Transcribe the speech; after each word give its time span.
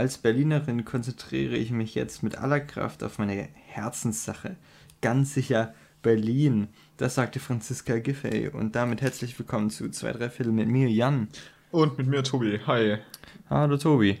Als 0.00 0.16
Berlinerin 0.16 0.86
konzentriere 0.86 1.56
ich 1.56 1.72
mich 1.72 1.94
jetzt 1.94 2.22
mit 2.22 2.38
aller 2.38 2.60
Kraft 2.60 3.04
auf 3.04 3.18
meine 3.18 3.48
Herzenssache. 3.66 4.56
Ganz 5.02 5.34
sicher 5.34 5.74
Berlin. 6.00 6.68
Das 6.96 7.16
sagte 7.16 7.38
Franziska 7.38 7.98
Giffey. 7.98 8.48
Und 8.48 8.74
damit 8.76 9.02
herzlich 9.02 9.38
willkommen 9.38 9.68
zu 9.68 9.90
2, 9.90 10.12
3 10.12 10.30
Viertel 10.30 10.54
mit 10.54 10.68
mir, 10.68 10.88
Jan. 10.88 11.28
Und 11.70 11.98
mit 11.98 12.06
mir, 12.06 12.22
Tobi. 12.22 12.60
Hi. 12.66 12.96
Hallo, 13.50 13.76
Tobi. 13.76 14.18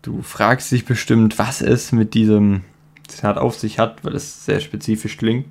Du 0.00 0.22
fragst 0.22 0.70
dich 0.70 0.84
bestimmt, 0.84 1.40
was 1.40 1.60
es 1.60 1.90
mit 1.90 2.14
diesem 2.14 2.62
Zitat 3.08 3.36
auf 3.36 3.58
sich 3.58 3.80
hat, 3.80 4.04
weil 4.04 4.14
es 4.14 4.44
sehr 4.44 4.60
spezifisch 4.60 5.16
klingt. 5.16 5.48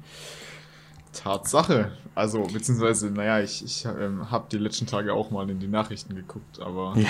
Tatsache. 1.15 1.91
Also, 2.13 2.43
beziehungsweise, 2.43 3.09
naja, 3.09 3.41
ich, 3.41 3.63
ich 3.63 3.85
ähm, 3.85 4.31
habe 4.31 4.45
die 4.51 4.57
letzten 4.57 4.85
Tage 4.85 5.13
auch 5.13 5.31
mal 5.31 5.49
in 5.49 5.59
die 5.59 5.67
Nachrichten 5.67 6.15
geguckt, 6.15 6.59
aber. 6.59 6.93
Ja. 6.97 7.09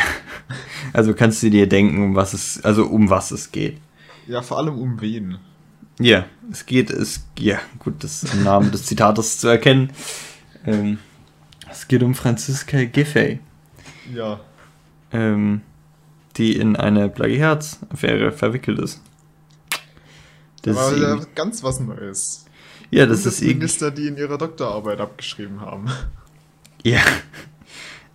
Also 0.93 1.13
kannst 1.13 1.43
du 1.43 1.49
dir 1.49 1.67
denken, 1.67 2.01
um 2.03 2.15
was 2.15 2.33
es, 2.33 2.63
also 2.63 2.85
um 2.85 3.09
was 3.09 3.31
es 3.31 3.51
geht. 3.51 3.79
Ja, 4.27 4.41
vor 4.41 4.57
allem 4.57 4.79
um 4.79 5.01
wen. 5.01 5.37
Ja, 5.99 6.25
es 6.51 6.65
geht, 6.65 6.89
es, 6.89 7.25
ja, 7.39 7.59
gut, 7.79 8.03
das 8.03 8.23
im 8.23 8.43
Namen 8.43 8.71
des 8.71 8.85
Zitates 8.85 9.39
zu 9.39 9.47
erkennen. 9.47 9.91
Ähm, 10.65 10.99
es 11.69 11.87
geht 11.87 12.03
um 12.03 12.15
Franziska 12.15 12.83
Giffey. 12.85 13.39
Ja. 14.13 14.39
Ähm, 15.11 15.61
die 16.37 16.57
in 16.57 16.75
eine 16.75 17.09
Plagiatsaffäre 17.09 18.31
verwickelt 18.31 18.79
ist. 18.79 19.01
Das 20.63 20.77
Aber 20.77 20.95
ist 20.95 21.01
ja 21.01 21.25
ganz 21.35 21.63
was 21.63 21.79
Neues. 21.79 22.44
Ja, 22.95 23.05
das 23.05 23.25
ist 23.25 23.41
Minister, 23.41 23.91
die 23.91 24.07
in 24.07 24.15
ihrer 24.15 24.37
Doktorarbeit 24.37 25.01
abgeschrieben 25.01 25.59
haben. 25.59 25.87
Ja. 26.81 27.01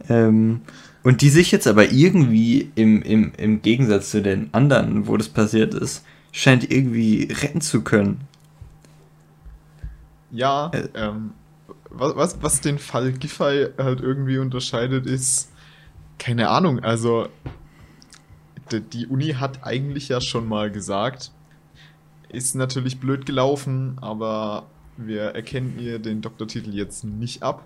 Ähm, 0.08 0.62
und 1.02 1.20
die 1.20 1.28
sich 1.28 1.52
jetzt 1.52 1.66
aber 1.66 1.92
irgendwie 1.92 2.72
im, 2.76 3.02
im, 3.02 3.32
im 3.36 3.60
Gegensatz 3.60 4.10
zu 4.10 4.22
den 4.22 4.48
anderen, 4.54 5.06
wo 5.06 5.18
das 5.18 5.28
passiert 5.28 5.74
ist, 5.74 6.06
scheint 6.32 6.70
irgendwie 6.70 7.28
retten 7.30 7.60
zu 7.60 7.82
können. 7.82 8.22
Ja, 10.30 10.70
äh, 10.72 10.88
ähm, 10.94 11.32
was, 11.90 12.16
was, 12.16 12.42
was 12.42 12.60
den 12.62 12.78
Fall 12.78 13.12
Giffey 13.12 13.66
halt 13.76 14.00
irgendwie 14.00 14.38
unterscheidet, 14.38 15.04
ist, 15.04 15.50
keine 16.18 16.48
Ahnung, 16.48 16.80
also 16.80 17.28
die, 18.72 18.80
die 18.80 19.06
Uni 19.08 19.34
hat 19.34 19.62
eigentlich 19.62 20.08
ja 20.08 20.22
schon 20.22 20.48
mal 20.48 20.70
gesagt, 20.70 21.32
ist 22.32 22.54
natürlich 22.54 23.00
blöd 23.00 23.26
gelaufen, 23.26 23.96
aber 24.00 24.66
wir 24.96 25.22
erkennen 25.22 25.78
ihr 25.78 25.98
den 25.98 26.20
Doktortitel 26.20 26.74
jetzt 26.74 27.04
nicht 27.04 27.42
ab. 27.42 27.64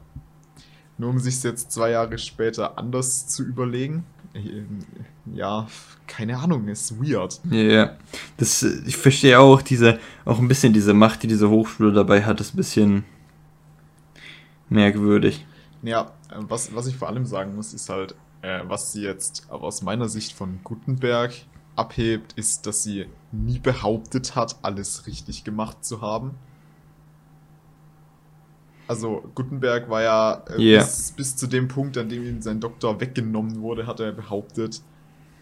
Nur 0.97 1.11
um 1.11 1.19
sich 1.19 1.43
jetzt 1.43 1.73
zwei 1.73 1.91
Jahre 1.91 2.19
später 2.19 2.79
anders 2.79 3.27
zu 3.27 3.43
überlegen. 3.43 4.05
Ja, 5.33 5.67
keine 6.07 6.39
Ahnung, 6.39 6.69
ist 6.69 7.01
weird. 7.01 7.41
Ja, 7.51 7.57
yeah. 7.57 7.97
das, 8.37 8.63
ich 8.63 8.97
verstehe 8.97 9.39
auch 9.39 9.63
diese, 9.63 9.99
auch 10.25 10.39
ein 10.39 10.49
bisschen 10.49 10.73
diese 10.73 10.95
Macht, 10.95 11.23
die 11.23 11.29
diese 11.29 11.51
Hochschule 11.51 11.93
dabei 11.93 12.25
hat, 12.25 12.41
ist 12.41 12.55
ein 12.55 12.57
bisschen 12.57 13.05
merkwürdig. 14.69 15.47
Ja, 15.83 16.13
was, 16.35 16.75
was 16.75 16.87
ich 16.87 16.97
vor 16.97 17.09
allem 17.09 17.27
sagen 17.27 17.55
muss, 17.55 17.75
ist 17.75 17.89
halt, 17.89 18.15
äh, 18.43 18.61
was 18.67 18.93
sie 18.93 19.03
jetzt 19.03 19.47
aber 19.49 19.65
aus 19.65 19.83
meiner 19.83 20.09
Sicht 20.09 20.33
von 20.33 20.61
Gutenberg 20.65 21.33
abhebt, 21.77 22.33
ist, 22.35 22.67
dass 22.67 22.83
sie 22.83 23.07
nie 23.33 23.59
behauptet 23.59 24.37
hat, 24.37 24.57
alles 24.63 25.07
richtig 25.07 25.45
gemacht 25.45 25.85
zu 25.85 26.01
haben. 26.01 26.33
Also 28.87 29.25
Gutenberg 29.35 29.89
war 29.89 30.03
ja 30.03 30.43
äh, 30.51 30.61
yeah. 30.61 30.83
bis, 30.83 31.13
bis, 31.13 31.37
zu 31.37 31.47
dem 31.47 31.69
Punkt, 31.69 31.97
an 31.97 32.09
dem 32.09 32.23
ihm 32.23 32.43
sein 32.43 32.61
Doktor 32.61 33.01
weggenommen 33.01 33.63
wurde, 33.63 33.87
hat 33.87 34.01
er 34.01 34.13
behauptet, 34.13 34.83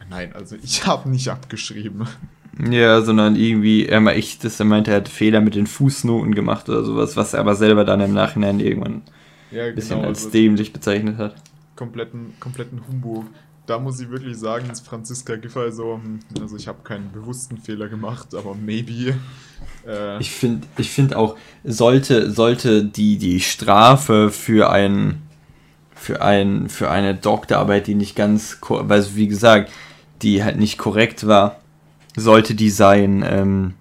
nein, 0.08 0.32
also 0.32 0.56
ich 0.62 0.86
habe 0.86 1.08
nicht 1.08 1.28
abgeschrieben. 1.28 2.06
Ja, 2.70 3.00
sondern 3.00 3.34
irgendwie, 3.34 3.86
er 3.86 4.00
mal 4.00 4.16
ich, 4.16 4.38
er 4.42 4.64
meinte, 4.64 4.90
er 4.90 4.98
hat 4.98 5.08
Fehler 5.08 5.40
mit 5.40 5.54
den 5.54 5.66
Fußnoten 5.66 6.34
gemacht 6.34 6.68
oder 6.68 6.84
sowas, 6.84 7.16
was 7.16 7.32
er 7.34 7.40
aber 7.40 7.56
selber 7.56 7.84
dann 7.84 8.00
im 8.00 8.12
Nachhinein 8.12 8.60
irgendwann 8.60 9.02
ja, 9.50 9.64
ein 9.64 9.74
bisschen 9.74 9.96
genau, 9.96 10.08
als 10.08 10.26
also 10.26 10.30
dämlich 10.30 10.72
bezeichnet 10.72 11.16
hat. 11.16 11.34
Kompletten, 11.76 12.34
kompletten 12.38 12.86
Humbug 12.86 13.26
da 13.66 13.78
muss 13.78 14.00
ich 14.00 14.10
wirklich 14.10 14.36
sagen, 14.36 14.68
ist 14.70 14.86
Franziska 14.86 15.36
Giffey 15.36 15.70
so, 15.70 15.94
hm, 15.94 16.20
also 16.40 16.56
ich 16.56 16.66
habe 16.66 16.82
keinen 16.82 17.12
bewussten 17.12 17.58
Fehler 17.58 17.88
gemacht, 17.88 18.34
aber 18.34 18.54
maybe. 18.54 19.14
Äh 19.86 20.18
ich 20.18 20.32
finde 20.32 20.66
ich 20.78 20.90
find 20.90 21.14
auch, 21.14 21.36
sollte, 21.64 22.30
sollte 22.30 22.84
die, 22.84 23.18
die 23.18 23.40
Strafe 23.40 24.30
für 24.30 24.70
ein, 24.70 25.22
für 25.94 26.22
ein, 26.22 26.68
für 26.68 26.90
eine 26.90 27.14
Doktorarbeit, 27.14 27.86
die 27.86 27.94
nicht 27.94 28.16
ganz, 28.16 28.58
weil 28.68 29.06
wie 29.14 29.28
gesagt, 29.28 29.70
die 30.22 30.42
halt 30.42 30.58
nicht 30.58 30.78
korrekt 30.78 31.26
war, 31.26 31.60
sollte 32.16 32.54
die 32.54 32.70
sein, 32.70 33.24
ähm, 33.26 33.74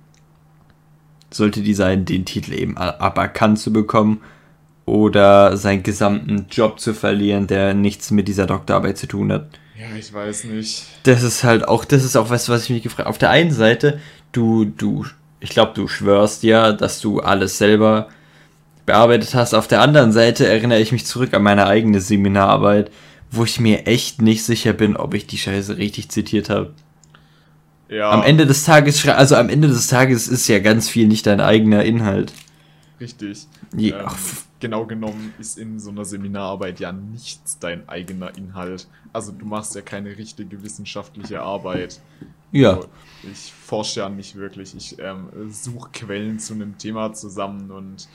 sollte 1.32 1.62
die 1.62 1.74
sein, 1.74 2.06
den 2.06 2.26
Titel 2.26 2.54
eben 2.54 2.78
aberkannt 2.78 3.60
zu 3.60 3.74
bekommen 3.74 4.22
oder 4.86 5.58
seinen 5.58 5.84
gesamten 5.84 6.48
Job 6.50 6.80
zu 6.80 6.94
verlieren, 6.94 7.48
der 7.48 7.74
nichts 7.74 8.12
mit 8.12 8.28
dieser 8.28 8.48
Doktorarbeit 8.48 8.98
zu 8.98 9.08
tun 9.08 9.32
hat. 9.32 9.48
Ja, 9.82 9.96
ich 9.98 10.14
weiß 10.14 10.44
nicht. 10.44 10.84
Das 11.04 11.24
ist 11.24 11.44
halt 11.44 11.68
auch, 11.68 11.86
das 11.86 12.04
ist 12.04 12.16
auch 12.16 12.30
was, 12.30 12.50
was 12.50 12.66
ich 12.66 12.70
mich 12.70 12.84
gefragt 12.84 13.00
habe. 13.00 13.10
Auf 13.10 13.18
der 13.18 13.32
einen 13.32 13.52
Seite, 13.52 14.00
du, 14.32 14.66
du, 14.66 15.06
ich 15.40 15.50
glaube, 15.50 15.72
du 15.74 15.88
schwörst 15.88 16.44
ja, 16.44 16.72
dass 16.72 17.02
du 17.02 17.20
alles 17.20 17.58
selber 17.58 18.10
bearbeitet 18.86 19.34
hast. 19.34 19.56
Auf 19.56 19.68
der 19.68 19.82
anderen 19.82 20.12
Seite 20.12 20.46
erinnere 20.46 20.80
ich 20.80 20.92
mich 20.92 21.08
zurück 21.08 21.34
an 21.34 21.42
meine 21.42 21.66
eigene 21.66 22.00
Seminararbeit, 22.00 22.92
wo 23.32 23.44
ich 23.44 23.60
mir 23.60 23.88
echt 23.88 24.22
nicht 24.22 24.44
sicher 24.44 24.74
bin, 24.74 24.96
ob 24.96 25.16
ich 25.16 25.26
die 25.26 25.40
Scheiße 25.40 25.78
richtig 25.78 26.10
zitiert 26.10 26.52
habe. 26.52 26.74
Ja. 27.90 28.12
Am 28.12 28.22
Ende 28.22 28.46
des 28.46 28.64
Tages, 28.64 29.06
also 29.08 29.36
am 29.36 29.50
Ende 29.50 29.68
des 29.68 29.88
Tages 29.88 30.28
ist 30.28 30.48
ja 30.48 30.60
ganz 30.60 30.90
viel 30.90 31.08
nicht 31.08 31.26
dein 31.26 31.42
eigener 31.42 31.84
Inhalt. 31.84 32.34
Richtig. 33.00 33.48
Ja. 33.76 34.02
Ähm, 34.02 34.08
genau 34.62 34.86
genommen 34.86 35.34
ist 35.40 35.58
in 35.58 35.80
so 35.80 35.90
einer 35.90 36.06
Seminararbeit 36.06 36.80
ja 36.80 36.92
nichts 36.92 37.60
dein 37.60 37.90
eigener 37.90 38.36
Inhalt. 38.38 38.88
Also 39.12 39.32
du 39.32 39.46
machst 39.46 39.76
ja 39.76 39.82
keine 39.82 40.18
richtige 40.18 40.64
wissenschaftliche 40.64 41.42
Arbeit. 41.42 42.00
Ja. 42.52 42.76
Also 42.76 42.90
ich 43.24 43.52
forsche 43.52 44.00
ja 44.02 44.10
nicht 44.10 44.36
wirklich. 44.36 44.76
Ich 44.76 44.98
ähm, 45.00 45.28
suche 45.50 45.90
Quellen 45.92 46.40
zu 46.40 46.54
einem 46.54 46.78
Thema 46.78 47.14
zusammen 47.14 47.72
und. 47.72 48.08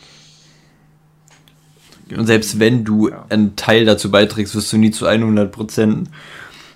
Und 2.16 2.26
selbst 2.26 2.60
wenn 2.60 2.84
du 2.84 3.08
ja. 3.08 3.26
einen 3.28 3.56
Teil 3.56 3.84
dazu 3.84 4.10
beiträgst, 4.10 4.54
wirst 4.54 4.72
du 4.72 4.78
nie 4.78 4.92
zu 4.92 5.06
100 5.06 5.50
Prozent. 5.50 6.08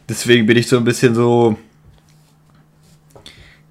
Deswegen 0.08 0.46
bin 0.46 0.56
ich 0.56 0.68
so 0.68 0.76
ein 0.76 0.84
bisschen 0.84 1.14
so. 1.14 1.56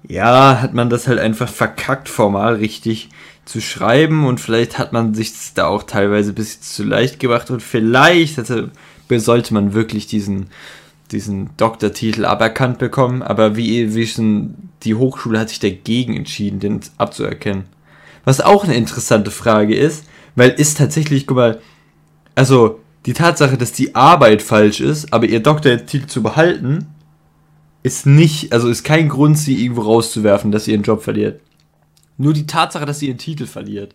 Ja, 0.08 0.60
hat 0.60 0.74
man 0.74 0.90
das 0.90 1.06
halt 1.06 1.20
einfach 1.20 1.48
verkackt, 1.48 2.08
formal 2.08 2.54
richtig 2.56 3.10
zu 3.44 3.60
schreiben 3.60 4.26
und 4.26 4.40
vielleicht 4.40 4.78
hat 4.78 4.92
man 4.92 5.14
sich 5.14 5.32
da 5.54 5.66
auch 5.66 5.82
teilweise 5.82 6.32
ein 6.32 6.34
bisschen 6.34 6.62
zu 6.62 6.84
leicht 6.84 7.18
gemacht 7.20 7.50
und 7.50 7.62
vielleicht 7.62 8.38
hatte, 8.38 8.70
sollte 9.08 9.54
man 9.54 9.74
wirklich 9.74 10.06
diesen, 10.06 10.46
diesen 11.10 11.50
Doktortitel 11.56 12.24
aberkannt 12.24 12.78
bekommen, 12.78 13.22
aber 13.22 13.56
wie, 13.56 13.94
wie 13.94 14.06
schon 14.06 14.54
die 14.84 14.94
Hochschule 14.94 15.38
hat 15.38 15.48
sich 15.48 15.58
dagegen 15.58 16.16
entschieden, 16.16 16.60
den 16.60 16.80
abzuerkennen. 16.96 17.64
Was 18.24 18.40
auch 18.40 18.64
eine 18.64 18.74
interessante 18.74 19.30
Frage 19.30 19.74
ist, 19.74 20.04
weil 20.36 20.50
ist 20.50 20.78
tatsächlich, 20.78 21.26
guck 21.26 21.38
mal, 21.38 21.60
also 22.34 22.80
die 23.06 23.14
Tatsache, 23.14 23.56
dass 23.56 23.72
die 23.72 23.94
Arbeit 23.94 24.42
falsch 24.42 24.80
ist, 24.80 25.12
aber 25.12 25.26
ihr 25.26 25.40
Doktortitel 25.40 26.06
zu 26.06 26.22
behalten, 26.22 26.86
ist 27.82 28.06
nicht, 28.06 28.52
also 28.52 28.68
ist 28.68 28.84
kein 28.84 29.08
Grund, 29.08 29.38
sie 29.38 29.62
irgendwo 29.62 29.82
rauszuwerfen, 29.82 30.52
dass 30.52 30.66
sie 30.66 30.72
ihren 30.72 30.82
Job 30.82 31.02
verliert. 31.02 31.40
Nur 32.20 32.34
die 32.34 32.46
Tatsache, 32.46 32.84
dass 32.84 32.98
sie 32.98 33.08
ihren 33.08 33.16
Titel 33.16 33.46
verliert. 33.46 33.94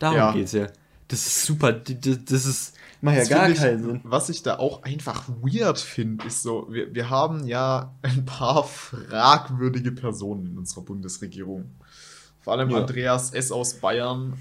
Darum 0.00 0.16
ja. 0.16 0.32
geht's 0.32 0.50
ja. 0.50 0.66
Das 1.06 1.24
ist 1.24 1.44
super. 1.44 1.72
Das, 1.72 2.18
das 2.24 2.44
ist. 2.44 2.74
Macht 3.00 3.18
ja 3.18 3.24
gar 3.24 3.50
keinen 3.52 3.82
Sinn. 3.84 4.00
Was 4.02 4.28
ich 4.30 4.42
da 4.42 4.58
auch 4.58 4.82
einfach 4.82 5.28
weird 5.40 5.78
finde, 5.78 6.26
ist 6.26 6.42
so, 6.42 6.66
wir, 6.70 6.92
wir 6.92 7.08
haben 7.08 7.46
ja 7.46 7.94
ein 8.02 8.24
paar 8.24 8.64
fragwürdige 8.64 9.92
Personen 9.92 10.46
in 10.46 10.58
unserer 10.58 10.82
Bundesregierung. 10.82 11.70
Vor 12.40 12.54
allem 12.54 12.70
ja. 12.70 12.78
Andreas 12.78 13.32
S. 13.32 13.52
aus 13.52 13.74
Bayern. 13.74 14.36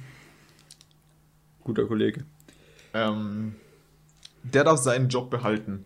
Guter 1.64 1.86
Kollege. 1.86 2.26
Ähm, 2.96 3.54
der 4.42 4.64
darf 4.64 4.80
seinen 4.80 5.10
Job 5.10 5.30
behalten. 5.30 5.86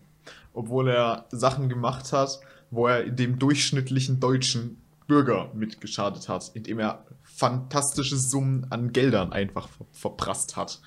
Obwohl 0.54 0.88
er 0.88 1.26
Sachen 1.30 1.68
gemacht 1.68 2.14
hat, 2.14 2.40
wo 2.70 2.86
er 2.86 3.10
dem 3.10 3.38
durchschnittlichen 3.38 4.20
Deutschen 4.20 4.80
Bürger 5.06 5.50
mitgeschadet 5.54 6.28
hat, 6.28 6.50
indem 6.54 6.78
er 6.78 7.04
fantastische 7.22 8.16
Summen 8.16 8.66
an 8.70 8.92
Geldern 8.92 9.32
einfach 9.32 9.68
ver 9.68 9.86
verprasst 9.92 10.56
hat. 10.56 10.80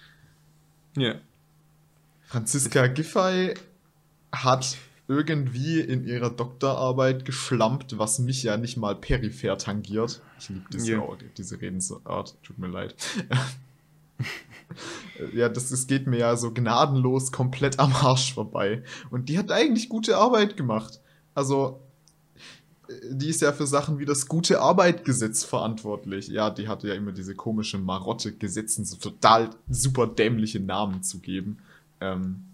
Ja. 0.95 1.15
Franziska 2.21 2.87
Giffey 2.87 3.53
hat 4.31 4.77
irgendwie 5.07 5.79
in 5.79 6.05
ihrer 6.05 6.29
Doktorarbeit 6.29 7.23
geschlampt, 7.23 7.97
was 7.97 8.19
mich 8.19 8.43
ja 8.43 8.57
nicht 8.57 8.75
mal 8.75 8.95
peripher 8.95 9.57
tangiert. 9.57 10.21
Ich 10.39 10.49
liebe 10.49 10.65
diese, 10.71 10.91
yeah. 10.91 11.17
diese 11.37 11.61
Redensart, 11.61 12.35
tut 12.43 12.57
mir 12.57 12.67
leid. 12.67 12.95
ja, 15.33 15.47
das, 15.47 15.69
das 15.69 15.87
geht 15.87 16.07
mir 16.07 16.17
ja 16.17 16.35
so 16.35 16.53
gnadenlos 16.53 17.31
komplett 17.31 17.79
am 17.79 17.93
Arsch 17.93 18.33
vorbei. 18.33 18.83
Und 19.09 19.29
die 19.29 19.37
hat 19.37 19.51
eigentlich 19.51 19.87
gute 19.87 20.17
Arbeit 20.17 20.57
gemacht. 20.57 20.99
Also, 21.33 21.79
die 23.11 23.29
ist 23.29 23.41
ja 23.41 23.51
für 23.51 23.67
Sachen 23.67 23.99
wie 23.99 24.05
das 24.05 24.27
gute 24.27 24.61
Arbeitgesetz 24.61 25.43
verantwortlich. 25.43 26.27
Ja, 26.27 26.49
die 26.49 26.67
hatte 26.67 26.87
ja 26.87 26.93
immer 26.93 27.11
diese 27.11 27.35
komische 27.35 27.77
Marotte, 27.77 28.33
Gesetzen 28.33 28.85
so 28.85 28.97
total 28.97 29.49
super 29.69 30.07
dämliche 30.07 30.59
Namen 30.59 31.03
zu 31.03 31.19
geben. 31.19 31.57
Ähm, 31.99 32.45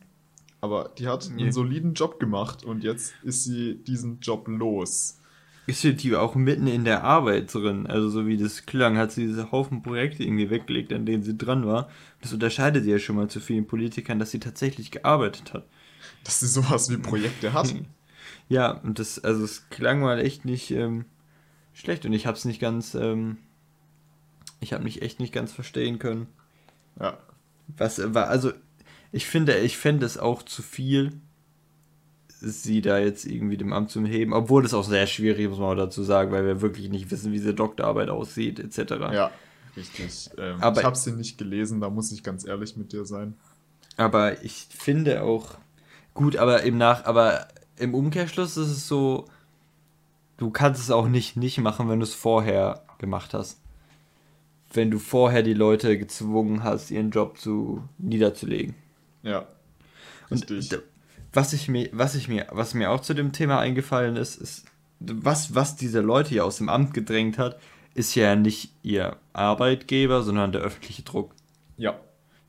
aber 0.62 0.92
die 0.98 1.08
hat 1.08 1.30
einen 1.30 1.52
soliden 1.52 1.94
Job 1.94 2.20
gemacht 2.20 2.64
und 2.64 2.84
jetzt 2.84 3.14
ist 3.24 3.44
sie 3.44 3.76
diesen 3.76 4.20
Job 4.22 4.48
los. 4.48 5.20
Ist 5.66 5.84
die 5.84 6.16
auch 6.16 6.36
mitten 6.36 6.68
in 6.68 6.84
der 6.84 7.04
Arbeit 7.04 7.54
drin? 7.54 7.88
Also 7.88 8.10
so 8.10 8.28
wie 8.28 8.38
das 8.38 8.66
klang, 8.66 8.98
hat 8.98 9.12
sie 9.12 9.28
diese 9.28 9.52
Haufen 9.52 9.82
Projekte 9.82 10.24
irgendwie 10.24 10.50
weggelegt, 10.50 10.92
an 10.92 11.06
denen 11.06 11.24
sie 11.24 11.38
dran 11.38 11.66
war. 11.66 11.90
Das 12.22 12.34
unterscheidet 12.34 12.84
sie 12.84 12.92
ja 12.92 13.00
schon 13.00 13.16
mal 13.16 13.30
zu 13.30 13.40
vielen 13.40 13.68
Politikern, 13.68 14.20
dass 14.20 14.32
sie 14.32 14.40
tatsächlich 14.40 14.92
gearbeitet 14.92 15.54
hat. 15.54 15.68
Dass 16.24 16.42
sie 16.42 16.48
sowas 16.48 16.90
wie 16.90 16.98
Projekte 16.98 17.54
hat. 17.54 17.74
ja, 18.50 18.72
und 18.72 19.00
das, 19.00 19.24
also 19.24 19.44
es 19.44 19.70
klang 19.70 20.02
mal 20.02 20.20
echt 20.20 20.46
nicht 20.46 20.72
ähm, 20.72 21.06
schlecht 21.74 22.06
und 22.06 22.14
ich 22.14 22.28
hab's 22.28 22.46
nicht 22.46 22.60
ganz, 22.60 22.96
ähm, 22.96 23.38
ich 24.60 24.74
habe 24.74 24.84
mich 24.84 25.02
echt 25.02 25.20
nicht 25.20 25.34
ganz 25.34 25.52
verstehen 25.52 26.00
können. 26.00 26.28
Ja. 27.00 27.18
Was 27.78 28.14
war, 28.14 28.28
also 28.28 28.52
ich 29.12 29.26
finde, 29.26 29.58
ich 29.60 29.78
fände 29.78 30.06
es 30.06 30.18
auch 30.18 30.44
zu 30.44 30.62
viel, 30.62 31.14
sie 32.40 32.82
da 32.82 33.00
jetzt 33.00 33.26
irgendwie 33.26 33.58
dem 33.58 33.72
Amt 33.72 33.90
zu 33.90 34.06
heben, 34.06 34.34
obwohl 34.34 34.66
es 34.66 34.74
auch 34.74 34.84
sehr 34.84 35.08
schwierig 35.08 35.46
ist, 35.46 35.50
muss 35.52 35.60
man 35.60 35.78
dazu 35.78 36.04
sagen, 36.04 36.32
weil 36.32 36.46
wir 36.46 36.62
wirklich 36.62 36.90
nicht 36.90 37.10
wissen, 37.10 37.32
wie 37.32 37.38
diese 37.38 37.54
Doktorarbeit 37.54 38.10
aussieht, 38.10 38.60
etc. 38.60 38.92
Ja, 39.14 39.32
richtig. 39.78 40.30
Ähm, 40.38 40.58
aber, 40.60 40.82
ich 40.82 40.86
habe 40.86 40.98
sie 40.98 41.14
nicht 41.14 41.38
gelesen, 41.38 41.80
da 41.80 41.90
muss 41.90 42.12
ich 42.12 42.22
ganz 42.24 42.46
ehrlich 42.46 42.76
mit 42.76 42.92
dir 42.92 43.06
sein. 43.06 43.36
Aber 43.96 44.44
ich 44.44 44.68
finde 44.70 45.24
auch 45.24 45.58
gut, 46.14 46.36
aber 46.36 46.64
im 46.64 46.78
Nach, 46.78 47.06
aber 47.06 47.48
im 47.78 47.94
Umkehrschluss 47.94 48.58
ist 48.58 48.70
es 48.70 48.88
so, 48.88 49.26
du 50.38 50.50
kannst 50.50 50.82
es 50.82 50.92
auch 50.92 51.08
nicht 51.08 51.38
nicht 51.38 51.58
machen, 51.60 51.90
wenn 51.90 52.00
du 52.00 52.06
es 52.06 52.14
vorher 52.14 52.84
gemacht 52.98 53.34
hast. 53.34 53.60
Wenn 54.72 54.90
du 54.90 55.00
vorher 55.00 55.44
die 55.44 55.54
Leute 55.54 55.98
gezwungen 55.98 56.64
hast, 56.64 56.90
ihren 56.90 57.12
Job 57.12 57.38
zu 57.38 57.84
niederzulegen. 57.98 58.76
Ja. 59.22 59.48
Richtig. 60.32 60.74
Und 60.74 60.84
was 61.32 61.54
ich 61.54 61.68
mir, 61.68 61.90
was 61.92 62.16
ich 62.16 62.28
mir, 62.28 62.48
was 62.52 62.74
mir 62.74 62.92
auch 62.92 63.02
zu 63.02 63.14
dem 63.14 63.32
Thema 63.32 63.60
eingefallen 63.60 64.16
ist, 64.16 64.36
ist, 64.36 64.66
was, 65.00 65.54
was 65.54 65.76
diese 65.76 66.02
Leute 66.02 66.30
hier 66.30 66.46
aus 66.46 66.58
dem 66.58 66.70
Amt 66.70 66.94
gedrängt 66.94 67.38
hat, 67.38 67.60
ist 67.94 68.16
ja 68.16 68.36
nicht 68.36 68.72
ihr 68.84 69.18
Arbeitgeber, 69.34 70.24
sondern 70.24 70.52
der 70.52 70.62
öffentliche 70.62 71.04
Druck. 71.04 71.34
Ja. 71.78 72.00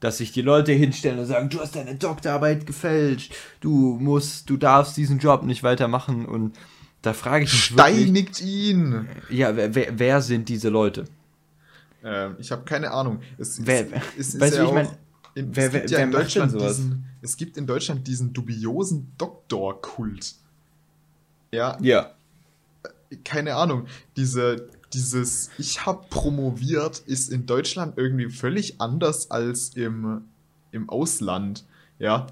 Dass 0.05 0.19
sich 0.19 0.33
die 0.33 0.43
Leute 0.43 0.73
hinstellen 0.73 1.19
und 1.19 1.25
sagen, 1.25 1.49
du 1.49 1.61
hast 1.61 1.77
deine 1.77 1.95
Doktorarbeit 1.95 2.67
gefälscht, 2.67 3.35
du 3.61 3.97
musst, 3.99 4.51
du 4.51 4.59
darfst 4.59 4.99
diesen 4.99 5.19
Job 5.19 5.45
nicht 5.45 5.63
weitermachen 5.63 6.27
und 6.27 6.55
da 7.01 7.15
frage 7.15 7.45
ich 7.45 7.53
mich 7.55 7.65
Steinigt 7.65 8.41
wirklich, 8.43 8.47
ihn! 8.47 9.09
Ja, 9.31 9.57
wer, 9.57 9.75
wer, 9.75 9.99
wer 9.99 10.21
sind 10.21 10.51
diese 10.51 10.69
Leute? 10.69 11.07
Ähm, 12.05 12.37
ich 12.39 12.53
habe 12.53 12.65
keine 12.65 12.91
Ahnung. 12.91 13.23
Es, 13.39 13.65
wer, 13.65 13.87
es, 14.19 14.35
es 14.35 14.41
weißt 14.41 14.59
du, 14.59 14.59
ja 14.59 14.65
ich 14.67 14.75
meine, 14.75 14.99
in, 15.37 15.57
wer, 15.57 15.73
wer, 15.73 15.87
ja 15.87 16.05
macht 16.05 16.35
denn 16.35 16.51
sowas? 16.51 16.77
Diesen, 16.77 17.07
es 17.23 17.39
gibt 17.39 17.57
in 17.57 17.67
Deutschland 17.67 18.07
diesen 18.07 18.35
dubiosen 18.35 19.11
Doktorkult. 19.17 20.35
Ja. 21.51 21.79
Ja. 21.81 22.13
Keine 23.25 23.55
Ahnung. 23.55 23.87
Diese, 24.19 24.69
dieses 24.95 25.51
Ich 25.59 25.85
hab 25.85 26.09
promoviert 26.11 27.01
ist 27.01 27.31
in 27.31 27.47
Deutschland 27.47 27.99
irgendwie 27.99 28.31
völlig 28.31 28.81
anders 28.81 29.31
als 29.31 29.71
im, 29.71 30.23
im 30.73 30.89
Ausland. 30.89 31.65
Ja. 31.99 32.27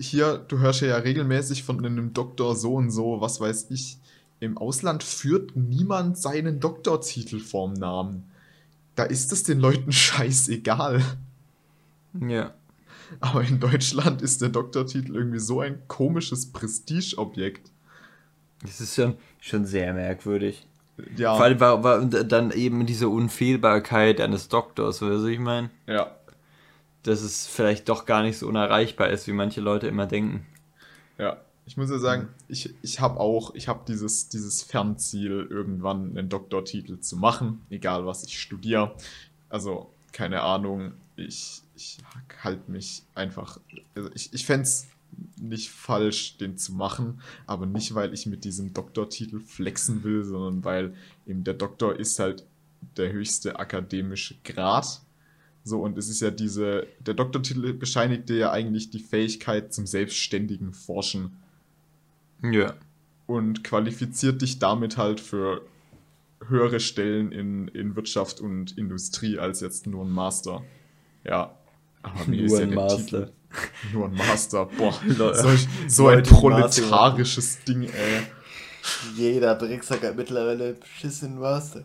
Hier, 0.00 0.38
du 0.38 0.58
hörst 0.58 0.80
ja 0.80 0.96
regelmäßig 0.96 1.62
von 1.62 1.84
einem 1.84 2.12
Doktor 2.12 2.56
so 2.56 2.74
und 2.74 2.90
so, 2.90 3.20
was 3.20 3.40
weiß 3.40 3.66
ich. 3.70 3.98
Im 4.40 4.58
Ausland 4.58 5.04
führt 5.04 5.54
niemand 5.54 6.18
seinen 6.18 6.58
Doktortitel 6.58 7.38
vorm 7.38 7.74
Namen. 7.74 8.24
Da 8.96 9.04
ist 9.04 9.30
es 9.30 9.44
den 9.44 9.60
Leuten 9.60 9.92
scheißegal. 9.92 11.02
Ja. 12.18 12.54
Aber 13.20 13.42
in 13.42 13.60
Deutschland 13.60 14.22
ist 14.22 14.42
der 14.42 14.48
Doktortitel 14.48 15.14
irgendwie 15.14 15.38
so 15.38 15.60
ein 15.60 15.86
komisches 15.86 16.50
Prestigeobjekt. 16.50 17.70
Das 18.62 18.80
ist 18.80 18.94
schon, 18.94 19.16
schon 19.40 19.66
sehr 19.66 19.92
merkwürdig. 19.92 20.66
Ja. 21.16 21.34
Vor 21.36 21.44
allem 21.44 21.60
war, 21.60 21.82
war 21.82 22.04
dann 22.04 22.50
eben 22.50 22.86
diese 22.86 23.08
Unfehlbarkeit 23.08 24.20
eines 24.20 24.48
Doktors, 24.48 25.02
weißt 25.02 25.22
du, 25.22 25.26
ich 25.26 25.38
meine? 25.38 25.70
Ja. 25.86 26.14
Dass 27.02 27.22
es 27.22 27.46
vielleicht 27.46 27.88
doch 27.88 28.06
gar 28.06 28.22
nicht 28.22 28.38
so 28.38 28.46
unerreichbar 28.46 29.08
ist, 29.08 29.26
wie 29.26 29.32
manche 29.32 29.60
Leute 29.60 29.88
immer 29.88 30.06
denken. 30.06 30.46
Ja. 31.18 31.38
Ich 31.64 31.76
muss 31.76 31.90
ja 31.90 31.98
sagen, 31.98 32.28
ich, 32.48 32.74
ich 32.82 33.00
habe 33.00 33.20
auch, 33.20 33.54
ich 33.54 33.68
habe 33.68 33.82
dieses, 33.86 34.28
dieses 34.28 34.62
Fernziel, 34.62 35.46
irgendwann 35.48 36.10
einen 36.10 36.28
Doktortitel 36.28 36.98
zu 36.98 37.16
machen, 37.16 37.64
egal 37.70 38.04
was 38.04 38.24
ich 38.24 38.40
studiere. 38.40 38.94
Also, 39.48 39.88
keine 40.12 40.42
Ahnung, 40.42 40.92
ich, 41.16 41.62
ich 41.76 41.98
halte 42.42 42.70
mich 42.70 43.04
einfach. 43.14 43.60
Also 43.94 44.10
ich 44.14 44.32
ich 44.32 44.44
fände 44.44 44.64
es 44.64 44.88
nicht 45.42 45.70
falsch, 45.70 46.36
den 46.38 46.56
zu 46.56 46.72
machen, 46.72 47.20
aber 47.46 47.66
nicht, 47.66 47.94
weil 47.94 48.14
ich 48.14 48.26
mit 48.26 48.44
diesem 48.44 48.72
Doktortitel 48.72 49.40
flexen 49.40 50.04
will, 50.04 50.24
sondern 50.24 50.64
weil 50.64 50.94
eben 51.26 51.44
der 51.44 51.54
Doktor 51.54 51.98
ist 51.98 52.18
halt 52.18 52.46
der 52.96 53.12
höchste 53.12 53.58
akademische 53.58 54.36
Grad. 54.44 55.02
So, 55.64 55.80
und 55.80 55.96
es 55.96 56.08
ist 56.08 56.20
ja 56.20 56.30
diese, 56.30 56.86
der 57.00 57.14
Doktortitel 57.14 57.72
bescheinigt 57.72 58.28
dir 58.28 58.36
ja 58.36 58.52
eigentlich 58.52 58.90
die 58.90 58.98
Fähigkeit 58.98 59.72
zum 59.72 59.86
selbstständigen 59.86 60.72
Forschen. 60.72 61.36
Ja. 62.42 62.74
Und 63.26 63.62
qualifiziert 63.62 64.42
dich 64.42 64.58
damit 64.58 64.96
halt 64.96 65.20
für 65.20 65.62
höhere 66.48 66.80
Stellen 66.80 67.30
in, 67.30 67.68
in 67.68 67.94
Wirtschaft 67.94 68.40
und 68.40 68.76
Industrie 68.76 69.38
als 69.38 69.60
jetzt 69.60 69.86
nur 69.86 70.04
ein 70.04 70.10
Master. 70.10 70.64
Ja. 71.24 71.56
Aber 72.02 72.24
mir 72.26 72.36
nur 72.46 72.46
ist 72.46 72.58
ja 72.58 72.66
ein 72.66 72.74
Master. 72.74 72.98
Titel, 72.98 73.32
nur 73.92 74.06
ein 74.06 74.14
Master. 74.14 74.66
Boah, 74.66 74.94
solch, 75.34 75.66
so 75.88 76.08
ein 76.08 76.22
proletarisches 76.22 77.64
Ding, 77.64 77.84
ey. 77.84 78.22
Jeder 79.16 79.54
Drecksack 79.54 80.02
hat 80.02 80.16
mittlerweile 80.16 80.74
beschissen 80.74 81.38
Master. 81.38 81.84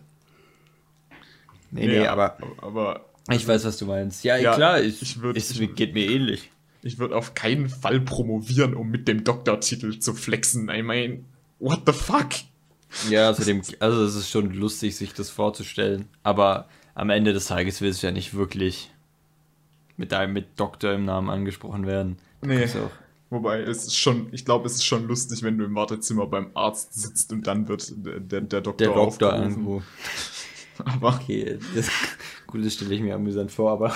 Nee, 1.71 1.87
nee, 1.87 1.99
nee 1.99 2.07
aber, 2.07 2.37
aber. 2.61 3.05
Ich 3.29 3.47
weiß, 3.47 3.65
was 3.65 3.77
du 3.77 3.85
meinst. 3.85 4.23
Ja, 4.23 4.37
ja 4.37 4.55
klar, 4.55 4.81
ich, 4.81 5.01
ich 5.01 5.21
würd, 5.21 5.35
es 5.35 5.51
ich, 5.51 5.75
geht 5.75 5.93
mir 5.93 6.09
ähnlich. 6.09 6.49
Ich 6.81 6.97
würde 6.97 7.15
auf 7.15 7.33
keinen 7.33 7.69
Fall 7.69 7.99
promovieren, 7.99 8.73
um 8.73 8.89
mit 8.89 9.07
dem 9.07 9.23
Doktortitel 9.23 9.99
zu 9.99 10.13
flexen. 10.13 10.69
I 10.69 10.81
mean, 10.81 11.25
what 11.59 11.81
the 11.85 11.91
fuck? 11.91 12.29
Ja, 13.09 13.29
außerdem, 13.29 13.61
also 13.79 14.05
es 14.05 14.15
ist 14.15 14.29
schon 14.29 14.53
lustig, 14.53 14.95
sich 14.95 15.13
das 15.13 15.29
vorzustellen. 15.29 16.07
Aber 16.23 16.69
am 16.95 17.09
Ende 17.09 17.33
des 17.33 17.47
Tages 17.47 17.81
willst 17.81 18.01
du 18.01 18.07
ja 18.07 18.13
nicht 18.13 18.33
wirklich 18.33 18.91
mit 19.97 20.11
deinem 20.11 20.33
mit 20.33 20.59
Doktor 20.59 20.93
im 20.93 21.05
Namen 21.05 21.29
angesprochen 21.29 21.85
werden. 21.85 22.17
Nee. 22.41 22.67
Wobei, 23.29 23.61
es 23.61 23.87
ist 23.87 23.97
schon, 23.97 24.29
ich 24.31 24.45
glaube, 24.45 24.67
es 24.67 24.75
ist 24.75 24.85
schon 24.85 25.05
lustig, 25.07 25.43
wenn 25.43 25.57
du 25.57 25.65
im 25.65 25.75
Wartezimmer 25.75 26.27
beim 26.27 26.51
Arzt 26.53 26.93
sitzt 26.93 27.33
und 27.33 27.45
dann 27.45 27.67
wird 27.67 27.91
der, 27.97 28.19
der, 28.19 28.41
der 28.41 28.61
Doktor 28.61 28.87
Der 28.87 28.95
Doktor 28.95 29.35
irgendwo. 29.35 29.81
aber. 30.85 31.19
Okay, 31.21 31.59
das, 31.75 31.89
gut, 32.45 32.65
das 32.65 32.73
stelle 32.73 32.93
ich 32.95 33.01
mir 33.01 33.15
amüsant 33.15 33.51
vor, 33.51 33.71
aber 33.71 33.93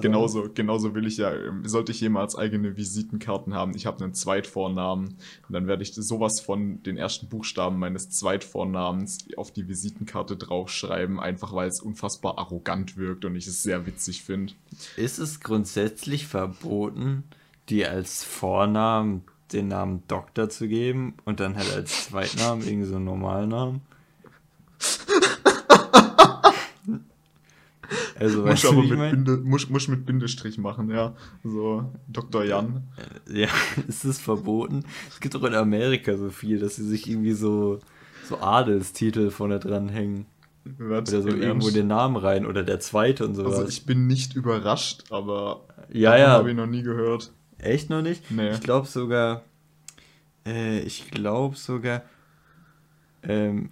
genauso, 0.00 0.48
genauso 0.52 0.94
will 0.94 1.06
ich 1.06 1.16
ja, 1.16 1.32
ähm, 1.34 1.66
sollte 1.66 1.92
ich 1.92 2.00
jemals 2.00 2.36
eigene 2.36 2.76
Visitenkarten 2.76 3.54
haben, 3.54 3.74
ich 3.74 3.86
habe 3.86 4.02
einen 4.02 4.14
Zweitvornamen 4.14 5.08
und 5.08 5.52
dann 5.52 5.66
werde 5.66 5.82
ich 5.82 5.94
sowas 5.94 6.40
von 6.40 6.82
den 6.82 6.96
ersten 6.96 7.28
Buchstaben 7.28 7.78
meines 7.78 8.10
Zweitvornamens 8.10 9.26
auf 9.36 9.52
die 9.52 9.68
Visitenkarte 9.68 10.36
draufschreiben, 10.36 11.20
einfach 11.20 11.54
weil 11.54 11.68
es 11.68 11.80
unfassbar 11.80 12.38
arrogant 12.38 12.96
wirkt 12.96 13.24
und 13.24 13.36
ich 13.36 13.46
es 13.46 13.62
sehr 13.62 13.86
witzig 13.86 14.22
finde. 14.22 14.54
Ist 14.96 15.18
es 15.18 15.40
grundsätzlich 15.40 16.26
verboten, 16.26 17.24
dir 17.68 17.90
als 17.90 18.24
Vornamen 18.24 19.22
den 19.52 19.68
Namen 19.68 20.02
Doktor 20.08 20.48
zu 20.48 20.68
geben 20.68 21.14
und 21.24 21.40
dann 21.40 21.56
halt 21.56 21.72
als 21.72 22.06
Zweitnamen 22.06 22.66
irgendwie 22.66 22.88
so 22.88 22.96
einen 22.96 23.04
normalen 23.04 23.50
Namen? 23.50 23.80
Also, 28.18 28.44
muss 28.44 28.64
aber 28.64 28.82
mit, 28.82 29.10
Binde, 29.10 29.36
muss, 29.38 29.68
muss 29.68 29.88
mit 29.88 30.06
Bindestrich 30.06 30.58
machen, 30.58 30.90
ja. 30.90 31.14
So, 31.42 31.92
Dr. 32.08 32.44
Jan. 32.44 32.84
Äh, 33.28 33.42
ja, 33.42 33.48
ist 33.88 34.04
es 34.04 34.18
verboten? 34.18 34.84
Es 35.08 35.20
gibt 35.20 35.34
auch 35.36 35.44
in 35.44 35.54
Amerika 35.54 36.16
so 36.16 36.30
viel, 36.30 36.58
dass 36.58 36.76
sie 36.76 36.86
sich 36.86 37.08
irgendwie 37.08 37.32
so, 37.32 37.80
so 38.28 38.38
Adelstitel 38.38 39.30
vorne 39.30 39.58
dran 39.58 39.88
hängen. 39.88 40.26
Oder 40.78 41.04
so 41.04 41.28
irgendwo 41.28 41.70
den 41.70 41.88
Namen 41.88 42.16
rein 42.16 42.46
oder 42.46 42.62
der 42.62 42.80
zweite 42.80 43.26
und 43.26 43.34
sowas. 43.34 43.56
Also 43.56 43.68
ich 43.68 43.84
bin 43.84 44.06
nicht 44.06 44.34
überrascht, 44.34 45.04
aber 45.10 45.66
ja, 45.92 46.16
ja. 46.16 46.28
habe 46.28 46.50
ich 46.50 46.56
noch 46.56 46.66
nie 46.66 46.82
gehört. 46.82 47.32
Echt 47.58 47.90
noch 47.90 48.00
nicht? 48.00 48.30
Nee. 48.30 48.52
Ich 48.52 48.60
glaube 48.60 48.86
sogar, 48.86 49.42
äh, 50.46 50.80
ich 50.80 51.10
glaube 51.10 51.56
sogar, 51.56 52.02
ähm, 53.22 53.70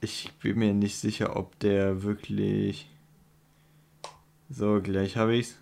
ich 0.00 0.32
bin 0.42 0.58
mir 0.58 0.74
nicht 0.74 0.96
sicher, 0.96 1.36
ob 1.36 1.58
der 1.60 2.02
wirklich 2.02 2.88
so, 4.52 4.80
gleich 4.82 5.16
habe 5.16 5.36
ich's. 5.36 5.56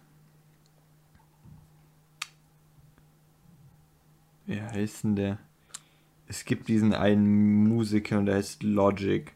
Wie 4.46 4.60
heißt 4.60 5.04
denn 5.04 5.14
der? 5.16 5.38
Es 6.26 6.44
gibt 6.44 6.66
diesen 6.66 6.92
einen 6.92 7.68
Musiker 7.68 8.18
und 8.18 8.26
der 8.26 8.36
heißt 8.36 8.64
Logic. 8.64 9.32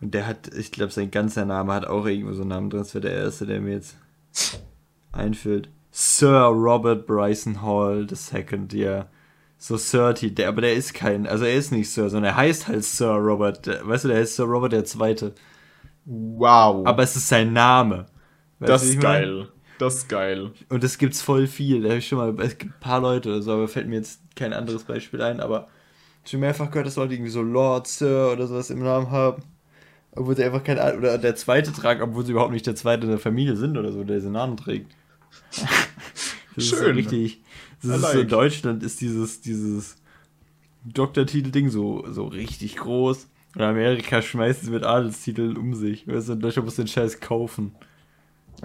Und 0.00 0.12
der 0.12 0.26
hat, 0.26 0.52
ich 0.54 0.72
glaube, 0.72 0.92
sein 0.92 1.10
ganzer 1.10 1.44
Name 1.44 1.72
hat 1.72 1.86
auch 1.86 2.04
irgendwo 2.06 2.32
so 2.34 2.42
einen 2.42 2.50
Namen 2.50 2.70
drin. 2.70 2.80
Das 2.80 2.94
wäre 2.94 3.02
der 3.02 3.12
erste, 3.12 3.46
der 3.46 3.60
mir 3.60 3.74
jetzt 3.74 3.96
einfällt. 5.12 5.68
Sir 5.92 6.46
Robert 6.46 7.06
Bryson 7.06 7.62
Hall 7.62 8.08
II, 8.10 8.80
ja. 8.80 9.06
So 9.56 9.76
30, 9.76 10.34
der, 10.34 10.48
aber 10.48 10.62
der 10.62 10.74
ist 10.74 10.94
kein, 10.94 11.26
also 11.26 11.44
er 11.44 11.54
ist 11.54 11.70
nicht 11.70 11.90
Sir, 11.90 12.08
sondern 12.08 12.32
er 12.32 12.36
heißt 12.36 12.66
halt 12.66 12.82
Sir 12.82 13.12
Robert. 13.12 13.66
Der, 13.66 13.86
weißt 13.86 14.04
du, 14.04 14.08
der 14.08 14.18
heißt 14.18 14.36
Sir 14.36 14.46
Robert 14.46 14.72
der 14.72 14.84
Zweite. 14.84 15.34
Wow. 16.06 16.86
Aber 16.86 17.02
es 17.02 17.14
ist 17.14 17.28
sein 17.28 17.52
Name. 17.52 18.06
Weißt 18.60 18.70
das 18.70 18.84
ist 18.84 19.00
geil. 19.00 19.48
Das 19.78 19.94
ist 19.96 20.08
geil. 20.08 20.50
Und 20.68 20.84
das 20.84 20.98
gibt's 20.98 21.22
voll 21.22 21.46
viel. 21.46 21.82
Da 21.82 21.88
habe 21.88 21.98
ich 21.98 22.06
schon 22.06 22.18
mal, 22.18 22.38
es 22.44 22.58
gibt 22.58 22.74
ein 22.74 22.80
paar 22.80 23.00
Leute 23.00 23.30
oder 23.30 23.42
so, 23.42 23.52
aber 23.52 23.66
fällt 23.66 23.88
mir 23.88 23.96
jetzt 23.96 24.20
kein 24.36 24.52
anderes 24.52 24.84
Beispiel 24.84 25.22
ein, 25.22 25.40
aber 25.40 25.68
schon 26.24 26.40
mehrfach 26.40 26.70
gehört, 26.70 26.86
dass 26.86 26.96
Leute 26.96 27.14
irgendwie 27.14 27.30
so 27.30 27.40
Lord, 27.40 27.88
Sir 27.88 28.30
oder 28.32 28.46
sowas 28.46 28.68
im 28.68 28.82
Namen 28.82 29.10
haben. 29.10 29.42
Obwohl 30.12 30.36
sie 30.36 30.44
einfach 30.44 30.62
kein, 30.62 30.78
oder 30.98 31.16
der 31.18 31.36
zweite 31.36 31.72
tragen, 31.72 32.02
obwohl 32.02 32.26
sie 32.26 32.32
überhaupt 32.32 32.52
nicht 32.52 32.66
der 32.66 32.74
zweite 32.76 33.04
in 33.04 33.10
der 33.10 33.18
Familie 33.18 33.56
sind 33.56 33.78
oder 33.78 33.92
so, 33.92 34.04
der 34.04 34.16
diesen 34.16 34.32
Namen 34.32 34.56
trägt. 34.56 34.94
Das 36.56 36.64
ist 36.64 36.70
so 36.70 36.76
Schön. 36.78 36.96
richtig. 36.96 37.42
Das 37.80 37.92
ist 37.92 38.00
so 38.00 38.06
like. 38.08 38.22
in 38.22 38.28
Deutschland 38.28 38.82
ist 38.82 39.00
dieses, 39.00 39.40
dieses 39.40 39.96
Doktortitel-Ding 40.84 41.70
so, 41.70 42.04
so 42.10 42.26
richtig 42.26 42.76
groß. 42.76 43.28
Und 43.54 43.62
Amerika 43.62 44.20
schmeißt 44.20 44.64
es 44.64 44.68
mit 44.68 44.84
Adelstiteln 44.84 45.56
um 45.56 45.74
sich. 45.74 46.08
Weißt 46.08 46.28
du, 46.28 46.32
in 46.32 46.40
Deutschland 46.40 46.66
musst 46.66 46.78
du 46.78 46.82
den 46.82 46.88
Scheiß 46.88 47.20
kaufen. 47.20 47.76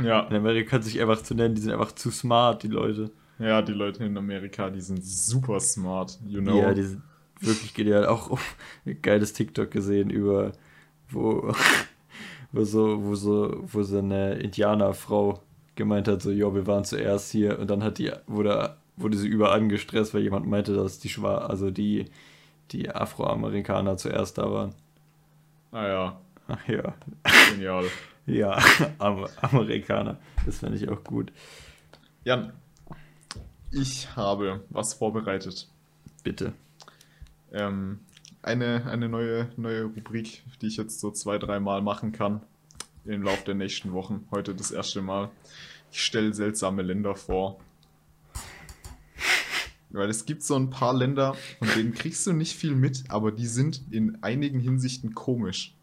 Ja. 0.04 0.27
In 0.27 0.36
Amerika 0.36 0.82
sich 0.82 1.00
einfach 1.01 1.22
zu 1.22 1.36
nennen, 1.36 1.56
die 1.56 1.62
sind 1.62 1.72
einfach 1.72 1.94
zu 1.94 2.12
smart, 2.12 2.63
die 2.63 2.68
Leute. 2.68 3.12
Ja, 3.39 3.62
die 3.62 3.74
Leute 3.74 4.04
in 4.06 4.18
Amerika, 4.18 4.70
die 4.70 4.82
sind 4.82 5.04
super 5.04 5.60
smart, 5.60 6.20
you 6.25 6.42
know. 6.42 6.60
Ja, 6.60 6.74
die 6.74 6.84
sind 6.84 7.01
wirklich 7.39 7.74
genial. 7.74 8.06
Auch 8.08 8.32
oh, 8.32 8.39
ein 8.86 9.01
geiles 9.01 9.34
TikTok 9.34 9.72
gesehen 9.72 10.10
über, 10.10 10.54
wo, 11.10 11.54
wo 12.51 12.63
so, 12.63 13.04
wo 13.04 13.15
so, 13.15 13.63
wo 13.63 13.84
so 13.84 14.00
eine 14.00 14.36
Indianerfrau 14.36 15.42
gemeint 15.75 16.08
hat, 16.08 16.22
so, 16.22 16.32
ja, 16.32 16.54
wir 16.54 16.68
waren 16.68 16.86
zuerst 16.86 17.32
hier 17.32 17.60
und 17.60 17.70
dann 17.70 17.84
hat 17.84 17.98
die, 17.98 18.12
wurde, 18.27 18.77
wurde 18.96 19.18
sie 19.18 19.27
überall 19.27 19.60
angestresst, 19.60 20.13
weil 20.13 20.22
jemand 20.22 20.48
meinte, 20.48 20.74
dass 20.74 21.00
die 21.00 21.10
Schwa 21.10 21.39
also 21.39 21.72
die, 21.72 22.06
die 22.72 22.89
Afroamerikaner 22.89 23.98
zuerst 23.98 24.38
da 24.38 24.50
waren. 24.50 24.74
naja, 25.72 26.18
Ach 26.47 26.67
ja. 26.67 26.93
genial. 27.51 27.85
Ja, 28.25 28.59
Am 28.97 29.27
Amerikaner. 29.41 30.19
Das 30.45 30.59
fände 30.59 30.77
ich 30.77 30.89
auch 30.89 31.03
gut. 31.03 31.31
Jan, 32.23 32.53
ich 33.71 34.15
habe 34.15 34.63
was 34.69 34.93
vorbereitet. 34.93 35.67
Bitte. 36.23 36.53
Ähm, 37.51 37.99
eine, 38.41 38.85
eine 38.85 39.09
neue, 39.09 39.49
neue 39.57 39.83
Rubrik, 39.83 40.43
die 40.61 40.67
ich 40.67 40.77
jetzt 40.77 40.99
so 40.99 41.11
zwei, 41.11 41.37
dreimal 41.37 41.81
machen 41.81 42.11
kann 42.11 42.41
im 43.05 43.21
Laufe 43.21 43.45
der 43.45 43.55
nächsten 43.55 43.93
Wochen. 43.93 44.27
Heute 44.31 44.55
das 44.55 44.71
erste 44.71 45.01
Mal. 45.01 45.29
Ich 45.91 46.03
stelle 46.03 46.33
seltsame 46.33 46.81
Länder 46.81 47.15
vor. 47.15 47.59
Weil 49.89 50.09
es 50.09 50.25
gibt 50.25 50.43
so 50.43 50.55
ein 50.55 50.71
paar 50.71 50.93
Länder, 50.93 51.35
von 51.59 51.69
denen 51.75 51.93
kriegst 51.93 52.25
du 52.27 52.33
nicht 52.33 52.55
viel 52.55 52.75
mit, 52.75 53.03
aber 53.09 53.31
die 53.31 53.45
sind 53.45 53.81
in 53.91 54.21
einigen 54.23 54.59
Hinsichten 54.59 55.13
komisch. 55.13 55.75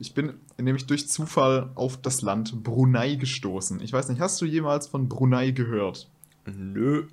Ich, 0.00 0.14
bin 0.14 0.32
nämlich 0.58 0.86
durch 0.86 1.08
Zufall 1.08 1.70
auf 1.74 2.00
das 2.00 2.22
Land 2.22 2.64
Brunei 2.64 3.14
gestoßen. 3.16 3.80
Ich 3.82 3.92
weiß 3.92 4.08
nicht, 4.08 4.20
hast 4.20 4.40
du 4.40 4.46
jemals 4.46 4.86
von 4.86 5.08
Brunei 5.08 5.50
gehört? 5.50 6.08
Nö. 6.46 7.06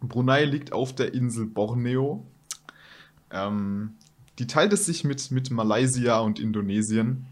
Brunei 0.00 0.44
liegt 0.44 0.72
auf 0.72 0.94
der 0.94 1.14
Insel 1.14 1.46
Borneo. 1.46 2.26
Ähm, 3.30 3.92
die 4.38 4.46
teilt 4.46 4.72
es 4.72 4.86
sich 4.86 5.04
mit, 5.04 5.30
mit 5.30 5.50
Malaysia 5.50 6.18
und 6.20 6.40
Indonesien. 6.40 7.26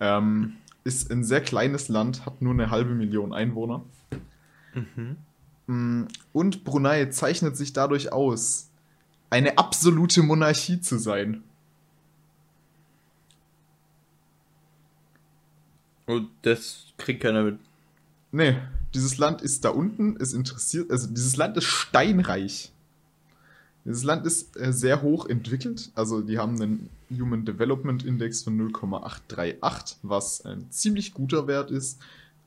Ähm, 0.00 0.54
ist 0.84 1.10
ein 1.10 1.24
sehr 1.24 1.40
kleines 1.40 1.88
Land, 1.88 2.26
hat 2.26 2.40
nur 2.40 2.54
eine 2.54 2.70
halbe 2.70 2.94
Million 2.94 3.32
Einwohner. 3.32 3.82
Mhm. 4.72 5.16
Mm, 5.66 6.04
Und 6.32 6.64
Brunei 6.64 7.06
zeichnet 7.06 7.56
sich 7.56 7.72
dadurch 7.72 8.12
aus, 8.12 8.68
eine 9.30 9.58
absolute 9.58 10.22
Monarchie 10.22 10.80
zu 10.80 10.98
sein. 10.98 11.42
Und 16.06 16.28
das 16.42 16.86
kriegt 16.96 17.22
keiner 17.22 17.42
mit. 17.42 17.58
Nee, 18.32 18.56
dieses 18.94 19.18
Land 19.18 19.42
ist 19.42 19.64
da 19.64 19.70
unten, 19.70 20.16
ist 20.16 20.32
interessiert, 20.32 20.90
also 20.90 21.08
dieses 21.08 21.36
Land 21.36 21.56
ist 21.56 21.64
steinreich. 21.64 22.72
Dieses 23.84 24.02
Land 24.02 24.26
ist 24.26 24.56
äh, 24.56 24.72
sehr 24.72 25.02
hoch 25.02 25.26
entwickelt, 25.26 25.90
also 25.94 26.20
die 26.20 26.38
haben 26.38 26.60
einen 26.60 26.90
Human 27.10 27.44
Development 27.44 28.04
Index 28.04 28.42
von 28.42 28.56
0,838, 28.56 29.98
was 30.02 30.44
ein 30.44 30.66
ziemlich 30.70 31.14
guter 31.14 31.46
Wert 31.46 31.70
ist. 31.70 32.00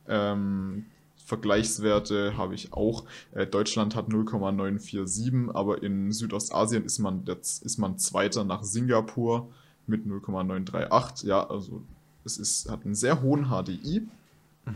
Ähm, 0.08 0.86
Vergleichswerte 1.26 2.36
habe 2.36 2.56
ich 2.56 2.74
auch. 2.74 3.06
Äh, 3.34 3.46
Deutschland 3.48 3.96
hat 3.96 4.10
0,947, 4.10 5.56
aber 5.56 5.82
in 5.82 6.12
Südostasien 6.12 6.84
ist 6.84 7.00
man, 7.00 7.24
ist 7.26 7.78
man 7.78 7.98
Zweiter 7.98 8.44
nach 8.44 8.64
Singapur 8.64 9.48
mit 9.88 10.06
0,938. 10.06 11.28
Ja, 11.28 11.48
also 11.48 11.84
es 12.30 12.38
ist, 12.38 12.70
hat 12.70 12.86
einen 12.86 12.96
sehr 12.96 13.22
hohen 13.22 13.46
HDI. 13.46 14.08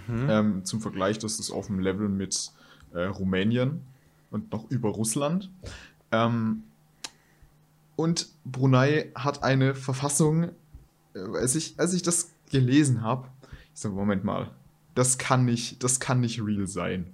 Ähm, 0.09 0.65
zum 0.65 0.81
Vergleich, 0.81 1.19
das 1.19 1.39
ist 1.39 1.51
auf 1.51 1.67
dem 1.67 1.79
Level 1.79 2.09
mit 2.09 2.51
äh, 2.93 3.03
Rumänien 3.03 3.81
und 4.31 4.51
noch 4.51 4.69
über 4.71 4.89
Russland. 4.89 5.51
Ähm, 6.11 6.63
und 7.95 8.29
Brunei 8.43 9.11
hat 9.13 9.43
eine 9.43 9.75
Verfassung, 9.75 10.49
äh, 11.13 11.19
als, 11.35 11.55
ich, 11.55 11.75
als 11.77 11.93
ich 11.93 12.01
das 12.01 12.31
gelesen 12.49 13.03
habe, 13.03 13.27
ich 13.73 13.81
so, 13.81 13.89
Moment 13.89 14.23
mal, 14.23 14.49
das 14.95 15.17
kann 15.17 15.45
nicht, 15.45 15.83
das 15.83 15.99
kann 15.99 16.21
nicht 16.21 16.41
real 16.43 16.67
sein. 16.67 17.13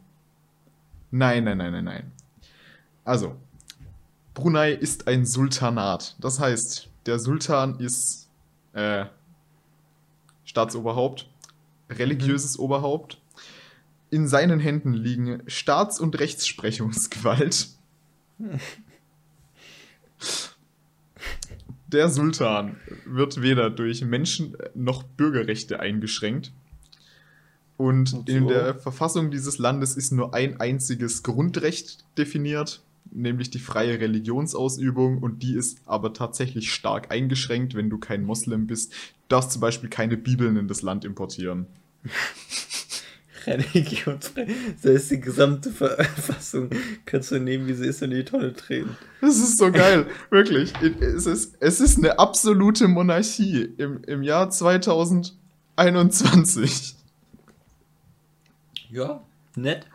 Nein, 1.12 1.44
nein, 1.44 1.58
nein, 1.58 1.72
nein, 1.72 1.84
nein. 1.86 2.12
Also, 3.04 3.36
Brunei 4.34 4.72
ist 4.72 5.08
ein 5.08 5.26
Sultanat. 5.26 6.16
Das 6.20 6.40
heißt, 6.40 6.90
der 7.06 7.20
Sultan 7.20 7.80
ist 7.80 8.30
äh, 8.74 9.06
Staatsoberhaupt, 10.50 11.30
religiöses 11.92 12.58
Oberhaupt. 12.58 13.22
In 14.10 14.28
seinen 14.28 14.60
Händen 14.60 14.94
liegen 14.94 15.44
Staats- 15.46 16.00
und 16.00 16.18
Rechtsprechungsgewalt. 16.20 17.68
Der 21.88 22.10
Sultan 22.10 22.78
wird 23.06 23.44
weder 23.44 23.70
durch 23.70 24.04
Menschen- 24.04 24.58
noch 24.74 25.04
Bürgerrechte 25.04 25.80
eingeschränkt. 25.80 26.52
Und 27.78 28.14
Und 28.14 28.28
in 28.28 28.44
so. 28.44 28.50
der 28.50 28.74
Verfassung 28.74 29.30
dieses 29.30 29.60
Landes 29.60 29.96
ist 29.96 30.12
nur 30.12 30.34
ein 30.34 30.60
einziges 30.60 31.22
Grundrecht 31.22 32.06
definiert, 32.18 32.82
nämlich 33.12 33.52
die 33.52 33.60
freie 33.60 34.00
Religionsausübung. 34.00 35.20
Und 35.20 35.44
die 35.44 35.54
ist 35.56 35.80
aber 35.86 36.14
tatsächlich 36.14 36.74
stark 36.74 37.12
eingeschränkt, 37.12 37.76
wenn 37.76 37.92
du 37.92 38.00
kein 38.00 38.24
Moslem 38.24 38.66
bist. 38.66 38.94
Du 39.30 39.36
darfst 39.36 39.52
zum 39.52 39.62
Beispiel 39.62 39.90
keine 39.90 40.18
Bibeln 40.18 40.58
in 40.58 40.68
das 40.68 40.82
Land 40.82 41.06
importieren. 41.06 41.68
Religionsfrei. 43.46 44.48
Das 44.82 44.92
heißt, 44.92 45.12
die 45.12 45.22
gesamte 45.22 45.72
Verfassung 45.72 46.72
kannst 47.06 47.30
du 47.32 47.40
nehmen, 47.40 47.68
wie 47.68 47.76
sie 47.76 47.86
ist, 47.86 48.02
in 48.02 48.10
die 48.10 48.26
Tonne 48.26 48.54
treten. 48.54 48.98
Das 49.22 49.38
ist 49.38 49.60
so 49.60 49.72
geil, 49.72 50.08
wirklich. 50.32 50.74
Es 51.00 51.28
ist, 51.28 51.58
es 51.60 51.80
ist 51.80 52.00
eine 52.00 52.18
absolute 52.18 52.88
Monarchie 52.88 53.70
im, 53.78 54.04
im 54.06 54.24
Jahr 54.24 54.50
2021. 54.50 56.96
Ja, 58.90 59.22
nett. 59.56 59.86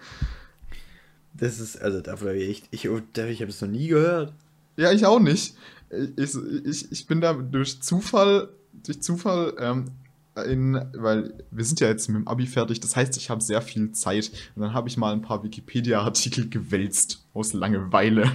Das 1.35 1.59
ist, 1.59 1.83
also 1.83 2.01
dafür 2.01 2.29
habe 2.29 2.39
ich 2.39 2.51
echt, 2.51 2.69
ich, 2.71 2.85
ich 2.85 2.91
habe 2.91 3.51
es 3.51 3.61
noch 3.61 3.69
nie 3.69 3.89
gehört. 3.89 4.33
Ja, 4.77 4.93
ich 4.93 5.05
auch 5.05 5.19
nicht. 5.19 5.57
Ich, 6.17 6.37
ich, 6.65 6.93
ich 6.93 7.07
bin 7.09 7.21
da 7.21 7.33
durch 7.33 7.83
Zufall, 7.83 8.51
durch 8.83 9.03
Zufall, 9.03 9.55
ähm, 9.59 9.87
in, 10.47 10.81
weil 10.95 11.33
wir 11.51 11.65
sind 11.65 11.81
ja 11.81 11.89
jetzt 11.89 12.09
mit 12.09 12.17
dem 12.17 12.29
Abi 12.29 12.47
fertig, 12.47 12.81
das 12.81 12.97
heißt, 12.97 13.17
ich 13.17 13.31
habe 13.31 13.41
sehr 13.41 13.63
viel 13.63 13.93
Zeit. 13.93 14.31
Und 14.57 14.63
dann 14.63 14.75
habe 14.75 14.89
ich 14.89 14.97
mal 14.97 15.13
ein 15.13 15.23
paar 15.23 15.45
Wikipedia-Artikel 15.45 16.49
gewälzt 16.49 17.25
aus 17.35 17.53
Langeweile. 17.53 18.33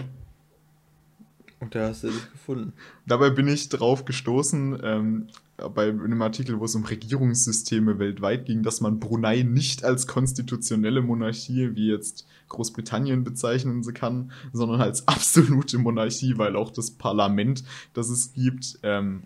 Und 1.59 1.75
da 1.75 1.89
hast 1.89 2.03
du 2.03 2.07
das 2.07 2.31
gefunden. 2.31 2.73
Dabei 3.05 3.31
bin 3.31 3.47
ich 3.49 3.67
drauf 3.67 4.05
gestoßen, 4.05 4.79
ähm, 4.81 5.27
bei 5.75 5.89
einem 5.89 6.21
Artikel, 6.21 6.57
wo 6.59 6.65
es 6.65 6.75
um 6.75 6.85
Regierungssysteme 6.85 7.99
weltweit 7.99 8.45
ging, 8.45 8.63
dass 8.63 8.79
man 8.79 9.01
Brunei 9.01 9.43
nicht 9.43 9.83
als 9.83 10.07
konstitutionelle 10.07 11.01
Monarchie 11.01 11.75
wie 11.75 11.89
jetzt 11.89 12.25
Großbritannien 12.47 13.25
bezeichnen 13.25 13.83
kann, 13.93 14.31
sondern 14.53 14.79
als 14.79 15.05
absolute 15.09 15.77
Monarchie, 15.77 16.37
weil 16.37 16.55
auch 16.55 16.71
das 16.71 16.91
Parlament, 16.91 17.65
das 17.93 18.09
es 18.09 18.31
gibt, 18.31 18.79
ähm, 18.83 19.23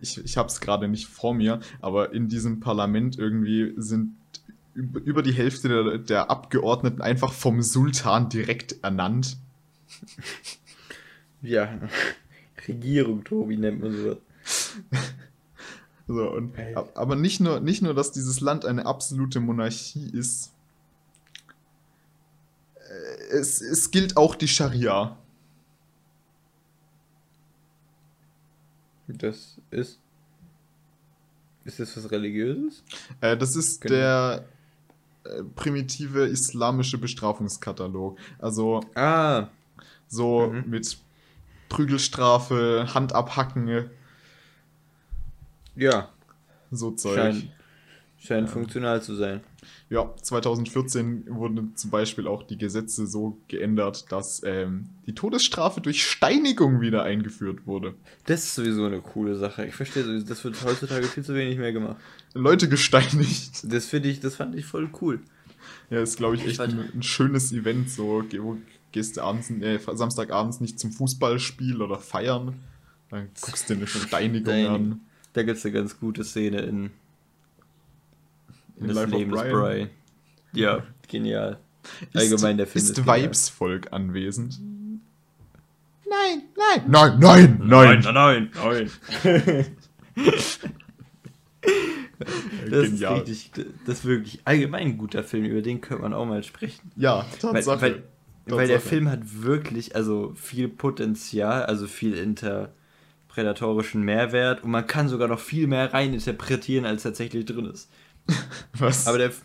ich, 0.00 0.22
ich 0.24 0.36
habe 0.36 0.48
es 0.48 0.60
gerade 0.60 0.88
nicht 0.88 1.06
vor 1.06 1.34
mir, 1.34 1.60
aber 1.80 2.12
in 2.12 2.28
diesem 2.28 2.60
Parlament 2.60 3.18
irgendwie 3.18 3.74
sind 3.76 4.14
üb- 4.76 5.00
über 5.02 5.22
die 5.22 5.32
Hälfte 5.32 5.68
der, 5.68 5.98
der 5.98 6.30
Abgeordneten 6.30 7.02
einfach 7.02 7.32
vom 7.32 7.62
Sultan 7.62 8.28
direkt 8.28 8.76
ernannt. 8.82 9.36
Ja, 11.44 11.76
Regierung, 12.68 13.24
Tobi, 13.24 13.56
nennt 13.56 13.80
man 13.82 13.92
sowas. 13.96 14.18
So, 16.08 16.30
und, 16.30 16.52
aber 16.94 17.14
nicht 17.16 17.40
nur, 17.40 17.60
nicht 17.60 17.80
nur, 17.80 17.94
dass 17.94 18.10
dieses 18.12 18.40
Land 18.40 18.64
eine 18.64 18.86
absolute 18.86 19.38
Monarchie 19.40 20.10
ist, 20.12 20.52
äh, 22.88 23.36
es, 23.36 23.60
es 23.60 23.90
gilt 23.92 24.16
auch 24.16 24.34
die 24.34 24.48
Scharia. 24.48 25.16
Das 29.18 29.60
ist. 29.70 29.98
Ist 31.64 31.78
das 31.78 31.96
was 31.96 32.10
Religiöses? 32.10 32.82
Äh, 33.20 33.36
das 33.36 33.54
ist 33.56 33.80
Genau. 33.80 33.94
der 33.94 34.44
äh, 35.24 35.42
primitive 35.54 36.26
islamische 36.26 36.98
Bestrafungskatalog. 36.98 38.18
Also 38.38 38.80
Ah, 38.94 39.46
so 40.08 40.48
Mhm. 40.48 40.68
mit 40.70 40.98
Prügelstrafe, 41.68 42.88
Hand 42.94 43.14
abhacken, 43.14 43.88
ja. 45.76 46.08
so 46.70 46.90
Zeug. 46.90 47.34
Scheint, 48.24 48.46
scheint 48.46 48.50
funktional 48.50 49.02
zu 49.02 49.14
sein. 49.14 49.40
Ja, 49.90 50.10
2014 50.22 51.24
wurden 51.28 51.76
zum 51.76 51.90
Beispiel 51.90 52.26
auch 52.26 52.42
die 52.44 52.56
Gesetze 52.56 53.06
so 53.06 53.38
geändert, 53.48 54.10
dass 54.10 54.42
ähm, 54.44 54.88
die 55.06 55.14
Todesstrafe 55.14 55.80
durch 55.80 56.04
Steinigung 56.04 56.80
wieder 56.80 57.02
eingeführt 57.02 57.66
wurde. 57.66 57.94
Das 58.26 58.44
ist 58.44 58.54
sowieso 58.54 58.84
eine 58.86 59.00
coole 59.00 59.36
Sache. 59.36 59.66
Ich 59.66 59.74
verstehe 59.74 60.04
sowieso, 60.04 60.26
das 60.26 60.42
wird 60.44 60.62
heutzutage 60.64 61.04
viel 61.06 61.24
zu 61.24 61.34
wenig 61.34 61.58
mehr 61.58 61.72
gemacht. 61.72 61.96
Leute 62.34 62.68
gesteinigt. 62.68 63.64
Das 63.64 63.86
finde 63.86 64.08
ich, 64.08 64.20
das 64.20 64.36
fand 64.36 64.54
ich 64.54 64.64
voll 64.64 64.88
cool. 65.00 65.20
Ja, 65.90 66.00
ist, 66.00 66.16
glaube 66.16 66.36
ich, 66.36 66.42
Ich 66.42 66.48
echt 66.48 66.56
fand- 66.58 66.72
ein, 66.74 66.90
ein 66.94 67.02
schönes 67.02 67.52
Event. 67.52 67.90
So, 67.90 68.24
wo 68.38 68.56
gehst 68.92 69.16
du 69.16 69.22
abends, 69.22 69.50
äh, 69.50 69.78
Samstagabends 69.92 70.60
nicht 70.60 70.78
zum 70.80 70.92
Fußballspiel 70.92 71.82
oder 71.82 71.98
feiern. 71.98 72.54
Dann 73.10 73.28
guckst 73.40 73.68
du 73.68 73.74
dir 73.74 73.80
eine 73.80 73.86
Steinigung 73.86 74.44
Steinigung. 74.52 74.74
an. 74.92 75.00
Da 75.34 75.42
gibt 75.42 75.58
es 75.58 75.64
eine 75.64 75.72
ganz 75.74 75.98
gute 75.98 76.24
Szene 76.24 76.60
In 76.62 76.90
das 78.88 78.96
Life 78.96 79.12
of 79.12 79.18
Leben 79.18 79.32
des 79.32 79.42
Brian. 79.42 79.90
Ja, 80.52 80.82
genial. 81.08 81.58
Allgemein 82.14 82.56
der 82.58 82.66
Film 82.66 82.84
Ist 82.84 82.98
ist. 82.98 83.06
Vibes-Volk 83.06 83.92
anwesend? 83.92 84.58
Nein, 86.08 86.42
nein, 86.56 86.82
nein, 86.88 87.18
nein, 87.18 87.60
nein. 87.64 88.00
nein, 88.12 88.50
nein. 88.54 88.90
Das 92.70 92.84
ist 92.84 92.90
Genial. 93.00 93.14
richtig, 93.20 93.50
das 93.86 93.98
ist 93.98 94.04
wirklich 94.04 94.40
allgemein 94.44 94.82
ein 94.82 94.98
guter 94.98 95.24
Film, 95.24 95.44
über 95.44 95.60
den 95.62 95.80
könnte 95.80 96.02
man 96.02 96.14
auch 96.14 96.24
mal 96.24 96.42
sprechen. 96.44 96.92
Ja, 96.96 97.26
Weil, 97.40 97.52
Tatsache. 97.64 97.80
weil, 97.82 98.02
weil 98.46 98.66
der 98.68 98.76
Tatsache. 98.76 98.88
Film 98.88 99.10
hat 99.10 99.20
wirklich, 99.42 99.96
also 99.96 100.32
viel 100.36 100.68
Potenzial, 100.68 101.64
also 101.64 101.86
viel 101.88 102.14
interpretatorischen 102.14 104.02
Mehrwert 104.02 104.62
und 104.62 104.70
man 104.70 104.86
kann 104.86 105.08
sogar 105.08 105.26
noch 105.28 105.40
viel 105.40 105.66
mehr 105.66 105.92
reininterpretieren, 105.92 106.86
als 106.86 107.02
tatsächlich 107.02 107.44
drin 107.44 107.66
ist. 107.66 107.90
Was? 108.78 109.06
Aber 109.06 109.18
der. 109.18 109.28
F- 109.28 109.42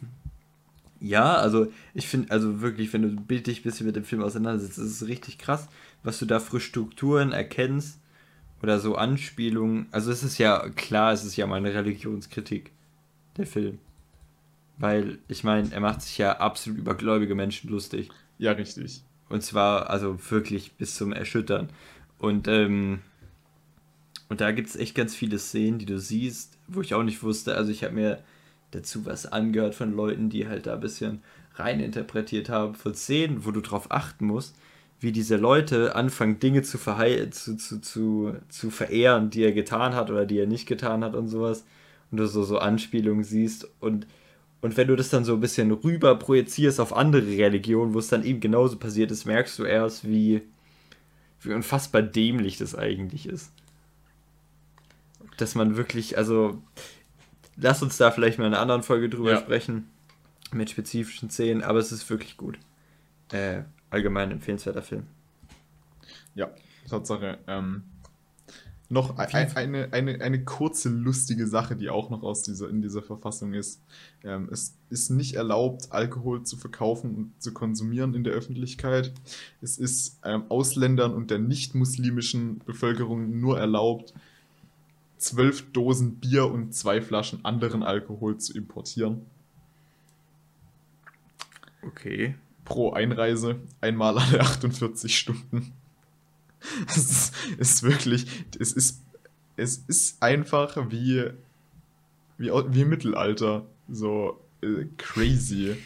Ja, 0.99 1.35
also 1.35 1.71
ich 1.93 2.07
finde, 2.07 2.31
also 2.31 2.61
wirklich, 2.61 2.91
wenn 2.91 3.03
du 3.03 3.09
bildlich 3.09 3.59
ein 3.59 3.63
bisschen 3.63 3.85
mit 3.85 3.95
dem 3.95 4.03
Film 4.03 4.23
auseinandersetzt, 4.23 4.79
ist 4.79 5.01
es 5.01 5.07
richtig 5.07 5.37
krass, 5.37 5.67
was 6.03 6.17
du 6.19 6.25
da 6.25 6.39
für 6.39 6.59
Strukturen 6.59 7.31
erkennst 7.33 7.99
oder 8.63 8.79
so 8.79 8.95
Anspielungen. 8.95 9.87
Also 9.91 10.11
es 10.11 10.23
ist 10.23 10.39
ja 10.39 10.69
klar, 10.71 11.13
es 11.13 11.25
ist 11.25 11.37
ja 11.37 11.47
mal 11.47 11.57
eine 11.57 11.73
Religionskritik, 11.73 12.71
der 13.37 13.47
Film. 13.47 13.79
Weil, 14.77 15.19
ich 15.27 15.43
meine, 15.43 15.71
er 15.71 15.79
macht 15.81 16.01
sich 16.03 16.17
ja 16.19 16.37
absolut 16.39 16.79
über 16.79 16.95
gläubige 16.95 17.35
Menschen 17.35 17.69
lustig. 17.69 18.09
ja, 18.37 18.51
richtig. 18.51 19.03
Und 19.29 19.43
zwar, 19.43 19.89
also 19.89 20.17
wirklich 20.31 20.73
bis 20.73 20.95
zum 20.95 21.11
Erschüttern. 21.13 21.69
Und, 22.19 22.47
ähm, 22.47 23.01
und 24.29 24.41
da 24.41 24.51
gibt 24.51 24.69
es 24.69 24.75
echt 24.75 24.95
ganz 24.95 25.15
viele 25.15 25.39
Szenen, 25.39 25.79
die 25.79 25.85
du 25.85 25.99
siehst, 25.99 26.57
wo 26.67 26.81
ich 26.81 26.93
auch 26.93 27.03
nicht 27.03 27.23
wusste. 27.23 27.55
Also 27.55 27.71
ich 27.71 27.83
habe 27.83 27.93
mir 27.95 28.23
dazu 28.77 29.05
was 29.05 29.25
angehört 29.25 29.75
von 29.75 29.95
Leuten, 29.95 30.29
die 30.29 30.47
halt 30.47 30.67
da 30.67 30.75
ein 30.75 30.79
bisschen 30.79 31.21
reininterpretiert 31.55 32.49
haben, 32.49 32.75
von 32.75 32.93
Szenen, 32.93 33.45
wo 33.45 33.51
du 33.51 33.61
drauf 33.61 33.91
achten 33.91 34.25
musst, 34.25 34.55
wie 34.99 35.11
diese 35.11 35.37
Leute 35.37 35.95
anfangen, 35.95 36.39
Dinge 36.39 36.63
zu, 36.63 36.77
zu, 36.77 37.57
zu, 37.57 37.81
zu, 37.81 38.35
zu 38.49 38.69
verehren, 38.69 39.29
die 39.29 39.43
er 39.43 39.51
getan 39.51 39.95
hat 39.95 40.09
oder 40.09 40.25
die 40.25 40.39
er 40.39 40.47
nicht 40.47 40.67
getan 40.67 41.03
hat 41.03 41.15
und 41.15 41.27
sowas. 41.27 41.65
Und 42.11 42.17
du 42.17 42.27
so, 42.27 42.43
so 42.43 42.57
Anspielungen 42.57 43.23
siehst 43.23 43.67
und 43.79 44.07
und 44.61 44.75
wenn 44.75 44.87
du 44.87 44.95
das 44.95 45.09
dann 45.09 45.23
so 45.23 45.33
ein 45.33 45.39
bisschen 45.39 45.71
rüber 45.71 46.15
projizierst 46.15 46.79
auf 46.79 46.95
andere 46.95 47.27
Religionen, 47.27 47.93
wo 47.93 47.99
es 47.99 48.07
dann 48.07 48.23
eben 48.23 48.39
genauso 48.39 48.77
passiert 48.77 49.11
ist, 49.11 49.25
merkst 49.25 49.59
du 49.59 49.63
erst, 49.65 50.07
wie, 50.07 50.41
wie 51.41 51.53
unfassbar 51.53 52.01
dämlich 52.01 52.57
das 52.57 52.75
eigentlich 52.75 53.27
ist. 53.27 53.51
Dass 55.37 55.53
man 55.53 55.77
wirklich, 55.77 56.17
also, 56.17 56.61
lass 57.57 57.81
uns 57.81 57.97
da 57.97 58.11
vielleicht 58.11 58.37
mal 58.39 58.45
in 58.47 58.53
einer 58.53 58.61
anderen 58.61 58.83
Folge 58.83 59.09
drüber 59.09 59.31
Ja. 59.31 59.37
sprechen, 59.39 59.89
mit 60.51 60.69
spezifischen 60.69 61.29
Szenen, 61.29 61.63
aber 61.63 61.79
es 61.79 61.91
ist 61.91 62.09
wirklich 62.09 62.37
gut. 62.37 62.57
Äh, 63.31 63.63
allgemein 63.89 64.31
empfehlenswerter 64.31 64.81
Film. 64.81 65.03
Ja, 66.35 66.49
Tatsache. 66.89 67.39
Ähm, 67.47 67.83
noch 68.89 69.17
ein, 69.17 69.51
eine, 69.57 69.89
eine, 69.91 70.21
eine 70.21 70.45
kurze 70.45 70.87
lustige 70.87 71.45
Sache, 71.47 71.75
die 71.75 71.89
auch 71.89 72.09
noch 72.09 72.23
aus 72.23 72.43
dieser, 72.43 72.69
in 72.69 72.81
dieser 72.81 73.01
Verfassung 73.01 73.53
ist. 73.53 73.81
Ähm, 74.23 74.47
es 74.49 74.77
ist 74.89 75.09
nicht 75.09 75.33
erlaubt, 75.33 75.91
Alkohol 75.91 76.43
zu 76.43 76.55
verkaufen 76.55 77.13
und 77.15 77.41
zu 77.43 77.53
konsumieren 77.53 78.13
in 78.13 78.23
der 78.23 78.31
Öffentlichkeit. 78.31 79.11
Es 79.61 79.77
ist 79.77 80.19
ähm, 80.23 80.43
Ausländern 80.47 81.13
und 81.13 81.31
der 81.31 81.39
nicht-muslimischen 81.39 82.59
Bevölkerung 82.59 83.41
nur 83.41 83.59
erlaubt, 83.59 84.13
zwölf 85.17 85.71
Dosen 85.71 86.15
Bier 86.15 86.47
und 86.47 86.73
zwei 86.73 87.01
Flaschen 87.01 87.43
anderen 87.45 87.83
Alkohol 87.83 88.37
zu 88.37 88.53
importieren. 88.53 89.25
Okay. 91.81 92.35
pro 92.65 92.91
Einreise, 92.91 93.61
einmal 93.79 94.17
alle 94.17 94.41
48 94.41 95.17
Stunden. 95.17 95.73
Es 96.87 96.97
ist, 96.97 97.33
ist 97.59 97.83
wirklich, 97.83 98.25
es 98.59 98.73
ist, 98.73 99.03
es 99.55 99.77
ist 99.87 100.21
einfach 100.23 100.75
wie, 100.89 101.29
wie, 102.37 102.49
wie 102.49 102.81
im 102.81 102.89
Mittelalter. 102.89 103.65
So 103.87 104.41
äh, 104.61 104.85
crazy. 104.97 105.77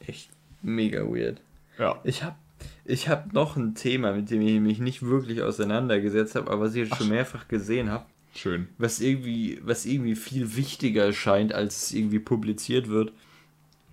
Echt 0.00 0.28
mega 0.60 1.02
weird. 1.02 1.40
Ja. 1.78 2.00
Ich 2.02 2.24
habe 2.24 2.36
ich 2.84 3.08
hab 3.08 3.32
noch 3.32 3.56
ein 3.56 3.74
Thema, 3.74 4.12
mit 4.12 4.30
dem 4.30 4.42
ich 4.42 4.60
mich 4.60 4.78
nicht 4.80 5.02
wirklich 5.02 5.42
auseinandergesetzt 5.42 6.34
habe, 6.34 6.50
aber 6.50 6.62
was 6.62 6.74
ich 6.74 6.88
jetzt 6.88 6.96
schon 6.98 7.06
Ach. 7.06 7.10
mehrfach 7.10 7.48
gesehen 7.48 7.90
habe, 7.90 8.06
Schön. 8.36 8.68
was 8.78 9.00
irgendwie, 9.00 9.58
was 9.62 9.86
irgendwie 9.86 10.14
viel 10.16 10.56
wichtiger 10.56 11.12
scheint, 11.12 11.52
als 11.52 11.84
es 11.84 11.92
irgendwie 11.92 12.18
publiziert 12.18 12.88
wird. 12.88 13.12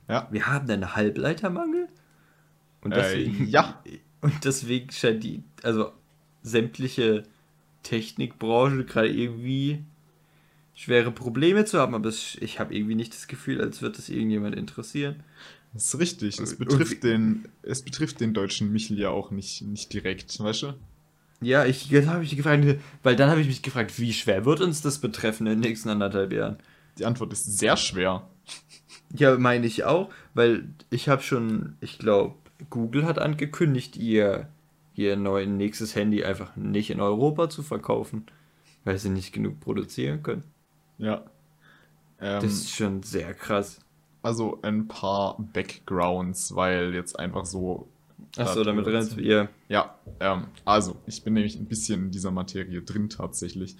Ja. 0.10 0.28
Wir 0.32 0.48
haben 0.48 0.70
einen 0.70 0.96
Halbleitermangel. 0.96 1.88
Und 2.82 2.92
Äh, 2.92 2.96
deswegen, 3.02 3.48
ja. 3.48 3.82
Und 4.22 4.46
deswegen 4.46 4.90
scheint 4.92 5.24
die, 5.24 5.44
also 5.64 5.92
sämtliche 6.44 7.24
Technikbranche 7.84 8.86
gerade 8.86 9.10
irgendwie 9.10 9.84
schwere 10.76 11.12
Probleme 11.12 11.66
zu 11.66 11.78
haben, 11.80 11.94
aber 11.94 12.10
es, 12.10 12.36
ich 12.42 12.60
habe 12.60 12.74
irgendwie 12.76 12.96
nicht 12.96 13.14
das 13.14 13.28
Gefühl, 13.28 13.62
als 13.62 13.82
würde 13.82 14.00
es 14.00 14.10
irgendjemand 14.10 14.56
interessieren. 14.56 15.24
Das 15.74 15.86
ist 15.94 16.00
richtig. 16.00 16.40
Es 16.40 16.54
Und- 16.54 16.60
betrifft 16.60 17.04
den, 17.04 17.46
es 17.64 17.82
betrifft 17.82 18.20
den 18.22 18.34
deutschen 18.34 18.72
Michel 18.72 18.98
ja 19.00 19.10
auch 19.10 19.32
nicht, 19.32 19.62
nicht 19.62 19.92
direkt, 19.94 20.40
weißt 20.40 20.64
du? 20.64 20.74
Ja, 21.44 21.66
ich 21.66 21.90
jetzt 21.90 22.08
habe 22.08 22.24
ich 22.24 22.36
gefragt, 22.36 22.66
weil 23.04 23.16
dann 23.16 23.30
habe 23.30 23.42
ich 23.42 23.48
mich 23.48 23.62
gefragt, 23.62 24.00
wie 24.00 24.14
schwer 24.14 24.46
wird 24.46 24.62
uns 24.62 24.82
das 24.82 25.00
betreffen 25.00 25.48
in 25.48 25.54
den 25.54 25.60
nächsten 25.70 25.90
anderthalb 25.90 26.32
Jahren? 26.34 26.58
Die 26.98 27.06
Antwort 27.06 27.34
ist 27.34 27.46
sehr 27.60 27.78
schwer. 27.78 28.30
Ja, 29.16 29.38
meine 29.38 29.66
ich 29.68 29.84
auch, 29.84 30.12
weil 30.34 30.70
ich 30.90 31.08
habe 31.10 31.22
schon, 31.22 31.78
ich 31.82 32.00
glaube, 32.00 32.36
Google 32.70 33.06
hat 33.06 33.20
angekündigt, 33.20 33.96
ihr, 33.98 34.50
ihr 34.96 35.16
neues 35.16 35.48
nächstes 35.50 35.96
Handy 35.96 36.24
einfach 36.24 36.56
nicht 36.56 36.90
in 36.90 37.00
Europa 37.02 37.50
zu 37.50 37.64
verkaufen, 37.64 38.26
weil 38.86 38.98
sie 38.98 39.10
nicht 39.10 39.34
genug 39.34 39.60
produzieren 39.60 40.24
können. 40.24 40.44
Ja. 40.98 41.26
Ähm, 42.20 42.42
Das 42.42 42.52
ist 42.54 42.72
schon 42.72 43.04
sehr 43.04 43.34
krass. 43.34 43.80
also 44.22 44.60
ein 44.62 44.88
paar 44.88 45.38
Backgrounds, 45.40 46.56
weil 46.56 46.94
jetzt 46.94 47.20
einfach 47.20 47.46
so 47.46 47.93
Achso, 48.38 48.64
damit 48.64 48.88
rennst 48.88 49.16
du 49.16 49.22
ihr. 49.22 49.50
Ja, 49.70 49.96
ähm, 50.20 50.48
also, 50.66 50.96
ich 51.06 51.24
bin 51.24 51.34
nämlich 51.34 51.56
ein 51.56 51.66
bisschen 51.66 52.06
in 52.06 52.12
dieser 52.12 52.32
Materie 52.32 52.82
drin 52.82 53.10
tatsächlich. 53.10 53.76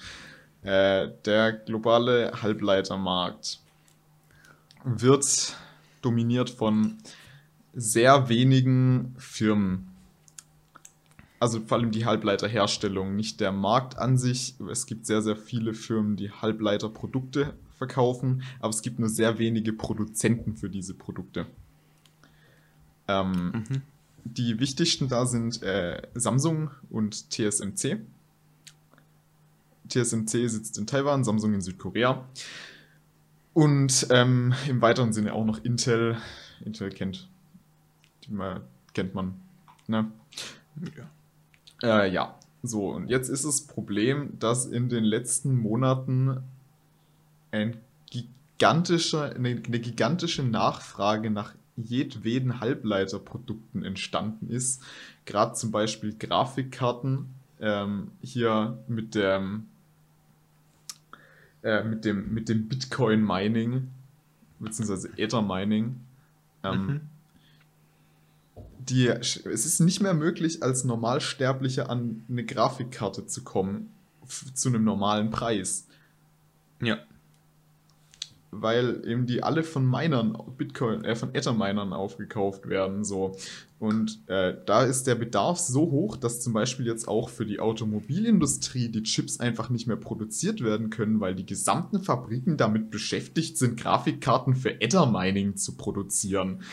Äh, 0.62 1.10
der 1.26 1.54
globale 1.54 2.42
Halbleitermarkt 2.42 3.60
wird 4.86 5.58
dominiert 6.02 6.50
von 6.50 6.98
sehr 7.74 8.30
wenigen 8.30 9.16
Firmen. 9.18 9.90
Also 11.40 11.60
vor 11.60 11.78
allem 11.78 11.92
die 11.92 12.06
Halbleiterherstellung, 12.06 13.16
nicht 13.16 13.42
der 13.42 13.52
Markt 13.52 13.98
an 13.98 14.18
sich. 14.18 14.56
Es 14.72 14.86
gibt 14.86 15.06
sehr, 15.06 15.22
sehr 15.22 15.36
viele 15.36 15.74
Firmen, 15.74 16.16
die 16.16 16.32
Halbleiterprodukte 16.32 17.54
verkaufen, 17.78 18.44
aber 18.60 18.70
es 18.70 18.82
gibt 18.82 19.00
nur 19.00 19.10
sehr 19.10 19.40
wenige 19.40 19.74
Produzenten 19.74 20.56
für 20.56 20.70
diese 20.70 20.94
Produkte. 20.94 21.48
Ähm, 23.08 23.52
Mhm. 23.52 23.82
Die 24.26 24.60
wichtigsten 24.60 25.08
da 25.10 25.26
sind 25.26 25.62
äh, 25.64 26.02
Samsung 26.14 26.72
und 26.90 27.30
TSMC. 27.30 28.00
TSMC 29.90 30.50
sitzt 30.50 30.78
in 30.78 30.88
Taiwan, 30.88 31.24
Samsung 31.24 31.54
in 31.54 31.62
Südkorea. 31.62 32.26
Und 33.54 34.08
ähm, 34.10 34.54
im 34.68 34.82
weiteren 34.82 35.14
Sinne 35.14 35.34
auch 35.34 35.46
noch 35.46 35.64
Intel. 35.64 36.18
Intel 36.66 36.90
kennt, 36.90 37.30
man, 38.30 38.62
kennt 38.94 39.14
man. 39.14 39.36
Ne? 39.88 40.12
Ja. 41.82 42.04
Äh, 42.04 42.12
ja, 42.12 42.40
so. 42.64 42.90
Und 42.90 43.10
jetzt 43.10 43.30
ist 43.30 43.46
das 43.46 43.62
Problem, 43.62 44.40
dass 44.40 44.66
in 44.66 44.90
den 44.90 45.04
letzten 45.04 45.56
Monaten 45.56 46.42
ein 47.52 47.78
gigantischer, 48.10 49.36
eine, 49.36 49.50
eine 49.50 49.80
gigantische 49.80 50.44
Nachfrage 50.44 51.30
nach 51.30 51.54
jedweden 51.76 52.60
Halbleiterprodukten 52.60 53.84
entstanden 53.84 54.50
ist. 54.50 54.84
Gerade 55.26 55.54
zum 55.54 55.72
Beispiel 55.72 56.16
Grafikkarten. 56.18 57.28
Ähm, 57.60 58.12
hier 58.22 58.78
mit 58.88 59.16
dem 59.16 59.68
äh, 61.64 61.84
mit 61.84 62.04
dem, 62.04 62.34
mit 62.34 62.50
dem 62.50 62.68
Bitcoin-Mining, 62.68 63.88
beziehungsweise 64.60 65.10
Ether-Mining. 65.18 65.96
Ähm, 66.66 66.86
mhm. 66.86 67.02
die, 68.80 69.08
es 69.08 69.38
ist 69.46 69.80
nicht 69.80 70.02
mehr 70.02 70.14
möglich, 70.14 70.62
als 70.62 70.84
Normalsterblicher 70.84 71.90
an 71.90 72.26
eine 72.30 72.44
Grafikkarte 72.44 73.28
zu 73.28 73.44
kommen, 73.44 73.94
zu 74.54 74.70
einem 74.70 74.84
normalen 74.84 75.30
Preis. 75.30 75.88
Ja 76.82 76.98
weil 78.62 79.02
eben 79.08 79.26
die 79.26 79.44
alle 79.44 79.64
von 79.64 79.90
Minern, 79.90 80.38
Bitcoin, 80.58 81.04
äh, 81.04 81.16
von 81.16 81.34
Ether-Minern 81.34 81.94
aufgekauft 81.94 82.68
werden, 82.68 83.04
so. 83.04 83.36
Und 83.80 84.22
äh, 84.28 84.56
da 84.66 84.84
ist 84.84 85.08
der 85.08 85.16
Bedarf 85.16 85.60
so 85.60 85.92
hoch, 85.92 86.16
dass 86.16 86.40
zum 86.40 86.54
Beispiel 86.54 86.86
jetzt 86.86 87.08
auch 87.08 87.30
für 87.30 87.46
die 87.46 87.60
Automobilindustrie 87.60 88.90
die 88.90 89.04
Chips 89.04 89.40
einfach 89.40 89.70
nicht 89.70 89.88
mehr 89.88 89.98
produziert 89.98 90.62
werden 90.62 90.90
können, 90.90 91.20
weil 91.20 91.36
die 91.36 91.46
gesamten 91.46 92.02
Fabriken 92.02 92.56
damit 92.56 92.92
beschäftigt 92.92 93.58
sind, 93.58 93.78
Grafikkarten 93.78 94.56
für 94.56 94.80
Ether-Mining 94.80 95.58
zu 95.58 95.76
produzieren. 95.76 96.64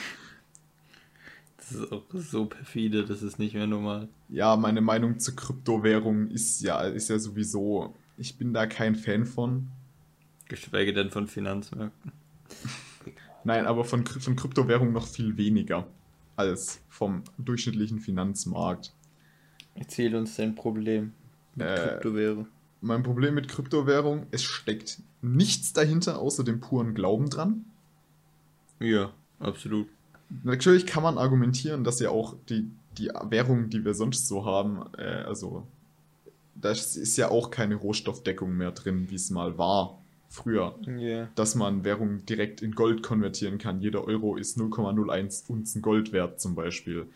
Das 1.57 1.73
ist 1.73 1.93
auch 1.93 2.03
so 2.13 2.47
perfide, 2.47 3.05
das 3.05 3.23
ist 3.23 3.39
nicht 3.39 3.55
mehr 3.55 3.67
normal. 3.67 4.09
Ja, 4.29 4.57
meine 4.57 4.81
Meinung 4.81 5.19
zur 5.19 5.37
Kryptowährung 5.37 6.29
ist 6.29 6.61
ja, 6.63 6.83
ist 6.83 7.11
ja 7.11 7.19
sowieso, 7.19 7.95
ich 8.17 8.39
bin 8.39 8.53
da 8.53 8.67
kein 8.67 8.95
Fan 8.95 9.25
von. 9.25 9.69
Geschweige 10.51 10.93
denn 10.93 11.11
von 11.11 11.29
Finanzmärkten. 11.29 12.11
Nein, 13.45 13.67
aber 13.67 13.85
von, 13.85 14.05
von 14.05 14.35
Kryptowährungen 14.35 14.93
noch 14.93 15.07
viel 15.07 15.37
weniger 15.37 15.87
als 16.35 16.81
vom 16.89 17.23
durchschnittlichen 17.39 18.01
Finanzmarkt. 18.01 18.93
Erzähl 19.77 20.15
uns 20.17 20.35
dein 20.35 20.57
Problem 20.57 21.13
mit 21.55 21.69
äh, 21.69 21.77
Kryptowährung. 21.77 22.49
Mein 22.81 23.05
Problem 23.05 23.35
mit 23.35 23.47
Kryptowährung, 23.47 24.27
es 24.33 24.43
steckt 24.43 25.01
nichts 25.23 25.73
dahinter 25.73 26.19
außer 26.19 26.43
dem 26.43 26.59
puren 26.59 26.95
Glauben 26.95 27.31
dran. 27.31 27.65
Ja, 28.81 29.13
absolut. 29.39 29.87
Natürlich 30.43 30.85
kann 30.85 31.05
man 31.05 31.17
argumentieren, 31.17 31.85
dass 31.85 32.01
ja 32.01 32.11
auch 32.11 32.35
die, 32.49 32.69
die 32.99 33.09
Währungen, 33.29 33.71
die 33.71 33.85
wir 33.85 33.95
sonst 33.95 34.27
so 34.27 34.45
haben, 34.45 34.83
äh, 34.99 35.05
also 35.05 35.65
da 36.57 36.73
ist 36.73 37.17
ja 37.17 37.31
auch 37.31 37.53
keine 37.53 37.77
Rohstoffdeckung 37.77 38.57
mehr 38.57 38.73
drin, 38.73 39.11
wie 39.11 39.15
es 39.15 39.31
mal 39.31 39.57
war 39.57 40.00
früher, 40.31 40.79
yeah. 40.87 41.29
dass 41.35 41.57
man 41.57 41.85
Währung 41.85 42.25
direkt 42.25 42.63
in 42.63 42.73
Gold 42.73 43.03
konvertieren 43.03 43.59
kann. 43.59 43.81
Jeder 43.81 44.05
Euro 44.05 44.37
ist 44.37 44.57
0,01 44.57 45.49
Unzen 45.49 45.83
Gold 45.83 46.13
wert 46.13 46.41
zum 46.41 46.55
Beispiel. 46.55 47.09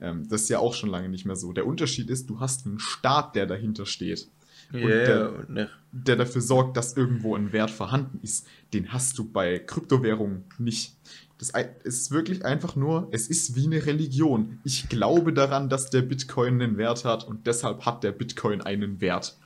Ähm, 0.00 0.28
das 0.28 0.42
ist 0.42 0.48
ja 0.48 0.60
auch 0.60 0.72
schon 0.72 0.88
lange 0.88 1.08
nicht 1.08 1.26
mehr 1.26 1.36
so. 1.36 1.52
Der 1.52 1.66
Unterschied 1.66 2.08
ist, 2.08 2.30
du 2.30 2.38
hast 2.38 2.66
einen 2.66 2.78
Staat, 2.78 3.34
der 3.34 3.46
dahinter 3.46 3.86
steht. 3.86 4.28
Yeah, 4.72 4.84
und 4.84 4.88
der, 4.90 5.44
ne. 5.48 5.70
der 5.90 6.16
dafür 6.16 6.40
sorgt, 6.40 6.76
dass 6.76 6.96
irgendwo 6.96 7.34
ein 7.34 7.52
Wert 7.52 7.72
vorhanden 7.72 8.20
ist. 8.22 8.46
Den 8.72 8.92
hast 8.92 9.18
du 9.18 9.28
bei 9.28 9.58
Kryptowährungen 9.58 10.44
nicht. 10.58 10.94
Das 11.38 11.52
ist 11.82 12.12
wirklich 12.12 12.44
einfach 12.44 12.76
nur, 12.76 13.08
es 13.10 13.26
ist 13.28 13.56
wie 13.56 13.64
eine 13.64 13.84
Religion. 13.84 14.60
Ich 14.62 14.88
glaube 14.88 15.32
daran, 15.32 15.68
dass 15.68 15.90
der 15.90 16.02
Bitcoin 16.02 16.62
einen 16.62 16.76
Wert 16.76 17.04
hat 17.04 17.26
und 17.26 17.48
deshalb 17.48 17.84
hat 17.84 18.04
der 18.04 18.12
Bitcoin 18.12 18.60
einen 18.60 19.00
Wert. 19.00 19.36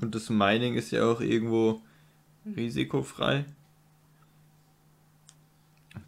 Und 0.00 0.14
das 0.14 0.30
Mining 0.30 0.74
ist 0.74 0.92
ja 0.92 1.04
auch 1.04 1.20
irgendwo 1.20 1.82
risikofrei. 2.44 3.44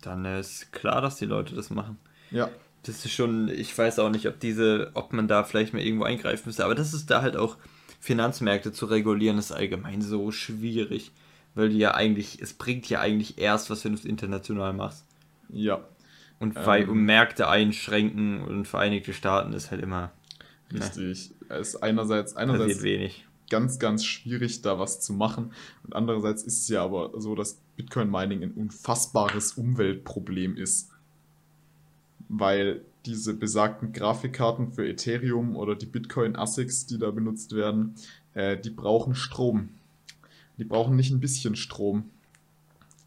Dann 0.02 0.24
ist 0.24 0.72
klar, 0.72 1.00
dass 1.00 1.16
die 1.16 1.26
Leute 1.26 1.54
das 1.54 1.70
machen. 1.70 1.98
Ja. 2.30 2.50
Das 2.82 3.04
ist 3.04 3.12
schon, 3.12 3.48
ich 3.48 3.76
weiß 3.76 3.98
auch 3.98 4.10
nicht, 4.10 4.28
ob 4.28 4.40
diese, 4.40 4.90
ob 4.94 5.12
man 5.12 5.28
da 5.28 5.44
vielleicht 5.44 5.72
mal 5.72 5.82
irgendwo 5.82 6.04
eingreifen 6.04 6.42
müsste, 6.46 6.64
aber 6.64 6.74
das 6.74 6.92
ist 6.92 7.10
da 7.10 7.22
halt 7.22 7.36
auch 7.36 7.56
Finanzmärkte 8.00 8.72
zu 8.72 8.86
regulieren, 8.86 9.38
ist 9.38 9.52
allgemein 9.52 10.02
so 10.02 10.30
schwierig, 10.30 11.12
weil 11.54 11.70
die 11.70 11.78
ja 11.78 11.94
eigentlich, 11.94 12.42
es 12.42 12.52
bringt 12.52 12.88
ja 12.90 13.00
eigentlich 13.00 13.38
erst 13.38 13.70
was, 13.70 13.84
wenn 13.84 13.92
du 13.92 13.98
es 13.98 14.04
international 14.04 14.74
machst. 14.74 15.06
Ja. 15.48 15.80
Und 16.40 16.56
weil 16.56 16.82
ähm, 16.82 17.04
Märkte 17.04 17.48
einschränken 17.48 18.42
und 18.42 18.66
Vereinigte 18.66 19.14
Staaten 19.14 19.54
ist 19.54 19.70
halt 19.70 19.82
immer. 19.82 20.12
Ne. 20.70 20.80
Richtig. 20.80 21.30
Ne, 21.48 21.56
es 21.56 21.68
ist 21.68 21.76
einerseits, 21.82 22.36
einerseits 22.36 22.82
wenig 22.82 23.24
ganz, 23.54 23.78
ganz 23.78 24.04
schwierig, 24.04 24.62
da 24.62 24.80
was 24.80 25.00
zu 25.00 25.12
machen. 25.12 25.52
Und 25.84 25.94
andererseits 25.94 26.42
ist 26.42 26.62
es 26.62 26.68
ja 26.68 26.82
aber 26.82 27.12
so, 27.20 27.36
dass 27.36 27.60
Bitcoin-Mining 27.76 28.42
ein 28.42 28.50
unfassbares 28.50 29.52
Umweltproblem 29.52 30.56
ist. 30.56 30.90
Weil 32.28 32.80
diese 33.06 33.32
besagten 33.32 33.92
Grafikkarten 33.92 34.72
für 34.72 34.88
Ethereum 34.88 35.54
oder 35.54 35.76
die 35.76 35.86
Bitcoin 35.86 36.34
ASICs, 36.34 36.86
die 36.86 36.98
da 36.98 37.12
benutzt 37.12 37.54
werden, 37.54 37.94
äh, 38.32 38.58
die 38.58 38.70
brauchen 38.70 39.14
Strom. 39.14 39.68
Die 40.58 40.64
brauchen 40.64 40.96
nicht 40.96 41.12
ein 41.12 41.20
bisschen 41.20 41.54
Strom. 41.54 42.10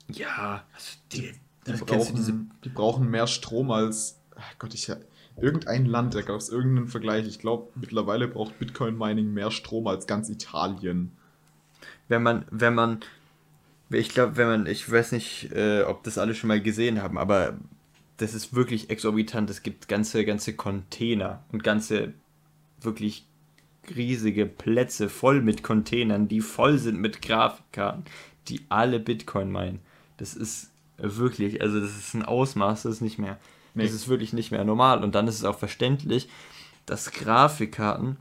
Ja, 0.10 0.64
also 0.74 0.92
die, 1.12 1.34
die, 1.68 1.74
die 1.74 1.74
brauchen, 1.74 2.52
die 2.64 2.70
brauchen 2.70 3.12
mehr 3.12 3.28
Strom 3.28 3.70
als. 3.70 4.18
Ach 4.34 4.60
Gott, 4.60 4.74
ich 4.74 4.90
irgendein 5.40 5.86
Land, 5.86 6.16
da 6.16 6.22
gab 6.22 6.38
es 6.38 6.50
irgendeinen 6.50 6.88
Vergleich. 6.88 7.28
Ich 7.28 7.40
glaube, 7.40 7.70
mittlerweile 7.76 8.28
braucht 8.28 8.60
Bitcoin 8.60 8.98
Mining 8.98 9.34
mehr 9.34 9.52
Strom 9.52 9.88
als 9.88 10.08
ganz 10.08 10.30
Italien. 10.30 11.12
Wenn 12.08 12.24
man, 12.24 12.46
wenn 12.50 12.74
man, 12.74 13.00
ich 13.90 14.10
glaube, 14.10 14.38
wenn 14.38 14.48
man, 14.48 14.66
ich 14.66 14.90
weiß 14.90 15.12
nicht, 15.12 15.52
äh, 15.54 15.84
ob 15.84 16.04
das 16.04 16.18
alle 16.18 16.36
schon 16.36 16.48
mal 16.48 16.62
gesehen 16.62 17.02
haben, 17.02 17.18
aber 17.18 17.58
das 18.18 18.34
ist 18.34 18.54
wirklich 18.54 18.90
exorbitant. 18.90 19.50
Es 19.50 19.64
gibt 19.64 19.88
ganze, 19.88 20.26
ganze 20.26 20.56
Container 20.56 21.44
und 21.52 21.64
ganze 21.64 22.14
wirklich 22.82 23.26
riesige 23.96 24.46
Plätze 24.46 25.08
voll 25.08 25.42
mit 25.42 25.64
Containern, 25.64 26.28
die 26.28 26.42
voll 26.42 26.78
sind 26.78 27.00
mit 27.00 27.22
Grafikkarten, 27.22 28.04
die 28.48 28.62
alle 28.70 29.00
Bitcoin 29.00 29.52
meinen. 29.52 29.80
Das 30.18 30.34
ist 30.34 30.72
wirklich, 30.98 31.62
also 31.62 31.80
das 31.80 31.96
ist 31.96 32.14
ein 32.16 32.26
Ausmaß, 32.26 32.84
das 32.84 32.96
ist 32.96 33.02
nicht 33.02 33.20
mehr. 33.20 33.38
Nee. 33.78 33.84
Das 33.84 33.94
ist 33.94 34.08
wirklich 34.08 34.34
nicht 34.34 34.52
mehr 34.52 34.64
normal. 34.64 35.04
Und 35.04 35.16
dann 35.16 35.28
ist 35.28 35.36
es 35.36 35.44
auch 35.44 35.58
verständlich, 35.58 36.28
dass 36.86 37.12
Grafikkarten, 37.12 38.18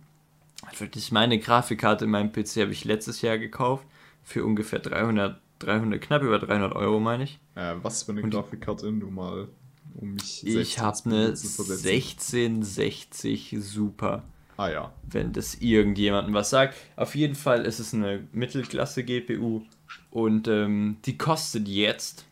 wirklich 0.78 1.12
meine 1.12 1.38
Grafikkarte 1.38 2.04
in 2.04 2.10
meinem 2.10 2.32
PC 2.32 2.56
habe 2.58 2.72
ich 2.72 2.84
letztes 2.84 3.22
Jahr 3.22 3.38
gekauft, 3.38 3.86
für 4.22 4.44
ungefähr 4.44 4.80
300, 4.80 5.40
300 5.60 6.00
knapp 6.00 6.22
über 6.22 6.38
300 6.38 6.74
Euro, 6.74 7.00
meine 7.00 7.24
ich. 7.24 7.38
Äh, 7.54 7.74
was 7.82 8.02
für 8.02 8.12
eine 8.12 8.22
Und 8.22 8.30
Grafikkarte 8.30 8.92
du 8.92 9.10
mal, 9.10 9.48
um 9.94 10.14
mich 10.14 10.46
Ich 10.46 10.78
habe 10.78 10.98
eine 11.06 11.26
1660 11.28 13.56
Super. 13.60 14.24
Ah 14.58 14.68
ja. 14.68 14.92
Wenn 15.10 15.32
das 15.32 15.54
irgendjemandem 15.54 16.34
was 16.34 16.50
sagt. 16.50 16.76
Auf 16.96 17.14
jeden 17.14 17.34
Fall 17.34 17.64
ist 17.64 17.78
es 17.78 17.94
eine 17.94 18.26
Mittelklasse 18.32 19.04
GPU 19.04 19.62
und 20.10 20.48
ähm, 20.48 20.96
die 21.04 21.16
kostet 21.16 21.68
jetzt 21.68 22.25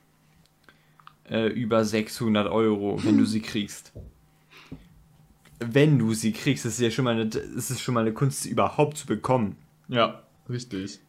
äh, 1.28 1.48
über 1.48 1.84
600 1.84 2.48
Euro, 2.48 3.02
wenn 3.04 3.18
du 3.18 3.24
sie 3.24 3.40
kriegst. 3.40 3.92
Wenn 5.58 5.98
du 5.98 6.12
sie 6.14 6.32
kriegst, 6.32 6.66
ist 6.66 6.80
ja 6.80 6.90
schon 6.90 7.04
mal 7.04 7.14
eine, 7.14 7.24
ist 7.24 7.70
es 7.70 7.80
schon 7.80 7.94
mal 7.94 8.00
eine 8.02 8.12
Kunst, 8.12 8.42
sie 8.42 8.50
überhaupt 8.50 8.98
zu 8.98 9.06
bekommen. 9.06 9.56
Ja, 9.88 10.22
richtig. 10.48 11.00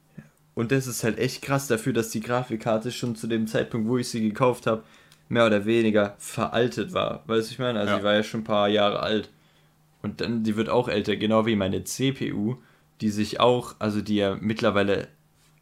Und 0.53 0.71
das 0.71 0.87
ist 0.87 1.03
halt 1.03 1.19
echt 1.19 1.41
krass 1.41 1.67
dafür, 1.67 1.91
dass 1.91 2.09
die 2.09 2.21
Grafikkarte 2.21 2.91
schon 2.91 3.15
zu 3.15 3.27
dem 3.27 3.45
Zeitpunkt, 3.45 3.89
wo 3.89 3.97
ich 3.97 4.07
sie 4.07 4.21
gekauft 4.21 4.67
habe, 4.67 4.83
mehr 5.27 5.45
oder 5.45 5.65
weniger 5.65 6.15
veraltet 6.17 6.93
war. 6.93 7.23
Weißt 7.27 7.49
du, 7.49 7.53
ich 7.53 7.59
meine? 7.59 7.79
Also, 7.79 7.93
ja. 7.93 7.97
die 7.99 8.03
war 8.03 8.13
ja 8.13 8.23
schon 8.23 8.41
ein 8.41 8.45
paar 8.45 8.69
Jahre 8.69 9.01
alt. 9.01 9.29
Und 10.01 10.21
dann, 10.21 10.43
die 10.43 10.55
wird 10.55 10.69
auch 10.69 10.87
älter, 10.87 11.15
genau 11.17 11.45
wie 11.45 11.55
meine 11.55 11.83
CPU, 11.83 12.55
die 13.01 13.09
sich 13.09 13.39
auch, 13.39 13.75
also 13.79 14.01
die 14.01 14.15
ja 14.15 14.37
mittlerweile 14.39 15.09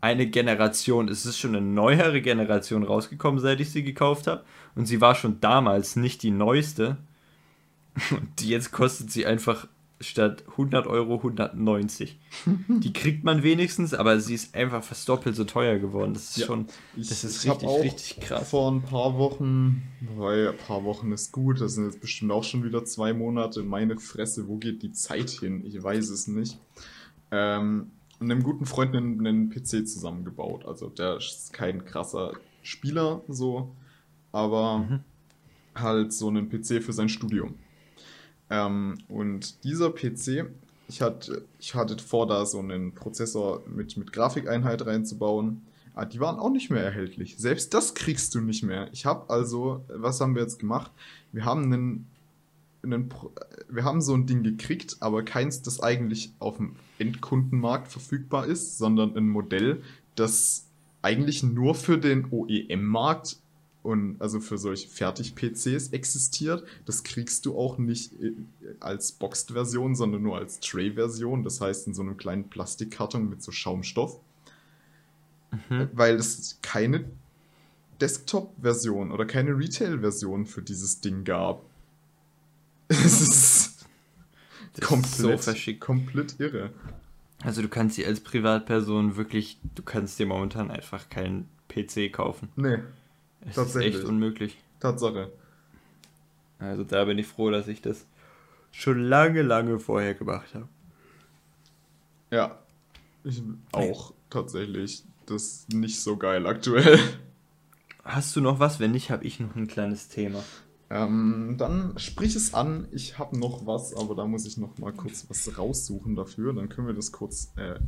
eine 0.04 0.28
Generation, 0.28 1.08
es 1.08 1.26
ist 1.26 1.40
schon 1.40 1.56
eine 1.56 1.66
neuere 1.66 2.22
Generation 2.22 2.84
rausgekommen, 2.84 3.40
seit 3.40 3.62
ich 3.62 3.72
sie 3.72 3.84
gekauft 3.84 4.28
habe. 4.28 4.44
Und 4.76 4.86
sie 4.86 5.00
war 5.00 5.16
schon 5.16 5.40
damals 5.40 5.96
nicht 5.96 6.24
die 6.24 6.32
neueste. 6.32 6.98
Und 8.12 8.42
jetzt 8.42 8.74
kostet 8.74 9.12
sie 9.12 9.26
einfach 9.26 9.66
statt 10.02 10.44
100 10.52 10.88
Euro 10.88 11.16
190. 11.16 12.20
die 12.68 12.92
kriegt 12.92 13.24
man 13.24 13.44
wenigstens, 13.44 13.94
aber 13.94 14.20
sie 14.20 14.34
ist 14.34 14.54
einfach 14.56 14.84
fast 14.84 15.08
doppelt 15.08 15.38
so 15.38 15.46
teuer 15.46 15.80
geworden. 15.80 16.14
Das 16.14 16.32
ist 16.32 16.38
ja, 16.40 16.48
schon, 16.48 16.68
das 16.98 17.24
ist 17.24 17.46
richtig, 17.46 17.70
richtig 17.70 18.20
krass. 18.20 18.50
Vor 18.50 18.70
ein 18.74 18.82
paar 18.82 19.18
Wochen, 19.18 19.84
weil 20.18 20.50
ein 20.50 20.58
paar 20.58 20.84
Wochen 20.84 21.14
ist 21.14 21.32
gut, 21.32 21.62
das 21.62 21.76
sind 21.76 21.86
jetzt 21.86 22.02
bestimmt 22.02 22.34
auch 22.34 22.44
schon 22.44 22.66
wieder 22.66 22.84
zwei 22.84 23.14
Monate. 23.14 23.64
Meine 23.64 23.98
Fresse, 23.98 24.50
wo 24.50 24.58
geht 24.58 24.84
die 24.84 24.92
Zeit 24.92 25.30
hin? 25.30 25.64
Ich 25.66 25.82
weiß 25.82 26.10
es 26.10 26.28
nicht. 26.28 26.60
Ähm, 27.32 27.92
einem 28.24 28.44
guten 28.44 28.66
Freund 28.66 28.96
einen, 28.96 29.26
einen 29.26 29.50
PC 29.50 29.88
zusammengebaut. 29.88 30.66
Also 30.66 30.90
der 30.90 31.18
ist 31.18 31.54
kein 31.54 31.86
krasser 31.86 32.34
Spieler, 32.62 33.22
so, 33.28 33.76
aber 34.32 34.80
mhm. 34.80 35.00
halt 35.76 36.14
so 36.14 36.28
einen 36.28 36.50
PC 36.50 36.84
für 36.84 36.94
sein 36.94 37.10
Studium. 37.10 37.56
Ähm, 38.50 38.98
und 39.08 39.64
dieser 39.64 39.90
PC, 39.92 40.46
ich 40.88 41.02
hatte, 41.02 41.46
ich 41.60 41.76
hatte 41.76 41.98
vor, 41.98 42.28
da 42.28 42.46
so 42.46 42.60
einen 42.60 42.94
Prozessor 42.94 43.64
mit, 43.68 43.98
mit 43.98 44.14
Grafikeinheit 44.14 44.86
reinzubauen. 44.86 45.62
Ah, 45.96 46.06
die 46.06 46.20
waren 46.20 46.40
auch 46.40 46.50
nicht 46.50 46.70
mehr 46.70 46.84
erhältlich. 46.84 47.38
Selbst 47.38 47.74
das 47.74 47.94
kriegst 47.94 48.34
du 48.34 48.42
nicht 48.42 48.64
mehr. 48.64 48.90
Ich 48.94 49.06
habe 49.06 49.30
also, 49.30 49.86
was 49.88 50.20
haben 50.22 50.36
wir 50.36 50.42
jetzt 50.42 50.60
gemacht? 50.60 50.92
Wir 51.32 51.46
haben 51.46 51.64
einen, 51.64 52.08
einen, 52.84 53.14
wir 53.70 53.84
haben 53.84 54.02
so 54.02 54.14
ein 54.16 54.26
Ding 54.26 54.44
gekriegt, 54.44 54.98
aber 55.00 55.24
keins, 55.24 55.62
das 55.62 55.82
eigentlich 55.82 56.34
auf 56.40 56.58
dem 56.58 56.76
Endkundenmarkt 57.04 57.92
verfügbar 57.92 58.46
ist, 58.48 58.78
sondern 58.78 59.16
ein 59.18 59.28
Modell, 59.28 59.84
das 60.16 60.66
eigentlich 61.02 61.44
nur 61.44 61.76
für 61.76 61.98
den 61.98 62.32
OEM-Markt 62.32 63.38
und 63.84 64.16
also 64.22 64.40
für 64.40 64.58
solche 64.58 64.88
Fertig-PCs 64.88 65.90
existiert. 65.90 66.64
Das 66.86 67.04
kriegst 67.04 67.46
du 67.46 67.58
auch 67.58 67.78
nicht 67.78 68.14
äh, 68.22 68.32
als 68.80 69.12
Boxed-Version, 69.12 69.96
sondern 69.96 70.24
nur 70.24 70.38
als 70.38 70.62
Tray-Version. 70.62 71.44
Das 71.44 71.60
heißt 71.60 71.88
in 71.88 71.94
so 71.94 72.02
einem 72.02 72.16
kleinen 72.16 72.50
Plastikkarton 72.50 73.30
mit 73.30 73.44
so 73.44 73.52
Schaumstoff. 73.52 74.20
Mhm. 75.52 75.90
Weil 75.92 76.16
es 76.16 76.60
keine 76.62 77.04
Desktop-Version 78.00 79.12
oder 79.12 79.26
keine 79.26 79.58
Retail-Version 79.58 80.46
für 80.46 80.62
dieses 80.62 81.02
Ding 81.02 81.26
gab. 81.26 81.62
Es 82.90 83.22
ist 83.22 83.53
das 84.74 84.86
komplett, 84.86 85.40
ist 85.40 85.66
so 85.66 85.74
komplett 85.80 86.40
irre. 86.40 86.72
Also 87.44 87.62
du 87.62 87.68
kannst 87.68 87.96
sie 87.96 88.06
als 88.06 88.22
Privatperson 88.22 89.16
wirklich, 89.16 89.60
du 89.76 89.84
kannst 89.84 90.18
dir 90.20 90.26
momentan 90.26 90.72
einfach 90.72 91.10
keinen 91.10 91.50
PC 91.68 92.12
kaufen. 92.12 92.50
Nee. 92.56 92.80
Es 93.42 93.56
Tatsächlich. 93.56 93.96
ist 93.96 94.00
echt 94.02 94.10
unmöglich. 94.10 94.58
Tatsache. 94.80 95.32
Also 96.60 96.84
da 96.84 97.04
bin 97.06 97.18
ich 97.18 97.28
froh, 97.28 97.52
dass 97.52 97.68
ich 97.68 97.82
das 97.82 98.06
schon 98.72 99.04
lange, 99.04 99.42
lange 99.42 99.80
vorher 99.80 100.14
gemacht 100.14 100.54
habe. 100.54 100.70
Ja. 102.32 102.60
Ich 103.24 103.44
auch 103.72 104.14
tatsächlich. 104.30 105.04
Das 105.26 105.44
ist 105.44 105.74
nicht 105.74 106.02
so 106.02 106.18
geil 106.18 106.48
aktuell. 106.48 107.00
Hast 108.04 108.36
du 108.36 108.42
noch 108.42 108.60
was? 108.60 108.80
Wenn 108.80 108.92
nicht, 108.92 109.12
habe 109.12 109.24
ich 109.24 109.40
noch 109.40 109.56
ein 109.56 109.68
kleines 109.68 110.10
Thema. 110.10 110.44
Ähm, 110.90 111.56
dann 111.58 111.98
sprich 111.98 112.36
es 112.36 112.54
an. 112.54 112.88
Ich 112.92 113.18
habe 113.18 113.38
noch 113.38 113.66
was, 113.66 113.96
aber 113.96 114.16
da 114.16 114.26
muss 114.26 114.46
ich 114.46 114.58
noch 114.58 114.78
mal 114.78 114.92
kurz 114.92 115.26
was 115.30 115.58
raussuchen 115.58 116.16
dafür. 116.16 116.54
Dann 116.54 116.70
können 116.70 116.88
wir 116.88 116.94
das 116.94 117.12
kurz, 117.12 117.52
äh, 117.56 117.80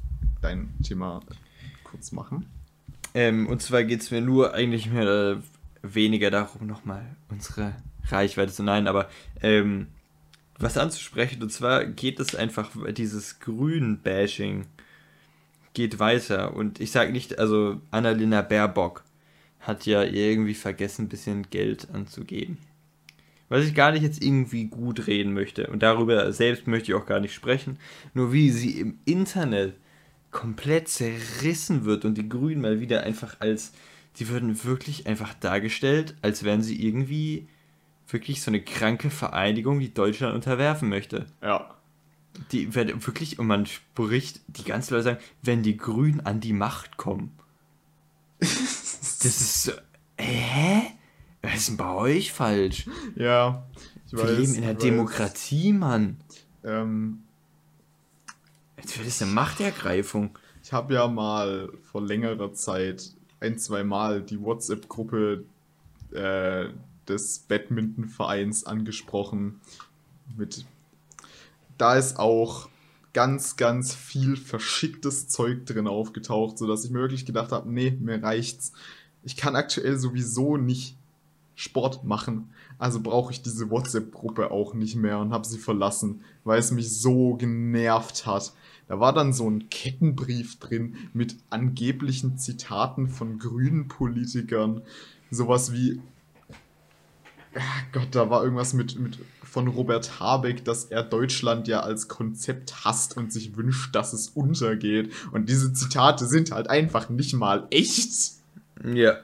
dein 0.42 0.74
Thema 0.84 1.22
kurz 1.84 2.12
machen. 2.12 2.48
Ähm, 3.14 3.48
und 3.48 3.62
zwar 3.62 3.84
geht 3.84 4.02
es 4.02 4.12
mir 4.12 4.22
nur 4.22 4.54
eigentlich 4.54 4.90
mehr 4.90 5.08
äh, 5.08 5.38
weniger 5.82 6.32
darum, 6.32 6.68
nochmal 6.68 7.16
unsere 7.30 7.76
Reichweite 8.08 8.52
zu 8.52 8.64
nein, 8.64 8.88
aber 8.88 9.10
ähm, 9.42 9.88
was 10.58 10.78
anzusprechen. 10.78 11.44
Und 11.44 11.52
zwar 11.52 11.86
geht 11.86 12.20
es 12.20 12.34
einfach, 12.34 12.72
dieses 12.94 13.40
Grün-Bashing 13.40 14.66
geht 15.74 16.00
weiter. 16.00 16.56
Und 16.56 16.80
ich 16.80 16.92
sage 16.92 17.12
nicht, 17.12 17.38
also 17.38 17.82
Annalena 17.92 18.42
Baerbock 18.42 19.04
hat 19.60 19.86
ja 19.86 20.04
irgendwie 20.04 20.54
vergessen, 20.54 21.06
ein 21.06 21.10
bisschen 21.10 21.50
Geld 21.50 21.90
anzugeben 21.94 22.58
was 23.50 23.66
ich 23.66 23.76
gar 23.76 23.92
nicht 23.92 24.04
jetzt 24.04 24.24
irgendwie 24.24 24.66
gut 24.66 25.08
reden 25.08 25.34
möchte. 25.34 25.68
Und 25.68 25.84
darüber 25.84 26.32
selbst 26.32 26.68
möchte 26.68 26.92
ich 26.92 26.96
auch 26.96 27.06
gar 27.06 27.20
nicht 27.20 27.34
sprechen. 27.34 27.78
Nur 28.14 28.34
wie 28.34 28.50
sie 28.50 28.80
im 28.80 29.00
Internet 29.06 29.76
komplett 30.32 30.90
zerrissen 30.90 31.86
wird 31.86 32.06
und 32.06 32.18
die 32.18 32.28
Grünen 32.28 32.62
mal 32.62 32.80
wieder 32.80 33.04
einfach 33.04 33.38
als, 33.40 33.74
die 34.18 34.28
würden 34.28 34.64
wirklich 34.64 35.08
einfach 35.08 35.34
dargestellt, 35.36 36.16
als 36.22 36.44
wären 36.44 36.62
sie 36.62 36.86
irgendwie 36.86 37.48
wirklich 38.08 38.42
so 38.42 38.52
eine 38.52 38.62
kranke 38.62 39.10
Vereinigung, 39.10 39.80
die 39.80 39.94
Deutschland 39.94 40.36
unterwerfen 40.36 40.90
möchte. 40.90 41.26
Ja. 41.42 41.76
Die 42.52 42.76
werden 42.76 43.06
wirklich, 43.06 43.40
und 43.40 43.48
man 43.48 43.66
spricht, 43.66 44.42
die 44.48 44.66
ganzen 44.66 44.94
Leute 44.94 45.04
sagen, 45.04 45.24
wenn 45.42 45.64
die 45.64 45.78
Grünen 45.78 46.20
an 46.20 46.42
die 46.42 46.54
Macht 46.54 46.98
kommen. 46.98 47.32
das 48.40 49.24
ist 49.24 49.64
so, 49.64 49.72
hä? 50.18 50.82
Was 51.46 51.56
ist 51.56 51.70
denn 51.70 51.78
bei 51.78 51.94
euch 51.94 52.32
falsch? 52.32 52.88
Ja, 53.16 53.66
ich 54.06 54.14
Wir 54.14 54.20
weiß. 54.20 54.30
Wir 54.30 54.38
leben 54.38 54.56
in 54.56 54.62
der 54.64 54.74
Demokratie, 54.74 55.74
Mann. 55.74 56.18
Ähm, 56.64 57.20
Jetzt 58.78 58.98
wird 58.98 59.08
es 59.08 59.22
eine 59.22 59.32
Machtergreifung. 59.32 60.38
Ich 60.64 60.74
habe 60.74 60.94
ja 60.96 61.08
mal 61.08 61.70
vor 61.84 62.02
längerer 62.02 62.54
Zeit 62.54 63.14
ein, 63.40 63.58
zwei 63.58 63.84
Mal 63.84 64.22
die 64.22 64.42
WhatsApp-Gruppe 64.42 65.44
äh, 66.12 66.68
des 67.08 67.40
Badmintonvereins 67.40 68.66
angesprochen. 68.66 69.60
Mit 70.38 70.66
da 71.78 71.96
ist 71.96 72.20
auch 72.20 72.70
ganz, 73.14 73.56
ganz 73.56 73.94
viel 73.96 74.36
verschicktes 74.36 75.28
Zeug 75.30 75.66
drin 75.66 75.88
aufgetaucht, 75.88 76.58
sodass 76.58 76.86
ich 76.86 76.92
mir 76.92 77.00
wirklich 77.00 77.26
gedacht 77.26 77.52
habe, 77.52 77.72
nee, 77.72 77.92
mir 78.00 78.22
reicht's. 78.22 78.74
Ich 79.24 79.38
kann 79.38 79.56
aktuell 79.56 79.98
sowieso 79.98 80.58
nicht 80.58 80.98
Sport 81.56 82.04
machen. 82.04 82.50
Also 82.78 83.02
brauche 83.02 83.32
ich 83.32 83.42
diese 83.42 83.70
WhatsApp-Gruppe 83.70 84.52
auch 84.52 84.74
nicht 84.74 84.96
mehr 84.96 85.20
und 85.20 85.32
habe 85.32 85.48
sie 85.48 85.58
verlassen, 85.58 86.22
weil 86.44 86.60
es 86.60 86.72
mich 86.72 86.92
so 87.00 87.36
genervt 87.36 88.26
hat. 88.26 88.54
Da 88.88 89.00
war 89.00 89.14
dann 89.14 89.34
so 89.34 89.50
ein 89.50 89.70
Kettenbrief 89.70 90.60
drin 90.60 90.96
mit 91.14 91.38
angeblichen 91.50 92.38
Zitaten 92.38 93.08
von 93.08 93.40
grünen 93.40 93.88
Politikern. 93.88 94.82
Sowas 95.32 95.74
wie, 95.74 96.02
ach 97.56 97.84
Gott, 97.94 98.10
da 98.12 98.30
war 98.30 98.44
irgendwas 98.44 98.74
mit, 98.74 99.00
mit 99.00 99.18
von 99.44 99.70
Robert 99.70 100.20
Habeck, 100.20 100.66
dass 100.66 100.84
er 100.84 101.02
Deutschland 101.02 101.70
ja 101.70 101.80
als 101.80 102.10
Konzept 102.10 102.84
hasst 102.84 103.16
und 103.16 103.32
sich 103.32 103.56
wünscht, 103.56 103.96
dass 103.96 104.12
es 104.12 104.28
untergeht. 104.28 105.14
Und 105.32 105.48
diese 105.48 105.72
Zitate 105.72 106.28
sind 106.28 106.52
halt 106.52 106.70
einfach 106.70 107.10
nicht 107.10 107.34
mal 107.34 107.66
echt. 107.70 108.34
Ja. 108.84 109.16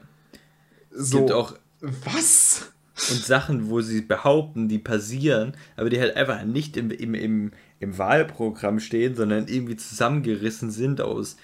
Es 0.90 1.10
so. 1.10 1.18
gibt 1.18 1.32
auch 1.32 1.54
was? 1.82 2.72
Und 3.10 3.24
Sachen, 3.24 3.68
wo 3.68 3.80
sie 3.80 4.02
behaupten, 4.02 4.68
die 4.68 4.78
passieren, 4.78 5.54
aber 5.76 5.90
die 5.90 5.98
halt 5.98 6.16
einfach 6.16 6.44
nicht 6.44 6.76
im, 6.76 6.90
im, 6.90 7.14
im, 7.14 7.50
im 7.80 7.98
Wahlprogramm 7.98 8.80
stehen, 8.80 9.16
sondern 9.16 9.48
irgendwie 9.48 9.76
zusammengerissen 9.76 10.70
sind 10.70 11.00
aus, 11.00 11.36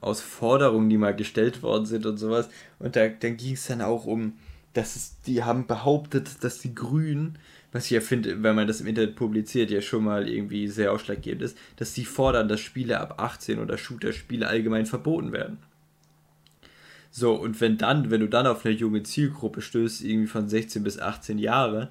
aus 0.00 0.20
Forderungen, 0.20 0.88
die 0.88 0.98
mal 0.98 1.16
gestellt 1.16 1.62
worden 1.62 1.86
sind 1.86 2.06
und 2.06 2.18
sowas. 2.18 2.48
Und 2.78 2.96
da, 2.96 3.08
dann 3.08 3.36
ging 3.36 3.54
es 3.54 3.66
dann 3.66 3.80
auch 3.80 4.04
um, 4.04 4.34
dass 4.72 4.94
es, 4.94 5.20
die 5.26 5.42
haben 5.42 5.66
behauptet, 5.66 6.44
dass 6.44 6.58
die 6.58 6.74
Grünen, 6.74 7.38
was 7.72 7.86
ich 7.86 7.90
ja 7.90 8.00
finde, 8.00 8.42
wenn 8.42 8.54
man 8.54 8.68
das 8.68 8.80
im 8.80 8.86
Internet 8.86 9.16
publiziert, 9.16 9.70
ja 9.70 9.80
schon 9.80 10.04
mal 10.04 10.28
irgendwie 10.28 10.68
sehr 10.68 10.92
ausschlaggebend 10.92 11.42
ist, 11.42 11.58
dass 11.76 11.94
sie 11.94 12.04
fordern, 12.04 12.48
dass 12.48 12.60
Spiele 12.60 13.00
ab 13.00 13.20
18 13.20 13.58
oder 13.58 13.78
Shooter-Spiele 13.78 14.46
allgemein 14.46 14.86
verboten 14.86 15.32
werden. 15.32 15.58
So, 17.10 17.34
und 17.34 17.60
wenn 17.60 17.76
dann, 17.76 18.10
wenn 18.10 18.20
du 18.20 18.28
dann 18.28 18.46
auf 18.46 18.64
eine 18.64 18.74
junge 18.74 19.02
Zielgruppe 19.02 19.62
stößt, 19.62 20.04
irgendwie 20.04 20.28
von 20.28 20.48
16 20.48 20.84
bis 20.84 20.98
18 20.98 21.38
Jahre, 21.38 21.90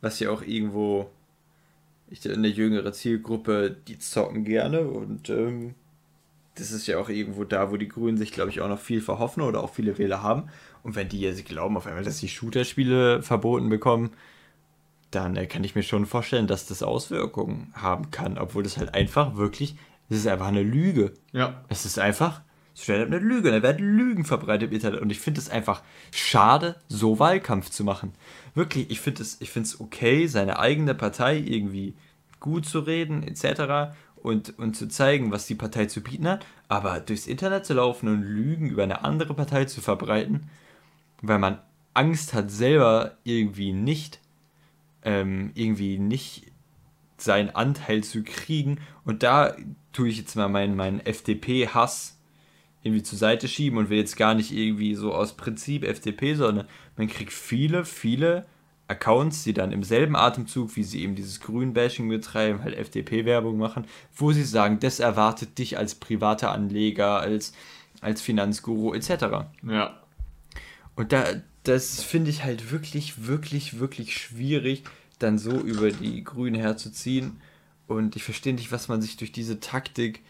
was 0.00 0.20
ja 0.20 0.30
auch 0.30 0.42
irgendwo, 0.42 1.10
ich 2.10 2.28
eine 2.30 2.48
jüngere 2.48 2.92
Zielgruppe, 2.92 3.76
die 3.88 3.98
zocken 3.98 4.44
gerne 4.44 4.82
und 4.82 5.30
ähm, 5.30 5.74
das 6.54 6.72
ist 6.72 6.86
ja 6.86 6.98
auch 6.98 7.08
irgendwo 7.08 7.44
da, 7.44 7.70
wo 7.70 7.76
die 7.76 7.88
Grünen 7.88 8.18
sich, 8.18 8.32
glaube 8.32 8.50
ich, 8.50 8.60
auch 8.60 8.68
noch 8.68 8.80
viel 8.80 9.00
verhoffen 9.00 9.42
oder 9.42 9.62
auch 9.62 9.72
viele 9.72 9.96
Wähler 9.96 10.22
haben. 10.22 10.48
Und 10.82 10.96
wenn 10.96 11.08
die 11.08 11.20
jetzt 11.20 11.44
glauben 11.44 11.76
auf 11.76 11.86
einmal, 11.86 12.02
dass 12.02 12.18
die 12.18 12.28
Shooter-Spiele 12.28 13.22
verboten 13.22 13.68
bekommen, 13.68 14.10
dann 15.10 15.36
äh, 15.36 15.46
kann 15.46 15.64
ich 15.64 15.74
mir 15.74 15.82
schon 15.82 16.06
vorstellen, 16.06 16.46
dass 16.46 16.66
das 16.66 16.82
Auswirkungen 16.82 17.72
haben 17.74 18.10
kann, 18.10 18.38
obwohl 18.38 18.62
das 18.62 18.76
halt 18.76 18.94
einfach 18.94 19.36
wirklich, 19.36 19.76
das 20.08 20.18
ist 20.18 20.26
einfach 20.26 20.48
eine 20.48 20.62
Lüge. 20.62 21.14
Ja. 21.32 21.64
Es 21.68 21.84
ist 21.84 21.98
einfach 21.98 22.42
straight 22.78 23.02
up 23.02 23.08
eine 23.08 23.18
Lüge. 23.18 23.50
Da 23.50 23.62
werden 23.62 23.96
Lügen 23.96 24.24
verbreitet 24.24 24.68
im 24.68 24.74
Internet. 24.74 25.00
Und 25.00 25.10
ich 25.10 25.20
finde 25.20 25.40
es 25.40 25.50
einfach 25.50 25.82
schade, 26.12 26.76
so 26.88 27.18
Wahlkampf 27.18 27.70
zu 27.70 27.84
machen. 27.84 28.12
Wirklich, 28.54 28.90
ich 28.90 29.00
finde 29.00 29.22
es 29.22 29.40
ich 29.40 29.80
okay, 29.80 30.26
seine 30.26 30.58
eigene 30.58 30.94
Partei 30.94 31.38
irgendwie 31.38 31.94
gut 32.40 32.66
zu 32.66 32.80
reden, 32.80 33.22
etc. 33.22 33.94
Und, 34.16 34.58
und 34.58 34.76
zu 34.76 34.88
zeigen, 34.88 35.32
was 35.32 35.46
die 35.46 35.54
Partei 35.54 35.86
zu 35.86 36.02
bieten 36.02 36.28
hat. 36.28 36.46
Aber 36.68 37.00
durchs 37.00 37.26
Internet 37.26 37.66
zu 37.66 37.74
laufen 37.74 38.08
und 38.08 38.22
Lügen 38.22 38.70
über 38.70 38.84
eine 38.84 39.04
andere 39.04 39.34
Partei 39.34 39.64
zu 39.64 39.80
verbreiten, 39.80 40.48
weil 41.20 41.38
man 41.38 41.58
Angst 41.94 42.32
hat, 42.32 42.50
selber 42.50 43.16
irgendwie 43.24 43.72
nicht, 43.72 44.20
ähm, 45.02 45.50
irgendwie 45.54 45.98
nicht 45.98 46.52
seinen 47.16 47.50
Anteil 47.50 48.04
zu 48.04 48.22
kriegen. 48.22 48.78
Und 49.04 49.24
da 49.24 49.56
tue 49.92 50.08
ich 50.08 50.18
jetzt 50.18 50.36
mal 50.36 50.48
meinen, 50.48 50.76
meinen 50.76 51.00
FDP-Hass 51.00 52.17
irgendwie 52.82 53.02
zur 53.02 53.18
Seite 53.18 53.48
schieben 53.48 53.78
und 53.78 53.90
will 53.90 53.98
jetzt 53.98 54.16
gar 54.16 54.34
nicht 54.34 54.52
irgendwie 54.52 54.94
so 54.94 55.12
aus 55.12 55.36
Prinzip 55.36 55.84
FDP, 55.84 56.34
sondern 56.34 56.66
man 56.96 57.08
kriegt 57.08 57.32
viele, 57.32 57.84
viele 57.84 58.46
Accounts, 58.88 59.44
die 59.44 59.52
dann 59.52 59.70
im 59.70 59.82
selben 59.82 60.16
Atemzug, 60.16 60.74
wie 60.76 60.82
sie 60.82 61.02
eben 61.02 61.14
dieses 61.14 61.40
Grün-Bashing 61.40 62.08
betreiben, 62.08 62.62
halt 62.62 62.74
FDP-Werbung 62.74 63.58
machen, 63.58 63.86
wo 64.16 64.32
sie 64.32 64.44
sagen, 64.44 64.80
das 64.80 64.98
erwartet 64.98 65.58
dich 65.58 65.76
als 65.76 65.94
privater 65.94 66.52
Anleger, 66.52 67.20
als, 67.20 67.52
als 68.00 68.22
Finanzguru 68.22 68.94
etc. 68.94 69.10
Ja. 69.62 70.00
Und 70.96 71.12
da, 71.12 71.24
das 71.64 72.02
finde 72.02 72.30
ich 72.30 72.44
halt 72.44 72.70
wirklich, 72.72 73.26
wirklich, 73.26 73.78
wirklich 73.78 74.16
schwierig, 74.16 74.84
dann 75.18 75.36
so 75.36 75.52
über 75.52 75.90
die 75.90 76.24
Grünen 76.24 76.58
herzuziehen. 76.58 77.40
Und 77.86 78.16
ich 78.16 78.24
verstehe 78.24 78.54
nicht, 78.54 78.72
was 78.72 78.88
man 78.88 79.02
sich 79.02 79.18
durch 79.18 79.32
diese 79.32 79.60
Taktik 79.60 80.22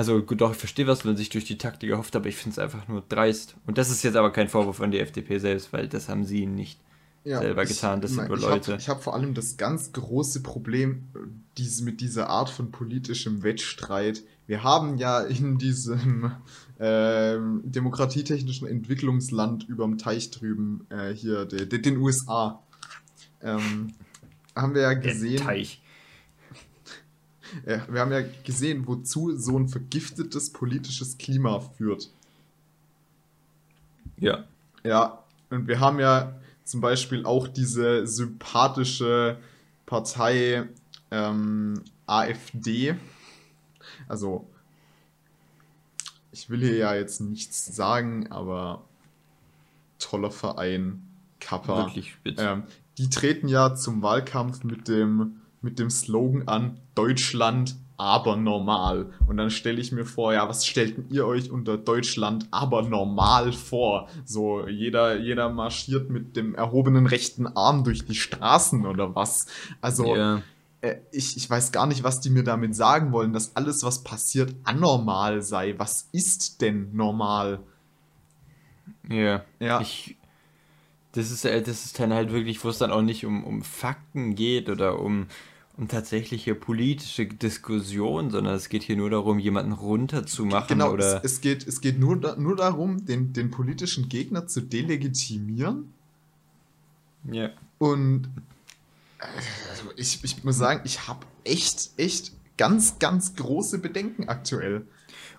also 0.00 0.22
gut, 0.22 0.40
doch, 0.40 0.52
ich 0.52 0.56
verstehe, 0.56 0.86
was 0.86 1.04
man 1.04 1.14
sich 1.14 1.28
durch 1.28 1.44
die 1.44 1.58
Taktik 1.58 1.90
erhofft, 1.90 2.16
aber 2.16 2.26
ich 2.26 2.36
finde 2.36 2.54
es 2.54 2.58
einfach 2.58 2.88
nur 2.88 3.04
dreist. 3.06 3.56
Und 3.66 3.76
das 3.76 3.90
ist 3.90 4.02
jetzt 4.02 4.16
aber 4.16 4.32
kein 4.32 4.48
Vorwurf 4.48 4.80
an 4.80 4.90
die 4.90 4.98
FDP 4.98 5.36
selbst, 5.36 5.74
weil 5.74 5.88
das 5.88 6.08
haben 6.08 6.24
sie 6.24 6.46
nicht 6.46 6.80
ja, 7.22 7.38
selber 7.38 7.66
getan. 7.66 8.00
Das 8.00 8.12
sind 8.12 8.26
nur 8.28 8.38
Leute. 8.38 8.72
Hab, 8.72 8.80
ich 8.80 8.88
habe 8.88 9.02
vor 9.02 9.12
allem 9.12 9.34
das 9.34 9.58
ganz 9.58 9.92
große 9.92 10.42
Problem 10.42 11.04
diese, 11.58 11.84
mit 11.84 12.00
dieser 12.00 12.30
Art 12.30 12.48
von 12.48 12.70
politischem 12.70 13.42
Wettstreit. 13.42 14.22
Wir 14.46 14.62
haben 14.62 14.96
ja 14.96 15.20
in 15.20 15.58
diesem 15.58 16.32
äh, 16.78 17.36
demokratietechnischen 17.62 18.68
Entwicklungsland 18.68 19.68
überm 19.68 19.98
Teich 19.98 20.30
drüben, 20.30 20.86
äh, 20.88 21.12
hier, 21.12 21.44
de, 21.44 21.66
de, 21.66 21.78
den 21.78 21.98
USA, 21.98 22.62
ähm, 23.42 23.92
haben 24.56 24.74
wir 24.74 24.80
ja 24.80 24.94
gesehen. 24.94 25.36
Der 25.36 25.44
Teich 25.44 25.82
wir 27.64 28.00
haben 28.00 28.12
ja 28.12 28.22
gesehen, 28.44 28.86
wozu 28.86 29.36
so 29.36 29.58
ein 29.58 29.68
vergiftetes 29.68 30.50
politisches 30.52 31.18
Klima 31.18 31.60
führt. 31.60 32.10
Ja. 34.18 34.44
Ja, 34.84 35.24
und 35.50 35.66
wir 35.66 35.80
haben 35.80 35.98
ja 35.98 36.34
zum 36.64 36.80
Beispiel 36.80 37.24
auch 37.26 37.48
diese 37.48 38.06
sympathische 38.06 39.38
Partei 39.86 40.68
ähm, 41.10 41.82
AfD. 42.06 42.94
Also, 44.08 44.48
ich 46.32 46.48
will 46.48 46.60
hier 46.60 46.76
ja 46.76 46.94
jetzt 46.94 47.20
nichts 47.20 47.74
sagen, 47.74 48.30
aber 48.30 48.84
toller 49.98 50.30
Verein, 50.30 51.02
Kappa. 51.40 51.86
Wirklich 51.86 52.12
spitze. 52.12 52.42
Ähm, 52.42 52.62
die 52.98 53.10
treten 53.10 53.48
ja 53.48 53.74
zum 53.74 54.02
Wahlkampf 54.02 54.62
mit 54.62 54.86
dem 54.86 55.39
mit 55.62 55.78
dem 55.78 55.90
Slogan 55.90 56.48
an 56.48 56.80
Deutschland 56.94 57.76
aber 58.00 58.34
normal. 58.36 59.12
Und 59.26 59.36
dann 59.36 59.50
stelle 59.50 59.78
ich 59.78 59.92
mir 59.92 60.06
vor, 60.06 60.32
ja, 60.32 60.48
was 60.48 60.64
stellten 60.64 61.04
ihr 61.10 61.26
euch 61.26 61.50
unter 61.50 61.76
Deutschland 61.76 62.48
aber 62.50 62.80
normal 62.80 63.52
vor? 63.52 64.08
So, 64.24 64.66
jeder, 64.66 65.18
jeder 65.18 65.50
marschiert 65.50 66.08
mit 66.08 66.34
dem 66.34 66.54
erhobenen 66.54 67.06
rechten 67.06 67.46
Arm 67.46 67.84
durch 67.84 68.06
die 68.06 68.14
Straßen 68.14 68.86
oder 68.86 69.14
was? 69.14 69.48
Also, 69.82 70.14
yeah. 70.14 70.42
äh, 70.80 70.96
ich, 71.12 71.36
ich 71.36 71.50
weiß 71.50 71.72
gar 71.72 71.86
nicht, 71.86 72.02
was 72.02 72.20
die 72.20 72.30
mir 72.30 72.42
damit 72.42 72.74
sagen 72.74 73.12
wollen, 73.12 73.34
dass 73.34 73.54
alles, 73.54 73.82
was 73.84 74.02
passiert, 74.02 74.54
anormal 74.64 75.42
sei. 75.42 75.74
Was 75.76 76.08
ist 76.10 76.62
denn 76.62 76.96
normal? 76.96 77.60
Yeah. 79.10 79.44
Ja. 79.58 79.82
Ich, 79.82 80.16
das 81.12 81.30
ist, 81.30 81.44
äh, 81.44 81.60
das 81.60 81.84
ist 81.84 82.00
dann 82.00 82.14
halt 82.14 82.32
wirklich, 82.32 82.64
wo 82.64 82.70
es 82.70 82.78
dann 82.78 82.92
auch 82.92 83.02
nicht 83.02 83.26
um, 83.26 83.44
um 83.44 83.60
Fakten 83.60 84.34
geht 84.34 84.70
oder 84.70 84.98
um 85.00 85.26
um 85.76 85.88
tatsächliche 85.88 86.54
politische 86.54 87.26
Diskussion, 87.26 88.30
sondern 88.30 88.54
es 88.54 88.68
geht 88.68 88.82
hier 88.82 88.96
nur 88.96 89.10
darum, 89.10 89.38
jemanden 89.38 89.72
runterzumachen. 89.72 90.68
Genau, 90.68 90.92
oder 90.92 91.24
es, 91.24 91.32
es 91.32 91.40
geht, 91.40 91.66
es 91.66 91.80
geht 91.80 91.98
nur, 91.98 92.20
da, 92.20 92.36
nur 92.36 92.56
darum, 92.56 93.06
den, 93.06 93.32
den 93.32 93.50
politischen 93.50 94.08
Gegner 94.08 94.46
zu 94.46 94.60
delegitimieren. 94.60 95.92
Ja. 97.30 97.50
Und 97.78 98.28
also 99.18 99.90
ich, 99.96 100.22
ich 100.24 100.44
muss 100.44 100.56
sagen, 100.56 100.82
ich 100.84 101.08
habe 101.08 101.26
echt, 101.44 101.90
echt 101.96 102.32
ganz, 102.56 102.98
ganz 102.98 103.34
große 103.36 103.78
Bedenken 103.78 104.28
aktuell. 104.28 104.86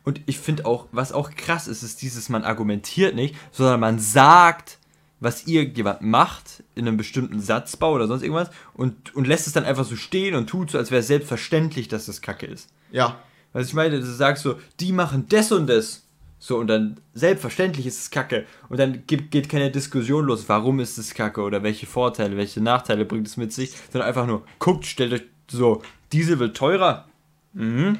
Und 0.04 0.22
ich 0.26 0.39
finde 0.39 0.65
auch, 0.65 0.88
was 0.91 1.12
auch 1.12 1.32
krass 1.32 1.67
ist, 1.67 1.84
ist 1.84 2.02
dieses, 2.02 2.30
man 2.30 2.44
argumentiert 2.44 3.13
nicht, 3.13 3.36
sondern 3.52 3.80
man 3.80 4.00
sagt, 4.00 4.80
was 5.21 5.47
irgendjemand 5.47 6.01
macht 6.01 6.63
in 6.75 6.88
einem 6.88 6.97
bestimmten 6.97 7.39
Satzbau 7.39 7.93
oder 7.93 8.07
sonst 8.07 8.23
irgendwas 8.23 8.49
und, 8.73 9.15
und 9.15 9.27
lässt 9.27 9.47
es 9.47 9.53
dann 9.53 9.63
einfach 9.63 9.86
so 9.86 9.95
stehen 9.95 10.36
und 10.36 10.47
tut 10.47 10.71
so, 10.71 10.77
als 10.77 10.91
wäre 10.91 10.99
es 10.99 11.07
selbstverständlich, 11.07 11.88
dass 11.88 12.07
das 12.07 12.21
Kacke 12.21 12.47
ist. 12.47 12.69
Ja. 12.91 13.21
Was 13.53 13.67
ich 13.67 13.73
meine, 13.73 13.99
du 13.99 14.05
sagst 14.05 14.43
so, 14.43 14.55
die 14.79 14.91
machen 14.91 15.27
das 15.29 15.51
und 15.51 15.67
das. 15.67 16.03
So, 16.39 16.57
und 16.57 16.67
dann 16.67 16.97
selbstverständlich 17.13 17.86
ist 17.86 18.01
es 18.01 18.10
Kacke. 18.10 18.47
Und 18.67 18.79
dann 18.79 19.03
gibt, 19.05 19.29
geht 19.29 19.47
keine 19.47 19.69
Diskussion 19.69 20.25
los, 20.25 20.45
warum 20.47 20.79
ist 20.79 20.97
es 20.97 21.13
Kacke 21.13 21.41
oder 21.41 21.62
welche 21.62 21.86
Vorteile, 21.86 22.36
welche 22.36 22.62
Nachteile 22.62 23.05
bringt 23.05 23.27
es 23.27 23.38
mit 23.38 23.53
sich, 23.53 23.73
sondern 23.91 24.10
einfach 24.10 24.25
nur, 24.25 24.43
guckt, 24.57 24.88
stellt 24.88 25.13
euch 25.13 25.23
so, 25.49 25.84
Diesel 26.12 26.39
wird 26.39 26.57
teurer. 26.57 27.07
Mhm. 27.53 27.99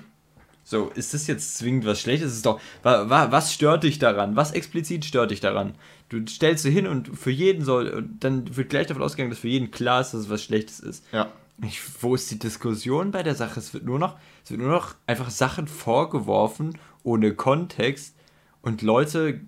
So, 0.64 0.90
ist 0.90 1.14
das 1.14 1.28
jetzt 1.28 1.58
zwingend 1.58 1.86
was 1.86 2.00
Schlechtes? 2.00 2.34
Ist 2.34 2.46
doch, 2.46 2.62
was 2.84 3.54
stört 3.54 3.84
dich 3.84 4.00
daran? 4.00 4.36
Was 4.36 4.52
explizit 4.52 5.04
stört 5.06 5.32
dich 5.32 5.40
daran? 5.40 5.76
Du 6.10 6.26
stellst 6.28 6.64
sie 6.64 6.72
hin 6.72 6.88
und 6.88 7.18
für 7.18 7.32
jeden 7.32 7.64
soll, 7.66 7.90
und 7.90 8.24
dann 8.24 8.56
wird 8.56 8.70
gleich 8.70 8.88
davon 8.88 9.04
ausgegangen, 9.04 9.32
dass 9.32 9.40
für 9.40 9.48
jeden 9.48 9.72
klar 9.72 10.02
ist, 10.02 10.14
dass 10.14 10.22
es 10.22 10.30
was 10.30 10.44
Schlechtes 10.44 10.80
ist. 10.80 11.06
Ja. 11.12 11.32
Ich, 11.64 11.82
wo 12.02 12.16
ist 12.16 12.32
die 12.32 12.40
Diskussion 12.40 13.12
bei 13.12 13.24
der 13.24 13.36
Sache? 13.36 13.60
Es 13.60 13.74
wird 13.74 13.86
nur 13.86 14.00
noch, 14.00 14.18
es 14.44 14.52
wird 14.52 14.62
nur 14.62 14.72
noch 14.72 14.96
einfach 15.08 15.30
Sachen 15.30 15.68
vorgeworfen, 15.68 16.78
ohne 17.04 17.34
Kontext 17.34 18.16
und 18.62 18.82
Leute, 18.82 19.42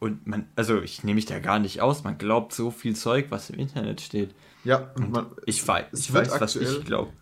und 0.00 0.26
man, 0.26 0.48
also 0.56 0.80
ich 0.80 1.04
nehme 1.04 1.16
mich 1.16 1.26
da 1.26 1.38
gar 1.38 1.58
nicht 1.58 1.80
aus, 1.80 2.04
man 2.04 2.18
glaubt 2.18 2.52
so 2.52 2.70
viel 2.70 2.96
Zeug, 2.96 3.26
was 3.30 3.50
im 3.50 3.58
Internet 3.58 4.00
steht. 4.00 4.34
Ja, 4.64 4.92
und 4.96 5.10
man, 5.12 5.26
ich 5.46 5.66
weiß, 5.66 5.86
ich 5.92 6.12
weiß 6.12 6.40
was 6.40 6.56
ich 6.56 6.84
glaube. 6.84 7.12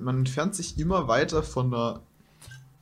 man 0.00 0.18
entfernt 0.18 0.54
sich 0.54 0.78
immer 0.78 1.08
weiter 1.08 1.42
von 1.42 1.70
der 1.70 2.02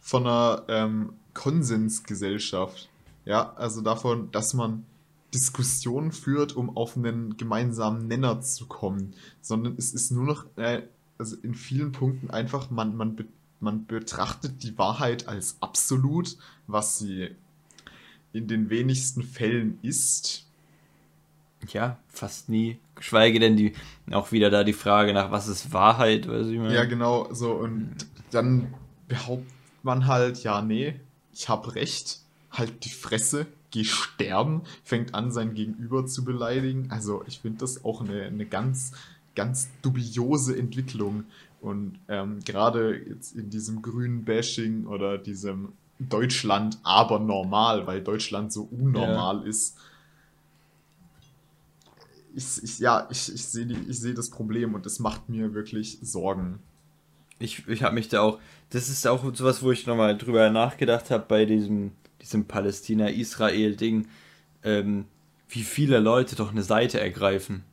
von 0.07 0.25
einer 0.25 0.63
ähm, 0.69 1.15
Konsensgesellschaft. 1.35 2.89
Ja, 3.25 3.53
also 3.57 3.81
davon, 3.81 4.31
dass 4.31 4.55
man 4.55 4.87
Diskussionen 5.35 6.13
führt, 6.13 6.55
um 6.55 6.77
auf 6.77 6.97
einen 6.97 7.37
gemeinsamen 7.37 8.07
Nenner 8.07 8.41
zu 8.41 8.67
kommen, 8.67 9.15
sondern 9.41 9.75
es 9.77 9.93
ist 9.93 10.13
nur 10.13 10.23
noch, 10.23 10.47
äh, 10.55 10.83
also 11.19 11.35
in 11.43 11.57
vielen 11.57 11.91
Punkten 11.91 12.31
einfach, 12.31 12.71
man, 12.71 12.97
man, 12.97 13.17
be 13.17 13.25
man 13.59 13.87
betrachtet 13.87 14.63
die 14.63 14.79
Wahrheit 14.79 15.27
als 15.27 15.57
absolut, 15.61 16.37
was 16.69 16.99
sie 16.99 17.31
in 18.33 18.47
den 18.47 18.71
wenigsten 18.71 19.25
Fällen 19.25 19.81
ist. 19.83 20.47
Ja, 21.69 21.99
fast 22.07 22.49
nie. 22.49 22.79
Geschweige 22.95 23.41
denn 23.41 23.57
die, 23.57 23.73
auch 24.13 24.31
wieder 24.31 24.51
da 24.51 24.63
die 24.63 24.73
Frage 24.73 25.13
nach, 25.13 25.33
was 25.33 25.49
ist 25.49 25.73
Wahrheit, 25.73 26.29
weiß 26.29 26.47
ich 26.47 26.59
mal. 26.59 26.73
Ja, 26.73 26.85
genau, 26.85 27.33
so, 27.33 27.55
und 27.55 27.97
dann 28.31 28.73
behauptet 29.09 29.56
man 29.87 30.07
halt, 30.07 30.43
ja, 30.43 30.61
nee, 30.61 31.01
ich 31.33 31.49
hab 31.49 31.75
recht, 31.75 32.21
halt 32.51 32.85
die 32.85 32.91
Fresse, 32.91 33.47
geh 33.71 33.85
sterben, 33.85 34.63
fängt 34.85 35.15
an, 35.15 35.33
sein 35.33 35.55
Gegenüber 35.55 36.07
zu 36.07 36.25
beleidigen. 36.25 36.91
Also 36.91 37.25
ich 37.27 37.41
finde 37.41 37.59
das 37.59 37.85
auch 37.85 38.03
eine, 38.03 38.25
eine 38.25 38.47
ganz, 38.47 38.93
ganz 39.35 39.69
dubiose 39.83 40.57
Entwicklung. 40.57 41.25
Und 41.61 41.99
ähm, 42.09 42.41
gerade 42.45 42.97
jetzt 42.97 43.35
in 43.35 43.51
diesem 43.51 43.83
grünen 43.83 44.25
Bashing 44.25 44.87
oder 44.87 45.19
diesem 45.19 45.73
Deutschland 45.99 46.79
aber 46.83 47.19
normal, 47.19 47.87
weil 47.87 48.03
Deutschland 48.03 48.53
so 48.53 48.69
unnormal 48.71 49.41
ja. 49.41 49.49
ist. 49.49 49.77
Ich, 52.35 52.63
ich, 52.63 52.79
ja, 52.79 53.09
ich, 53.11 53.33
ich 53.33 53.47
sehe 53.47 53.93
seh 53.93 54.13
das 54.13 54.29
Problem 54.29 54.75
und 54.75 54.85
es 54.85 54.99
macht 54.99 55.31
mir 55.31 55.55
wirklich 55.55 55.99
Sorgen 56.03 56.61
ich, 57.39 57.67
ich 57.69 57.83
habe 57.83 57.95
mich 57.95 58.09
da 58.09 58.23
auch, 58.23 58.39
das 58.71 58.89
ist 58.89 59.07
auch 59.07 59.23
sowas, 59.35 59.63
wo 59.63 59.73
ich 59.73 59.87
nochmal 59.87 60.17
drüber 60.17 60.51
nachgedacht 60.51 61.11
habe 61.11 61.25
bei 61.29 61.45
diesem, 61.45 61.93
diesem 62.23 62.47
Palästina-Israel-Ding, 62.47 64.09
ähm, 64.65 65.05
wie 65.49 65.63
viele 65.63 66.01
Leute 66.01 66.37
doch 66.37 66.51
eine 66.51 66.63
Seite 66.63 67.01
ergreifen. 67.01 67.65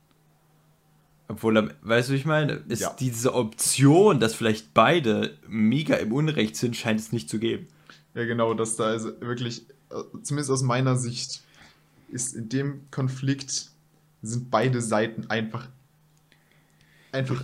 Obwohl, 1.28 1.74
weißt 1.82 2.10
du, 2.10 2.14
ich 2.14 2.26
meine, 2.26 2.64
ist 2.68 2.82
ja. 2.82 2.96
diese 3.00 3.34
Option, 3.34 4.20
dass 4.20 4.36
vielleicht 4.36 4.74
beide 4.74 5.38
mega 5.48 5.96
im 5.96 6.12
Unrecht 6.12 6.56
sind, 6.56 6.76
scheint 6.76 7.00
es 7.00 7.12
nicht 7.12 7.30
zu 7.30 7.40
geben. 7.40 7.68
Ja, 8.14 8.26
genau, 8.26 8.54
dass 8.54 8.76
da 8.76 8.86
also 8.86 9.20
wirklich, 9.22 9.66
äh, 9.90 9.96
zumindest 10.22 10.52
aus 10.52 10.62
meiner 10.62 10.96
Sicht, 10.96 11.42
ist 12.12 12.36
in 12.36 12.50
dem 12.50 12.82
Konflikt 12.92 13.72
sind 14.22 14.52
beide 14.52 14.82
Seiten 14.82 15.30
einfach 15.30 15.68
einfach 17.14 17.44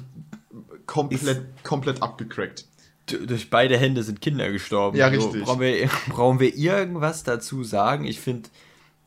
komplett, 0.85 1.63
komplett 1.63 2.01
abgecrackt. 2.01 2.65
Durch 3.07 3.49
beide 3.49 3.77
Hände 3.77 4.03
sind 4.03 4.21
Kinder 4.21 4.51
gestorben. 4.51 4.97
Ja, 4.97 5.07
richtig. 5.07 5.39
So, 5.39 5.45
brauchen, 5.45 5.61
wir, 5.61 5.89
brauchen 6.09 6.39
wir 6.39 6.55
irgendwas 6.55 7.23
dazu 7.23 7.63
sagen? 7.63 8.05
Ich 8.05 8.19
finde, 8.19 8.49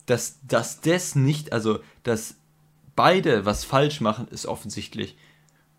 dass, 0.07 0.38
dass 0.47 0.80
das 0.80 1.14
nicht, 1.14 1.53
also, 1.53 1.78
dass 2.03 2.34
beide 2.97 3.47
was 3.47 3.64
falsch 3.64 4.01
machen, 4.01 4.28
ist 4.28 4.47
offensichtlich. 4.47 5.16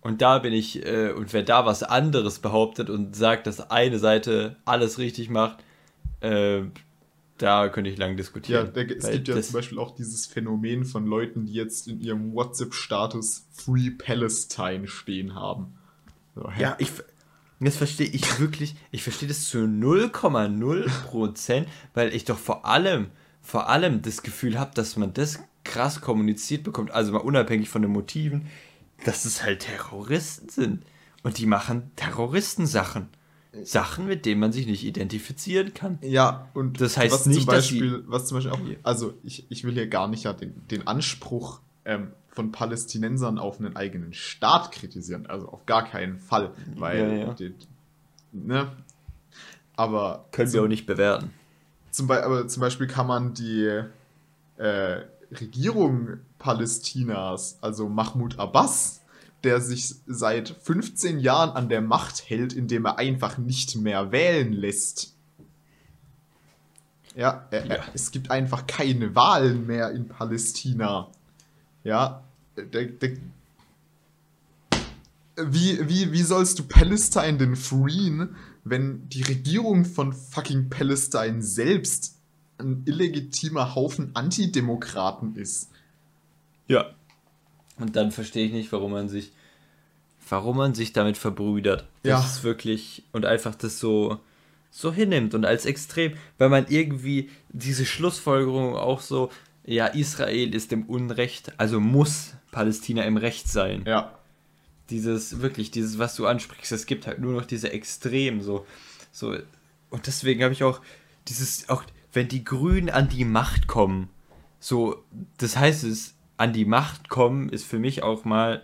Und 0.01 0.21
da 0.21 0.39
bin 0.39 0.53
ich, 0.53 0.85
äh, 0.85 1.11
und 1.11 1.31
wer 1.33 1.43
da 1.43 1.65
was 1.65 1.83
anderes 1.83 2.39
behauptet 2.39 2.89
und 2.89 3.15
sagt, 3.15 3.47
dass 3.47 3.71
eine 3.71 3.99
Seite 3.99 4.57
alles 4.65 4.97
richtig 4.97 5.29
macht, 5.29 5.63
äh, 6.19 6.61
da 7.43 7.67
könnte 7.67 7.89
ich 7.89 7.97
lang 7.97 8.15
diskutieren. 8.15 8.67
Ja, 8.67 8.71
da, 8.71 8.81
es 8.81 9.11
gibt 9.11 9.27
ja 9.27 9.41
zum 9.41 9.53
Beispiel 9.53 9.77
auch 9.77 9.93
dieses 9.93 10.25
Phänomen 10.25 10.85
von 10.85 11.05
Leuten, 11.05 11.45
die 11.45 11.53
jetzt 11.53 11.89
in 11.89 11.99
ihrem 11.99 12.33
WhatsApp-Status 12.33 13.47
Free 13.51 13.89
Palestine 13.89 14.87
stehen 14.87 15.35
haben. 15.35 15.73
So, 16.35 16.49
ja, 16.57 16.77
ich, 16.79 16.89
das 17.59 17.75
verstehe 17.75 18.07
ich 18.07 18.39
wirklich, 18.39 18.75
ich 18.91 19.03
verstehe 19.03 19.27
das 19.27 19.49
zu 19.49 19.57
0,0 19.57 20.89
Prozent, 21.05 21.67
weil 21.93 22.15
ich 22.15 22.23
doch 22.23 22.37
vor 22.37 22.65
allem, 22.65 23.07
vor 23.41 23.67
allem 23.67 24.01
das 24.01 24.23
Gefühl 24.23 24.57
habe, 24.57 24.71
dass 24.73 24.95
man 24.95 25.13
das 25.13 25.39
krass 25.65 25.99
kommuniziert 25.99 26.63
bekommt, 26.63 26.91
also 26.91 27.11
mal 27.11 27.19
unabhängig 27.19 27.67
von 27.67 27.81
den 27.81 27.91
Motiven, 27.91 28.47
dass 29.03 29.25
es 29.25 29.43
halt 29.43 29.59
Terroristen 29.63 30.47
sind. 30.47 30.85
Und 31.23 31.39
die 31.39 31.45
machen 31.45 31.91
Terroristensachen. 31.97 33.09
Sachen, 33.61 34.07
mit 34.07 34.25
denen 34.25 34.39
man 34.39 34.51
sich 34.51 34.65
nicht 34.65 34.83
identifizieren 34.83 35.73
kann. 35.73 35.99
Ja, 36.01 36.49
und 36.53 36.81
das 36.81 36.97
heißt 36.97 37.13
was 37.13 37.25
nicht, 37.27 37.41
zum 37.41 37.45
Beispiel, 37.45 38.03
was 38.07 38.25
zum 38.25 38.37
Beispiel 38.37 38.51
auch, 38.51 38.59
also 38.83 39.13
ich, 39.23 39.45
ich 39.49 39.63
will 39.63 39.77
ja 39.77 39.85
gar 39.85 40.07
nicht 40.07 40.23
ja 40.23 40.33
den, 40.33 40.67
den 40.69 40.87
Anspruch 40.87 41.59
ähm, 41.85 42.09
von 42.29 42.51
Palästinensern 42.51 43.37
auf 43.37 43.59
einen 43.59 43.75
eigenen 43.75 44.13
Staat 44.13 44.71
kritisieren, 44.71 45.27
also 45.27 45.49
auf 45.49 45.65
gar 45.67 45.85
keinen 45.85 46.17
Fall, 46.17 46.51
weil, 46.75 46.99
ja, 46.99 47.13
ja. 47.27 47.33
Die, 47.33 47.53
ne, 48.31 48.71
aber 49.75 50.25
können 50.31 50.47
zum, 50.47 50.55
wir 50.55 50.63
auch 50.63 50.69
nicht 50.69 50.87
bewerten. 50.87 51.31
Zum, 51.91 52.09
aber 52.09 52.47
zum 52.47 52.61
Beispiel 52.61 52.87
kann 52.87 53.05
man 53.05 53.35
die 53.35 53.83
äh, 54.57 55.01
Regierung 55.31 56.17
Palästinas, 56.39 57.59
also 57.61 57.87
Mahmoud 57.87 58.39
Abbas, 58.39 59.02
der 59.43 59.59
sich 59.61 59.95
seit 60.07 60.49
15 60.49 61.19
Jahren 61.19 61.49
an 61.51 61.69
der 61.69 61.81
Macht 61.81 62.29
hält, 62.29 62.53
indem 62.53 62.85
er 62.85 62.97
einfach 62.97 63.37
nicht 63.37 63.75
mehr 63.75 64.11
wählen 64.11 64.53
lässt. 64.53 65.13
Ja, 67.15 67.47
er, 67.51 67.65
ja. 67.65 67.83
es 67.93 68.11
gibt 68.11 68.31
einfach 68.31 68.65
keine 68.65 69.15
Wahlen 69.15 69.67
mehr 69.67 69.91
in 69.91 70.07
Palästina. 70.07 71.09
Ja, 71.83 72.23
der, 72.55 72.85
der, 72.85 73.17
wie, 75.35 75.89
wie, 75.89 76.11
wie 76.11 76.23
sollst 76.23 76.59
du 76.59 76.63
Palästina 76.63 77.31
denn 77.31 77.55
freeen, 77.55 78.35
wenn 78.63 79.07
die 79.09 79.23
Regierung 79.23 79.85
von 79.85 80.13
fucking 80.13 80.69
Palästina 80.69 81.41
selbst 81.41 82.17
ein 82.57 82.83
illegitimer 82.85 83.75
Haufen 83.75 84.15
Antidemokraten 84.15 85.35
ist? 85.35 85.69
Ja. 86.67 86.85
Und 87.79 87.95
dann 87.95 88.11
verstehe 88.11 88.45
ich 88.45 88.51
nicht, 88.51 88.71
warum 88.71 88.91
man 88.91 89.09
sich, 89.09 89.31
warum 90.29 90.57
man 90.57 90.73
sich 90.73 90.93
damit 90.93 91.17
verbrüdert. 91.17 91.87
Das 92.03 92.09
ja. 92.09 92.19
ist 92.19 92.43
wirklich, 92.43 93.03
und 93.11 93.25
einfach 93.25 93.55
das 93.55 93.79
so, 93.79 94.19
so 94.71 94.91
hinnimmt 94.91 95.33
und 95.33 95.45
als 95.45 95.65
extrem, 95.65 96.13
weil 96.37 96.49
man 96.49 96.65
irgendwie 96.67 97.29
diese 97.49 97.85
Schlussfolgerung 97.85 98.75
auch 98.75 99.01
so, 99.01 99.31
ja, 99.65 99.87
Israel 99.87 100.53
ist 100.53 100.71
im 100.73 100.83
Unrecht, 100.85 101.53
also 101.57 101.79
muss 101.79 102.33
Palästina 102.51 103.03
im 103.03 103.17
Recht 103.17 103.47
sein. 103.47 103.83
Ja. 103.85 104.17
Dieses, 104.89 105.41
wirklich, 105.41 105.71
dieses, 105.71 105.99
was 105.99 106.15
du 106.15 106.25
ansprichst, 106.25 106.71
es 106.71 106.85
gibt 106.85 107.07
halt 107.07 107.19
nur 107.19 107.33
noch 107.33 107.45
diese 107.45 107.71
Extrem, 107.71 108.41
so, 108.41 108.65
so, 109.11 109.35
und 109.89 110.07
deswegen 110.07 110.43
habe 110.43 110.53
ich 110.53 110.63
auch 110.63 110.81
dieses, 111.27 111.69
auch, 111.69 111.83
wenn 112.11 112.27
die 112.27 112.43
Grünen 112.43 112.89
an 112.89 113.09
die 113.09 113.25
Macht 113.25 113.67
kommen, 113.67 114.09
so, 114.59 115.03
das 115.37 115.55
heißt 115.55 115.83
es, 115.83 116.15
an 116.43 116.51
die 116.51 116.65
Macht 116.65 117.07
kommen, 117.07 117.47
ist 117.47 117.65
für 117.65 117.79
mich 117.79 118.03
auch 118.03 118.25
mal 118.25 118.63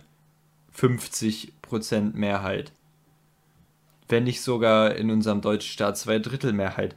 50% 0.76 2.14
Mehrheit. 2.14 2.72
Wenn 4.06 4.24
nicht 4.24 4.42
sogar 4.42 4.96
in 4.96 5.10
unserem 5.10 5.40
deutschen 5.40 5.72
Staat 5.72 5.96
zwei 5.96 6.18
Drittel 6.18 6.52
Mehrheit, 6.52 6.94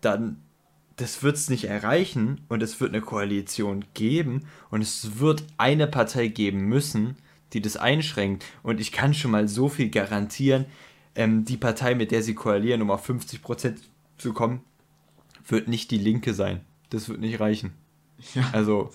dann 0.00 0.42
das 0.96 1.22
wird 1.22 1.36
es 1.36 1.48
nicht 1.48 1.66
erreichen 1.66 2.40
und 2.48 2.64
es 2.64 2.80
wird 2.80 2.92
eine 2.92 3.00
Koalition 3.00 3.84
geben 3.94 4.46
und 4.70 4.80
es 4.82 5.20
wird 5.20 5.44
eine 5.56 5.86
Partei 5.86 6.26
geben 6.26 6.62
müssen, 6.62 7.14
die 7.52 7.62
das 7.62 7.76
einschränkt. 7.76 8.44
Und 8.64 8.80
ich 8.80 8.90
kann 8.90 9.14
schon 9.14 9.30
mal 9.30 9.46
so 9.46 9.68
viel 9.68 9.88
garantieren, 9.88 10.64
ähm, 11.14 11.44
die 11.44 11.58
Partei, 11.58 11.94
mit 11.94 12.10
der 12.10 12.24
sie 12.24 12.34
koalieren, 12.34 12.82
um 12.82 12.90
auf 12.90 13.08
50% 13.08 13.76
zu 14.16 14.32
kommen, 14.32 14.62
wird 15.46 15.68
nicht 15.68 15.92
die 15.92 15.98
Linke 15.98 16.34
sein. 16.34 16.62
Das 16.90 17.08
wird 17.08 17.20
nicht 17.20 17.38
reichen. 17.38 17.74
Ja. 18.34 18.50
Also, 18.52 18.90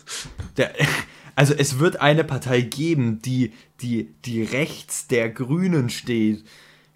der, 0.57 0.73
also 1.35 1.53
es 1.53 1.79
wird 1.79 2.01
eine 2.01 2.23
Partei 2.23 2.61
geben, 2.61 3.21
die, 3.21 3.53
die, 3.81 4.09
die 4.25 4.43
rechts 4.43 5.07
der 5.07 5.29
Grünen 5.29 5.89
steht, 5.89 6.43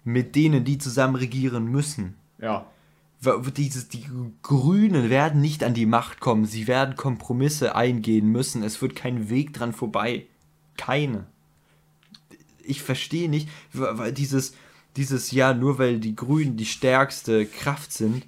mit 0.04 0.36
denen 0.36 0.64
die 0.64 0.78
zusammen 0.78 1.16
regieren 1.16 1.66
müssen. 1.66 2.14
Ja. 2.40 2.66
Dieses, 3.56 3.88
die 3.88 4.04
Grünen 4.42 5.10
werden 5.10 5.40
nicht 5.40 5.64
an 5.64 5.74
die 5.74 5.86
Macht 5.86 6.20
kommen, 6.20 6.46
sie 6.46 6.68
werden 6.68 6.94
Kompromisse 6.94 7.74
eingehen 7.74 8.30
müssen, 8.30 8.62
es 8.62 8.80
wird 8.80 8.94
kein 8.94 9.28
Weg 9.28 9.52
dran 9.52 9.72
vorbei. 9.72 10.26
Keine. 10.76 11.26
Ich 12.62 12.82
verstehe 12.82 13.28
nicht, 13.28 13.48
weil 13.72 14.12
dieses, 14.12 14.54
dieses 14.96 15.32
Jahr, 15.32 15.54
nur 15.54 15.78
weil 15.78 15.98
die 15.98 16.14
Grünen 16.14 16.56
die 16.56 16.66
stärkste 16.66 17.44
Kraft 17.44 17.92
sind, 17.92 18.24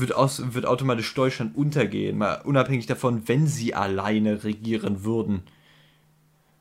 wird, 0.00 0.14
aus, 0.14 0.54
wird 0.54 0.66
automatisch 0.66 1.12
Deutschland 1.14 1.56
untergehen, 1.56 2.18
mal 2.18 2.40
unabhängig 2.44 2.86
davon, 2.86 3.28
wenn 3.28 3.46
sie 3.46 3.74
alleine 3.74 4.44
regieren 4.44 5.04
würden. 5.04 5.42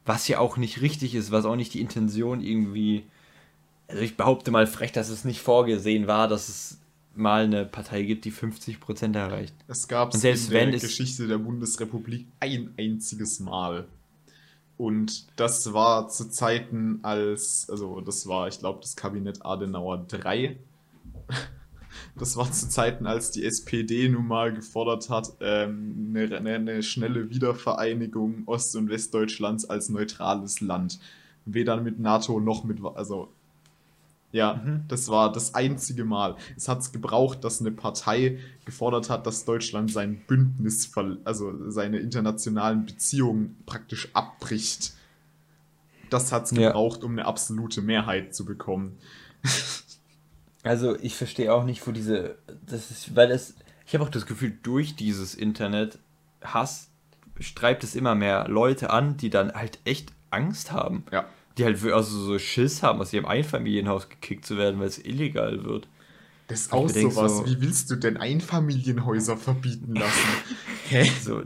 Was 0.05 0.27
ja 0.27 0.39
auch 0.39 0.57
nicht 0.57 0.81
richtig 0.81 1.15
ist, 1.15 1.31
was 1.31 1.45
auch 1.45 1.55
nicht 1.55 1.73
die 1.73 1.81
Intention 1.81 2.41
irgendwie. 2.41 3.03
Also 3.87 4.01
ich 4.01 4.17
behaupte 4.17 4.51
mal 4.51 4.67
frech, 4.67 4.91
dass 4.91 5.09
es 5.09 5.25
nicht 5.25 5.41
vorgesehen 5.41 6.07
war, 6.07 6.27
dass 6.27 6.49
es 6.49 6.79
mal 7.15 7.43
eine 7.43 7.65
Partei 7.65 8.03
gibt, 8.03 8.25
die 8.25 8.31
50% 8.31 9.15
erreicht. 9.15 9.53
Es 9.67 9.87
gab 9.87 10.13
es 10.13 10.23
in 10.23 10.49
der 10.49 10.71
Geschichte 10.71 11.27
der 11.27 11.37
Bundesrepublik 11.37 12.27
ein 12.39 12.73
einziges 12.77 13.39
Mal. 13.39 13.87
Und 14.77 15.27
das 15.35 15.73
war 15.73 16.07
zu 16.07 16.29
Zeiten 16.29 16.99
als, 17.01 17.69
also 17.69 17.99
das 17.99 18.27
war, 18.27 18.47
ich 18.47 18.59
glaube, 18.59 18.79
das 18.81 18.95
Kabinett 18.95 19.45
Adenauer 19.45 20.05
3. 20.07 20.57
Das 22.15 22.37
war 22.37 22.51
zu 22.51 22.69
Zeiten, 22.69 23.05
als 23.05 23.31
die 23.31 23.45
SPD 23.45 24.09
nun 24.09 24.27
mal 24.27 24.53
gefordert 24.53 25.09
hat, 25.09 25.33
ähm, 25.41 26.13
eine, 26.15 26.37
eine, 26.37 26.83
schnelle 26.83 27.29
Wiedervereinigung 27.29 28.43
Ost- 28.45 28.75
und 28.75 28.89
Westdeutschlands 28.89 29.69
als 29.69 29.89
neutrales 29.89 30.61
Land. 30.61 30.99
Weder 31.45 31.77
mit 31.77 31.99
NATO 31.99 32.39
noch 32.39 32.63
mit. 32.63 32.79
Also, 32.95 33.29
ja, 34.31 34.61
mhm. 34.63 34.83
das 34.87 35.09
war 35.09 35.31
das 35.31 35.55
einzige 35.55 36.05
Mal. 36.05 36.35
Es 36.55 36.67
hat 36.67 36.79
es 36.79 36.91
gebraucht, 36.91 37.43
dass 37.43 37.61
eine 37.61 37.71
Partei 37.71 38.39
gefordert 38.65 39.09
hat, 39.09 39.25
dass 39.25 39.45
Deutschland 39.45 39.91
sein 39.91 40.21
Bündnis, 40.27 40.91
also 41.23 41.69
seine 41.71 41.97
internationalen 41.97 42.85
Beziehungen 42.85 43.57
praktisch 43.65 44.09
abbricht. 44.13 44.93
Das 46.09 46.31
hat 46.31 46.45
es 46.45 46.51
gebraucht, 46.51 46.99
ja. 47.01 47.05
um 47.05 47.13
eine 47.13 47.25
absolute 47.25 47.81
Mehrheit 47.81 48.35
zu 48.35 48.45
bekommen. 48.45 48.97
Also 50.63 50.97
ich 50.99 51.15
verstehe 51.15 51.53
auch 51.53 51.63
nicht, 51.63 51.85
wo 51.87 51.91
diese, 51.91 52.37
das 52.65 52.91
ist, 52.91 53.15
weil 53.15 53.31
es, 53.31 53.55
ich 53.85 53.93
habe 53.93 54.03
auch 54.03 54.09
das 54.09 54.25
Gefühl, 54.25 54.57
durch 54.61 54.95
dieses 54.95 55.35
Internet 55.35 55.99
Hass 56.41 56.89
streibt 57.39 57.83
es 57.83 57.95
immer 57.95 58.15
mehr 58.15 58.47
Leute 58.47 58.89
an, 58.89 59.17
die 59.17 59.29
dann 59.29 59.53
halt 59.53 59.79
echt 59.85 60.11
Angst 60.29 60.71
haben. 60.71 61.05
Ja. 61.11 61.25
Die 61.57 61.65
halt 61.65 61.83
also 61.83 62.17
so 62.17 62.39
Schiss 62.39 62.83
haben, 62.83 63.01
aus 63.01 63.11
ihrem 63.11 63.25
Einfamilienhaus 63.25 64.09
gekickt 64.09 64.45
zu 64.45 64.57
werden, 64.57 64.79
weil 64.79 64.87
es 64.87 64.97
illegal 64.97 65.63
wird. 65.63 65.87
Das 66.47 66.61
ist 66.61 66.73
auch 66.73 66.89
sowas. 66.89 67.37
So, 67.37 67.45
Wie 67.45 67.61
willst 67.61 67.91
du 67.91 67.95
denn 67.95 68.17
Einfamilienhäuser 68.17 69.37
verbieten 69.37 69.95
lassen? 69.95 70.27
Hä? 70.89 71.09
So, 71.21 71.43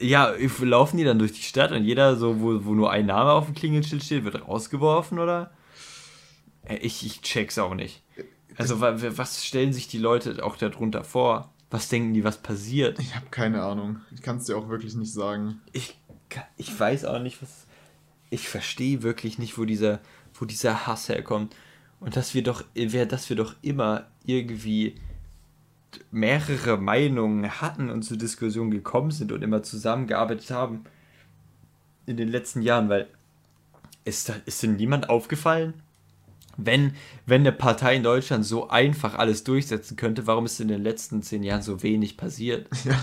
ja, 0.00 0.32
laufen 0.60 0.96
die 0.96 1.04
dann 1.04 1.18
durch 1.18 1.32
die 1.32 1.42
Stadt 1.42 1.72
und 1.72 1.84
jeder, 1.84 2.16
so, 2.16 2.40
wo, 2.40 2.64
wo 2.64 2.74
nur 2.74 2.90
ein 2.90 3.06
Name 3.06 3.32
auf 3.32 3.46
dem 3.46 3.54
Klingelschild 3.54 4.02
steht, 4.02 4.24
wird 4.24 4.46
rausgeworfen, 4.46 5.18
oder? 5.18 5.50
Ich, 6.80 7.04
ich 7.04 7.20
check's 7.20 7.58
auch 7.58 7.74
nicht. 7.74 8.02
Also 8.60 8.80
was 8.80 9.44
stellen 9.44 9.72
sich 9.72 9.88
die 9.88 9.98
Leute 9.98 10.44
auch 10.44 10.56
darunter 10.56 11.04
vor? 11.04 11.52
Was 11.70 11.88
denken 11.88 12.14
die, 12.14 12.24
was 12.24 12.38
passiert? 12.38 12.98
Ich 12.98 13.14
habe 13.14 13.26
keine 13.30 13.62
Ahnung. 13.62 14.00
Ich 14.12 14.22
kann 14.22 14.38
es 14.38 14.44
dir 14.44 14.56
auch 14.56 14.68
wirklich 14.68 14.94
nicht 14.94 15.12
sagen. 15.12 15.60
Ich, 15.72 15.98
ich 16.56 16.78
weiß 16.78 17.04
auch 17.04 17.20
nicht, 17.20 17.40
was. 17.42 17.66
Ich 18.28 18.48
verstehe 18.48 19.02
wirklich 19.02 19.38
nicht, 19.38 19.58
wo 19.58 19.64
dieser, 19.64 20.00
wo 20.34 20.44
dieser 20.44 20.86
Hass 20.86 21.08
herkommt. 21.08 21.54
Und 21.98 22.16
dass 22.16 22.34
wir 22.34 22.42
doch, 22.42 22.64
dass 22.74 23.28
wir 23.28 23.36
doch 23.36 23.54
immer 23.62 24.06
irgendwie 24.24 24.94
mehrere 26.10 26.76
Meinungen 26.76 27.60
hatten 27.60 27.90
und 27.90 28.02
zur 28.02 28.16
Diskussion 28.16 28.70
gekommen 28.70 29.10
sind 29.10 29.32
und 29.32 29.42
immer 29.42 29.62
zusammengearbeitet 29.62 30.50
haben 30.50 30.84
in 32.06 32.16
den 32.16 32.28
letzten 32.28 32.62
Jahren, 32.62 32.88
weil 32.88 33.08
ist, 34.04 34.28
da, 34.28 34.34
ist 34.46 34.62
denn 34.62 34.76
niemand 34.76 35.08
aufgefallen, 35.08 35.74
wenn, 36.66 36.94
wenn 37.26 37.42
eine 37.42 37.52
Partei 37.52 37.96
in 37.96 38.02
Deutschland 38.02 38.44
so 38.44 38.68
einfach 38.68 39.14
alles 39.14 39.44
durchsetzen 39.44 39.96
könnte, 39.96 40.26
warum 40.26 40.46
ist 40.46 40.60
in 40.60 40.68
den 40.68 40.82
letzten 40.82 41.22
zehn 41.22 41.42
Jahren 41.42 41.62
so 41.62 41.82
wenig 41.82 42.16
passiert? 42.16 42.68
Ja. 42.84 42.98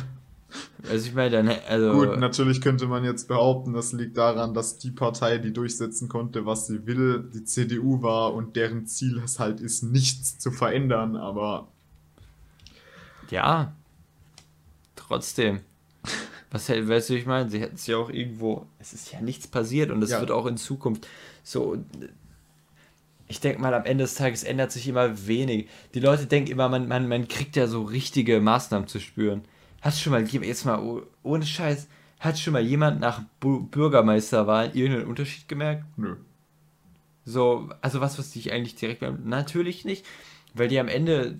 Also 0.89 1.07
ich 1.07 1.13
meine, 1.13 1.31
dann, 1.31 1.49
also. 1.67 1.91
Gut, 1.91 2.19
natürlich 2.19 2.61
könnte 2.61 2.87
man 2.87 3.03
jetzt 3.03 3.27
behaupten, 3.27 3.73
das 3.73 3.91
liegt 3.91 4.17
daran, 4.17 4.53
dass 4.53 4.77
die 4.77 4.91
Partei, 4.91 5.39
die 5.39 5.51
durchsetzen 5.51 6.07
konnte, 6.07 6.45
was 6.45 6.67
sie 6.67 6.87
will, 6.87 7.29
die 7.33 7.43
CDU 7.43 8.01
war 8.01 8.33
und 8.33 8.55
deren 8.55 8.85
Ziel 8.85 9.21
es 9.23 9.39
halt 9.39 9.59
ist, 9.59 9.83
nichts 9.83 10.39
zu 10.39 10.51
verändern, 10.51 11.17
aber. 11.17 11.67
Ja. 13.29 13.73
Trotzdem. 14.95 15.61
Was 16.51 16.69
weißt 16.69 17.09
du, 17.09 17.13
ich 17.15 17.25
meine, 17.25 17.49
sie 17.49 17.59
hätten 17.59 17.75
es 17.75 17.87
ja 17.87 17.97
auch 17.97 18.09
irgendwo. 18.09 18.67
Es 18.79 18.93
ist 18.93 19.11
ja 19.11 19.21
nichts 19.21 19.47
passiert 19.47 19.91
und 19.91 20.01
es 20.01 20.11
ja. 20.11 20.19
wird 20.19 20.31
auch 20.31 20.45
in 20.45 20.57
Zukunft 20.57 21.07
so. 21.43 21.77
Ich 23.27 23.39
denke 23.39 23.61
mal, 23.61 23.73
am 23.73 23.85
Ende 23.85 24.05
des 24.05 24.15
Tages 24.15 24.43
ändert 24.43 24.71
sich 24.71 24.87
immer 24.87 25.27
wenig. 25.27 25.67
Die 25.93 25.99
Leute 25.99 26.27
denken 26.27 26.51
immer, 26.51 26.69
man, 26.69 26.87
man, 26.87 27.07
man 27.07 27.27
kriegt 27.27 27.55
ja 27.55 27.67
so 27.67 27.83
richtige 27.83 28.39
Maßnahmen 28.39 28.87
zu 28.87 28.99
spüren. 28.99 29.43
Hast 29.81 29.97
du 29.97 30.03
schon 30.03 30.13
mal, 30.13 30.25
jetzt 30.25 30.65
mal 30.65 31.03
ohne 31.23 31.45
Scheiß, 31.45 31.87
hat 32.19 32.39
schon 32.39 32.53
mal 32.53 32.61
jemand 32.61 32.99
nach 32.99 33.21
Bürgermeisterwahlen 33.39 34.73
irgendeinen 34.73 35.07
Unterschied 35.07 35.47
gemerkt? 35.47 35.85
Nö. 35.97 36.15
So, 37.25 37.69
also 37.81 37.99
was, 37.99 38.17
was 38.17 38.31
dich 38.31 38.53
eigentlich 38.53 38.75
direkt. 38.75 39.03
Natürlich 39.25 39.83
nicht, 39.83 40.05
weil 40.53 40.69
die 40.69 40.79
am 40.79 40.87
Ende, 40.87 41.37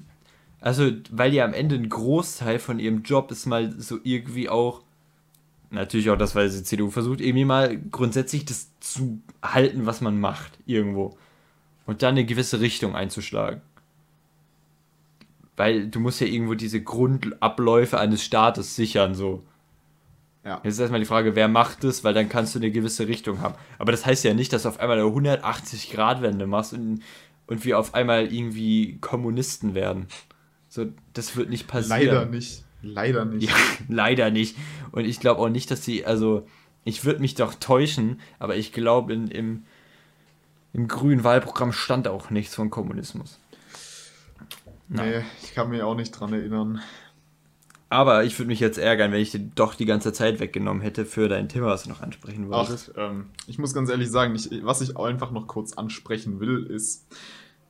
also 0.59 0.91
weil 1.09 1.31
die 1.31 1.41
am 1.41 1.53
Ende 1.53 1.75
ein 1.75 1.89
Großteil 1.89 2.59
von 2.59 2.79
ihrem 2.79 3.03
Job 3.03 3.31
ist 3.31 3.45
mal 3.45 3.73
so 3.79 3.97
irgendwie 4.03 4.49
auch, 4.49 4.83
natürlich 5.71 6.09
auch 6.09 6.17
das, 6.17 6.35
weil 6.35 6.49
die 6.49 6.63
CDU 6.63 6.89
versucht, 6.89 7.21
irgendwie 7.21 7.45
mal 7.45 7.77
grundsätzlich 7.77 8.43
das 8.45 8.69
zu 8.81 9.21
halten, 9.41 9.85
was 9.85 10.01
man 10.01 10.19
macht, 10.19 10.59
irgendwo. 10.65 11.17
Und 11.87 12.03
dann 12.03 12.11
eine 12.11 12.25
gewisse 12.25 12.59
Richtung 12.59 12.95
einzuschlagen 12.95 13.61
weil 15.57 15.87
du 15.87 15.99
musst 15.99 16.21
ja 16.21 16.27
irgendwo 16.27 16.53
diese 16.53 16.81
Grundabläufe 16.81 17.99
eines 17.99 18.23
Staates 18.23 18.75
sichern, 18.75 19.15
so. 19.15 19.43
Ja. 20.45 20.61
Jetzt 20.63 20.75
ist 20.75 20.79
erstmal 20.79 21.01
die 21.01 21.07
Frage, 21.07 21.35
wer 21.35 21.49
macht 21.49 21.83
das, 21.83 22.05
weil 22.05 22.13
dann 22.13 22.29
kannst 22.29 22.55
du 22.55 22.59
eine 22.59 22.71
gewisse 22.71 23.07
Richtung 23.07 23.41
haben. 23.41 23.55
Aber 23.79 23.91
das 23.91 24.05
heißt 24.05 24.23
ja 24.23 24.33
nicht, 24.33 24.53
dass 24.53 24.63
du 24.63 24.69
auf 24.69 24.79
einmal 24.79 24.97
eine 24.97 25.09
180-Grad-Wende 25.09 26.47
machst 26.47 26.73
und, 26.73 27.01
und 27.47 27.65
wir 27.65 27.77
auf 27.79 27.95
einmal 27.95 28.31
irgendwie 28.31 28.97
Kommunisten 29.01 29.75
werden. 29.75 30.07
So, 30.69 30.85
das 31.13 31.35
wird 31.35 31.49
nicht 31.49 31.67
passieren. 31.67 32.05
Leider 32.05 32.25
nicht. 32.27 32.63
Leider 32.81 33.25
nicht. 33.25 33.49
Ja, 33.49 33.55
leider 33.89 34.29
nicht. 34.29 34.55
Und 34.91 35.05
ich 35.05 35.19
glaube 35.19 35.41
auch 35.41 35.49
nicht, 35.49 35.69
dass 35.69 35.83
sie, 35.83 36.05
also, 36.05 36.47
ich 36.85 37.03
würde 37.03 37.19
mich 37.19 37.35
doch 37.35 37.55
täuschen, 37.55 38.21
aber 38.39 38.55
ich 38.55 38.71
glaube, 38.71 39.11
im, 39.13 39.65
im 40.73 40.87
grünen 40.87 41.23
Wahlprogramm 41.23 41.71
stand 41.71 42.07
auch 42.07 42.29
nichts 42.29 42.55
von 42.55 42.69
Kommunismus. 42.69 43.39
Nee, 44.89 45.23
ich 45.43 45.53
kann 45.53 45.69
mich 45.69 45.81
auch 45.81 45.95
nicht 45.95 46.11
dran 46.11 46.33
erinnern. 46.33 46.81
Aber 47.89 48.25
ich 48.25 48.37
würde 48.37 48.47
mich 48.47 48.59
jetzt 48.59 48.77
ärgern, 48.77 49.11
wenn 49.11 49.21
ich 49.21 49.31
dir 49.31 49.39
doch 49.39 49.73
die 49.73 49.85
ganze 49.85 50.11
Zeit 50.11 50.39
weggenommen 50.39 50.81
hätte 50.81 51.05
für 51.05 51.29
dein 51.29 51.47
Thema, 51.47 51.67
was 51.67 51.83
du 51.83 51.89
noch 51.89 52.01
ansprechen 52.01 52.49
wolltest. 52.49 52.91
Ach, 52.95 53.11
ähm, 53.11 53.29
ich 53.47 53.59
muss 53.59 53.73
ganz 53.73 53.89
ehrlich 53.89 54.09
sagen, 54.09 54.35
ich, 54.35 54.49
was 54.63 54.81
ich 54.81 54.97
einfach 54.97 55.31
noch 55.31 55.47
kurz 55.47 55.73
ansprechen 55.73 56.41
will, 56.41 56.65
ist, 56.65 57.07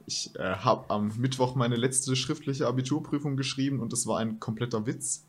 ich 0.07 0.35
äh, 0.35 0.55
habe 0.55 0.89
am 0.89 1.11
Mittwoch 1.17 1.53
meine 1.55 1.75
letzte 1.75 2.15
schriftliche 2.15 2.65
Abiturprüfung 2.65 3.37
geschrieben 3.37 3.79
und 3.79 3.93
es 3.93 4.07
war 4.07 4.17
ein 4.17 4.39
kompletter 4.39 4.87
Witz. 4.87 5.26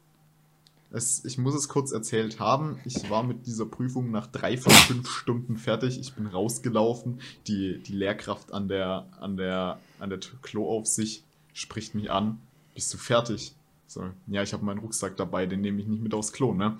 Es, 0.90 1.24
ich 1.24 1.36
muss 1.36 1.54
es 1.54 1.68
kurz 1.68 1.92
erzählt 1.92 2.40
haben. 2.40 2.80
Ich 2.84 3.10
war 3.10 3.22
mit 3.22 3.46
dieser 3.46 3.66
Prüfung 3.66 4.10
nach 4.10 4.26
drei 4.26 4.56
von 4.56 4.72
fünf 4.72 5.10
Stunden 5.10 5.58
fertig. 5.58 6.00
Ich 6.00 6.14
bin 6.14 6.26
rausgelaufen. 6.26 7.20
Die, 7.46 7.82
die 7.82 7.92
Lehrkraft 7.92 8.52
an 8.52 8.68
der, 8.68 9.06
an 9.20 9.36
der, 9.36 9.78
an 9.98 10.08
der 10.08 10.18
Kloaufsicht 10.42 11.24
spricht 11.52 11.94
mich 11.94 12.10
an, 12.10 12.40
bist 12.74 12.92
du 12.94 12.98
fertig? 12.98 13.54
So, 13.86 14.10
ja, 14.26 14.42
ich 14.42 14.52
habe 14.52 14.64
meinen 14.64 14.78
Rucksack 14.78 15.16
dabei, 15.16 15.46
den 15.46 15.60
nehme 15.60 15.80
ich 15.80 15.88
nicht 15.88 16.02
mit 16.02 16.14
aufs 16.14 16.32
Klo, 16.32 16.54
ne? 16.54 16.76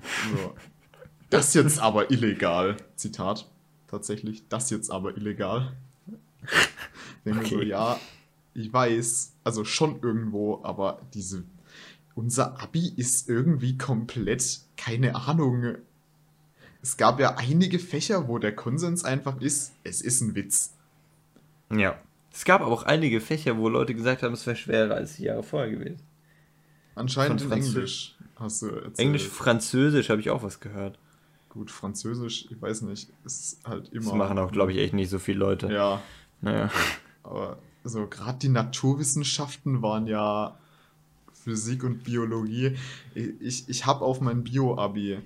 So. 0.00 0.54
Das 1.30 1.54
jetzt 1.54 1.78
aber 1.78 2.10
illegal. 2.10 2.76
Zitat. 2.96 3.48
Tatsächlich, 3.88 4.48
das 4.48 4.70
jetzt 4.70 4.90
aber 4.90 5.16
illegal. 5.16 5.76
Ich 6.42 7.24
denke 7.24 7.40
okay. 7.40 7.54
so, 7.54 7.62
ja, 7.62 7.98
ich 8.54 8.72
weiß, 8.72 9.32
also 9.44 9.64
schon 9.64 10.00
irgendwo, 10.02 10.60
aber 10.62 11.00
diese. 11.14 11.44
Unser 12.14 12.60
Abi 12.60 12.92
ist 12.96 13.28
irgendwie 13.28 13.76
komplett, 13.76 14.60
keine 14.76 15.14
Ahnung. 15.14 15.76
Es 16.80 16.96
gab 16.96 17.18
ja 17.18 17.36
einige 17.36 17.78
Fächer, 17.78 18.28
wo 18.28 18.38
der 18.38 18.54
Konsens 18.54 19.04
einfach 19.04 19.40
ist, 19.40 19.72
es 19.84 20.00
ist 20.00 20.20
ein 20.20 20.34
Witz. 20.34 20.74
Ja. 21.70 21.98
Es 22.32 22.44
gab 22.44 22.62
auch 22.62 22.82
einige 22.82 23.20
Fächer, 23.20 23.58
wo 23.58 23.68
Leute 23.68 23.94
gesagt 23.94 24.22
haben, 24.22 24.34
es 24.34 24.46
wäre 24.46 24.56
schwerer 24.56 24.94
als 24.94 25.16
die 25.16 25.24
Jahre 25.24 25.42
vorher 25.42 25.70
gewesen. 25.70 25.98
Anscheinend 26.96 27.42
in 27.42 27.52
Englisch 27.52 28.16
hast 28.36 28.62
du 28.62 28.66
erzählt. 28.68 28.98
Englisch, 28.98 29.28
Französisch 29.28 30.10
habe 30.10 30.20
ich 30.20 30.30
auch 30.30 30.42
was 30.42 30.60
gehört. 30.60 30.98
Gut, 31.48 31.70
Französisch, 31.70 32.46
ich 32.50 32.60
weiß 32.60 32.82
nicht, 32.82 33.08
ist 33.24 33.60
halt 33.64 33.88
immer. 33.92 34.10
Das 34.10 34.14
machen 34.14 34.38
auch, 34.38 34.50
glaube 34.50 34.72
ich, 34.72 34.78
echt 34.78 34.94
nicht 34.94 35.10
so 35.10 35.18
viele 35.20 35.38
Leute. 35.38 35.72
Ja. 35.72 36.02
Naja. 36.40 36.70
Aber 37.22 37.58
so 37.84 38.06
gerade 38.08 38.38
die 38.38 38.48
Naturwissenschaften 38.48 39.82
waren 39.82 40.06
ja 40.06 40.58
Physik 41.44 41.84
und 41.84 42.04
Biologie. 42.04 42.76
Ich, 43.14 43.68
ich 43.68 43.86
habe 43.86 44.04
auf 44.04 44.20
mein 44.20 44.44
Bio-Abi 44.44 45.18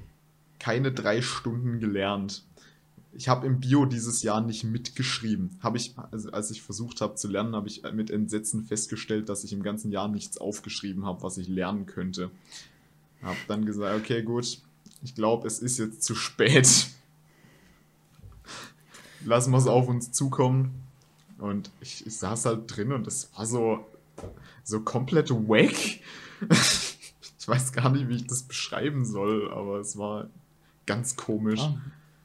keine 0.59 0.93
drei 0.93 1.23
Stunden 1.23 1.79
gelernt 1.79 2.43
ich 3.19 3.29
habe 3.29 3.47
im 3.47 3.59
Bio 3.59 3.85
dieses 3.85 4.23
Jahr 4.23 4.41
nicht 4.41 4.63
mitgeschrieben. 4.63 5.51
Habe 5.61 5.77
ich, 5.77 5.95
also 6.13 6.31
als 6.31 6.53
ich 6.53 6.63
versucht 6.63 7.01
habe 7.01 7.17
zu 7.17 7.27
lernen, 7.27 7.57
habe 7.57 7.67
ich 7.67 7.83
mit 7.93 8.11
Entsetzen 8.11 8.65
festgestellt, 8.65 9.29
dass 9.29 9.43
ich 9.43 9.53
im 9.53 9.65
ganzen 9.65 9.91
Jahr 9.91 10.07
nichts 10.07 10.39
aufgeschrieben 10.39 11.05
habe, 11.05 11.23
was 11.23 11.37
ich 11.37 11.49
lernen 11.49 11.87
könnte. 11.87 12.31
Habe 13.23 13.39
dann 13.49 13.65
gesagt, 13.65 13.99
okay, 13.99 14.23
gut, 14.23 14.61
ich 15.03 15.15
glaube, 15.17 15.49
es 15.49 15.59
ist 15.59 15.79
jetzt 15.79 16.05
zu 16.05 16.15
spät. 16.15 16.87
Lassen 19.25 19.51
wir 19.51 19.59
es 19.59 19.67
auf 19.67 19.89
uns 19.89 20.13
zukommen. 20.13 20.71
Und 21.39 21.73
ich, 21.81 22.07
ich 22.07 22.17
saß 22.17 22.45
halt 22.45 22.63
drin 22.67 22.93
und 22.93 23.07
es 23.09 23.31
war 23.37 23.47
so, 23.47 23.85
so 24.65 24.81
komplett 24.81 25.31
wack. 25.31 25.73
ich 27.39 27.49
weiß 27.49 27.73
gar 27.73 27.91
nicht, 27.91 28.09
wie 28.09 28.17
ich 28.17 28.27
das 28.27 28.43
beschreiben 28.43 29.05
soll, 29.05 29.51
aber 29.53 29.79
es 29.79 29.97
war 29.97 30.29
ganz 30.87 31.17
komisch. 31.17 31.61
Ah. 31.61 31.77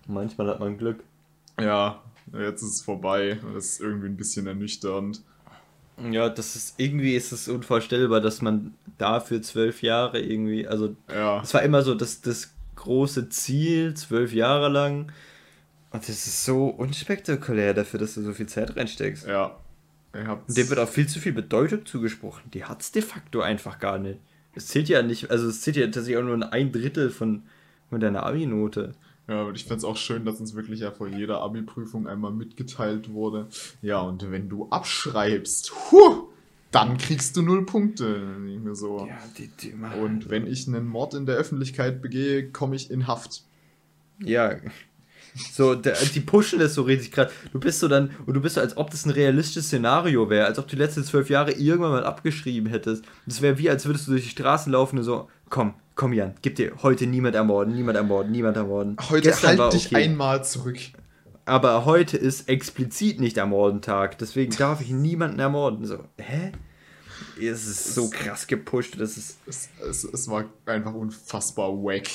Manchmal 0.07 0.47
hat 0.47 0.59
man 0.59 0.77
Glück. 0.77 1.03
Ja, 1.59 2.01
jetzt 2.33 2.61
ist 2.61 2.69
es 2.75 2.81
vorbei. 2.81 3.39
Das 3.53 3.65
ist 3.65 3.81
irgendwie 3.81 4.07
ein 4.07 4.17
bisschen 4.17 4.47
ernüchternd. 4.47 5.21
Ja, 6.09 6.29
das 6.29 6.55
ist 6.55 6.75
irgendwie 6.77 7.15
ist 7.15 7.31
es 7.31 7.47
unvorstellbar, 7.47 8.19
dass 8.19 8.41
man 8.41 8.73
dafür 8.97 9.41
zwölf 9.41 9.83
Jahre 9.83 10.19
irgendwie, 10.19 10.67
also 10.67 10.95
ja. 11.07 11.41
es 11.41 11.53
war 11.53 11.61
immer 11.61 11.83
so 11.83 11.93
das, 11.93 12.21
das 12.21 12.51
große 12.75 13.29
Ziel, 13.29 13.93
zwölf 13.93 14.33
Jahre 14.33 14.69
lang. 14.69 15.11
Und 15.91 16.01
das 16.01 16.09
ist 16.09 16.43
so 16.43 16.67
unspektakulär 16.67 17.75
dafür, 17.75 17.99
dass 17.99 18.15
du 18.15 18.23
so 18.23 18.33
viel 18.33 18.47
Zeit 18.47 18.75
reinsteckst. 18.75 19.27
Ja. 19.27 19.55
Dem 20.13 20.69
wird 20.69 20.79
auch 20.79 20.89
viel 20.89 21.07
zu 21.07 21.19
viel 21.19 21.33
Bedeutung 21.33 21.85
zugesprochen. 21.85 22.51
Die 22.53 22.65
hat 22.65 22.81
es 22.81 22.91
de 22.91 23.01
facto 23.01 23.41
einfach 23.41 23.79
gar 23.79 23.97
nicht. 23.97 24.19
Es 24.55 24.67
zählt 24.67 24.87
ja 24.87 25.01
nicht, 25.01 25.31
also 25.31 25.47
es 25.47 25.61
zählt 25.61 25.75
ja 25.77 25.85
tatsächlich 25.85 26.17
auch 26.17 26.23
nur 26.23 26.53
ein 26.53 26.71
Drittel 26.71 27.09
von, 27.09 27.43
von 27.89 27.99
deiner 27.99 28.23
Abi-Note. 28.23 28.93
Ja, 29.27 29.43
und 29.43 29.55
ich 29.55 29.63
fände 29.63 29.77
es 29.77 29.83
auch 29.85 29.97
schön, 29.97 30.25
dass 30.25 30.39
uns 30.39 30.53
wirklich 30.53 30.81
ja 30.81 30.91
vor 30.91 31.07
jeder 31.07 31.41
Abi-Prüfung 31.41 32.07
einmal 32.07 32.31
mitgeteilt 32.31 33.11
wurde. 33.11 33.47
Ja, 33.81 34.01
und 34.01 34.29
wenn 34.29 34.49
du 34.49 34.69
abschreibst, 34.69 35.73
huh, 35.91 36.27
dann 36.71 36.97
kriegst 36.97 37.37
du 37.37 37.41
null 37.41 37.65
Punkte. 37.65 38.21
So. 38.73 39.07
Ja, 39.07 39.17
die, 39.37 39.47
die 39.47 39.73
und 40.01 40.29
wenn 40.29 40.45
ich 40.45 40.67
einen 40.67 40.87
Mord 40.87 41.13
in 41.13 41.25
der 41.25 41.35
Öffentlichkeit 41.35 42.01
begehe, 42.01 42.51
komme 42.51 42.75
ich 42.75 42.91
in 42.91 43.07
Haft. 43.07 43.43
Ja. 44.19 44.55
So, 45.35 45.73
der, 45.75 45.95
die 46.13 46.19
pushen 46.19 46.59
das 46.59 46.75
so 46.75 46.83
richtig 46.83 47.11
krass. 47.11 47.31
Du 47.51 47.59
bist 47.59 47.79
so 47.79 47.87
dann, 47.87 48.11
und 48.25 48.33
du 48.35 48.41
bist 48.41 48.55
so, 48.55 48.61
als 48.61 48.77
ob 48.77 48.91
das 48.91 49.05
ein 49.05 49.11
realistisches 49.11 49.67
Szenario 49.67 50.29
wäre, 50.29 50.45
als 50.45 50.59
ob 50.59 50.67
du 50.67 50.75
die 50.75 50.81
letzten 50.81 51.03
zwölf 51.03 51.29
Jahre 51.29 51.51
irgendwann 51.53 51.91
mal 51.91 52.05
abgeschrieben 52.05 52.69
hättest. 52.69 53.03
Das 53.25 53.41
wäre 53.41 53.57
wie, 53.57 53.69
als 53.69 53.85
würdest 53.85 54.07
du 54.07 54.11
durch 54.11 54.23
die 54.23 54.29
Straßen 54.29 54.71
laufen 54.71 54.99
und 54.99 55.03
so, 55.03 55.29
komm, 55.49 55.73
komm 55.95 56.13
Jan, 56.13 56.35
gib 56.41 56.55
dir 56.55 56.71
heute 56.83 57.07
niemand 57.07 57.35
ermorden, 57.35 57.73
niemand 57.73 57.97
ermorden, 57.97 58.31
niemand 58.31 58.57
ermorden. 58.57 58.97
Heute 59.09 59.29
Gestern 59.29 59.59
halt 59.59 59.73
dich 59.73 59.87
okay. 59.87 60.03
einmal 60.03 60.43
zurück. 60.43 60.77
Aber 61.45 61.85
heute 61.85 62.15
ist 62.15 62.47
explizit 62.47 63.19
nicht 63.19 63.37
Ermordentag, 63.37 64.17
deswegen 64.17 64.55
darf 64.55 64.81
ich 64.81 64.91
niemanden 64.91 65.39
ermorden. 65.39 65.85
So, 65.85 65.99
hä? 66.17 66.53
Es 67.37 67.67
ist 67.67 67.95
so 67.95 68.09
krass 68.09 68.47
gepusht, 68.47 68.95
das 68.99 69.17
ist. 69.17 69.39
Es, 69.45 69.69
es, 69.89 70.03
es 70.03 70.27
war 70.29 70.45
einfach 70.65 70.93
unfassbar 70.93 71.71
wack. 71.71 72.07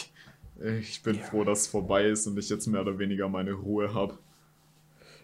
Ich 0.60 1.02
bin 1.02 1.16
ja. 1.16 1.22
froh, 1.22 1.44
dass 1.44 1.62
es 1.62 1.66
vorbei 1.68 2.06
ist 2.06 2.26
und 2.26 2.38
ich 2.38 2.48
jetzt 2.48 2.66
mehr 2.66 2.80
oder 2.80 2.98
weniger 2.98 3.28
meine 3.28 3.52
Ruhe 3.52 3.94
habe. 3.94 4.18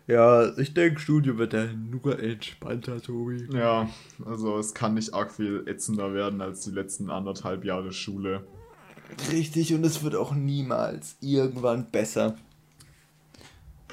Ja, 0.06 0.56
ich 0.58 0.74
denke, 0.74 1.00
Studio 1.00 1.38
wird 1.38 1.54
dann 1.54 1.90
nur 1.90 2.18
entspannter, 2.18 3.00
Tobi. 3.00 3.48
Ja, 3.52 3.88
also 4.24 4.58
es 4.58 4.74
kann 4.74 4.94
nicht 4.94 5.14
arg 5.14 5.32
viel 5.32 5.64
ätzender 5.66 6.12
werden 6.12 6.42
als 6.42 6.60
die 6.60 6.72
letzten 6.72 7.08
anderthalb 7.08 7.64
Jahre 7.64 7.92
Schule. 7.92 8.46
Richtig, 9.32 9.72
und 9.72 9.84
es 9.84 10.02
wird 10.02 10.14
auch 10.14 10.34
niemals 10.34 11.16
irgendwann 11.20 11.90
besser. 11.90 12.36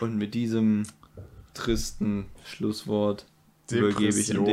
Und 0.01 0.17
mit 0.17 0.33
diesem 0.33 0.83
tristen 1.53 2.25
Schlusswort 2.45 3.25
übergebe 3.71 4.19
ich 4.19 4.37
an 4.37 4.45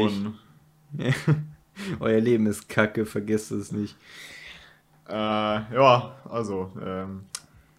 dich. 0.93 1.15
Euer 2.01 2.21
Leben 2.21 2.47
ist 2.47 2.69
kacke, 2.69 3.05
vergesst 3.07 3.51
es 3.51 3.73
nicht. 3.73 3.97
Äh, 5.09 5.13
ja, 5.13 6.17
also, 6.29 6.71
ähm, 6.85 7.23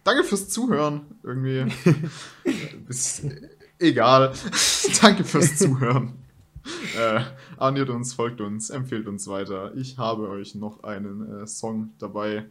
danke 0.04 0.24
fürs 0.24 0.48
Zuhören. 0.48 1.02
Irgendwie. 1.22 1.66
ist 2.88 3.24
egal. 3.78 4.32
danke 5.02 5.24
fürs 5.24 5.56
Zuhören. 5.56 6.14
Äh, 6.96 7.20
abonniert 7.56 7.88
uns, 7.90 8.12
folgt 8.14 8.40
uns, 8.40 8.70
empfehlt 8.70 9.06
uns 9.06 9.26
weiter. 9.28 9.74
Ich 9.76 9.98
habe 9.98 10.28
euch 10.28 10.54
noch 10.54 10.82
einen 10.82 11.42
äh, 11.42 11.46
Song 11.46 11.90
dabei. 11.98 12.46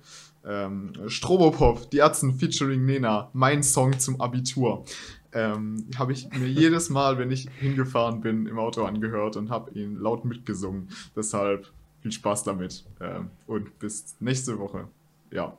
Ähm, 0.46 0.94
Strobopop, 1.08 1.92
die 1.92 1.98
Ärzten 1.98 2.34
featuring 2.34 2.86
Nena, 2.86 3.30
mein 3.34 3.62
Song 3.62 4.00
zum 4.00 4.20
Abitur. 4.22 4.86
Ähm, 5.32 5.86
habe 5.98 6.14
ich 6.14 6.30
mir 6.32 6.48
jedes 6.48 6.90
Mal, 6.90 7.20
wenn 7.20 7.30
ich 7.30 7.48
hingefahren 7.60 8.22
bin, 8.22 8.48
im 8.48 8.58
Auto 8.58 8.84
angehört 8.84 9.36
und 9.36 9.52
habe 9.52 9.72
ihn 9.72 10.00
laut 10.00 10.26
mitgesungen. 10.26 10.90
Deshalb 11.16 11.72
viel 12.02 12.12
Spaß 12.12 12.44
damit 12.44 12.86
ähm, 13.02 13.30
und 13.48 13.78
bis 13.80 14.16
nächste 14.20 14.58
Woche. 14.58 14.88
Ja. 15.32 15.58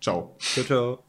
Ciao. 0.00 0.36
Ciao, 0.38 0.64
ciao. 0.64 1.05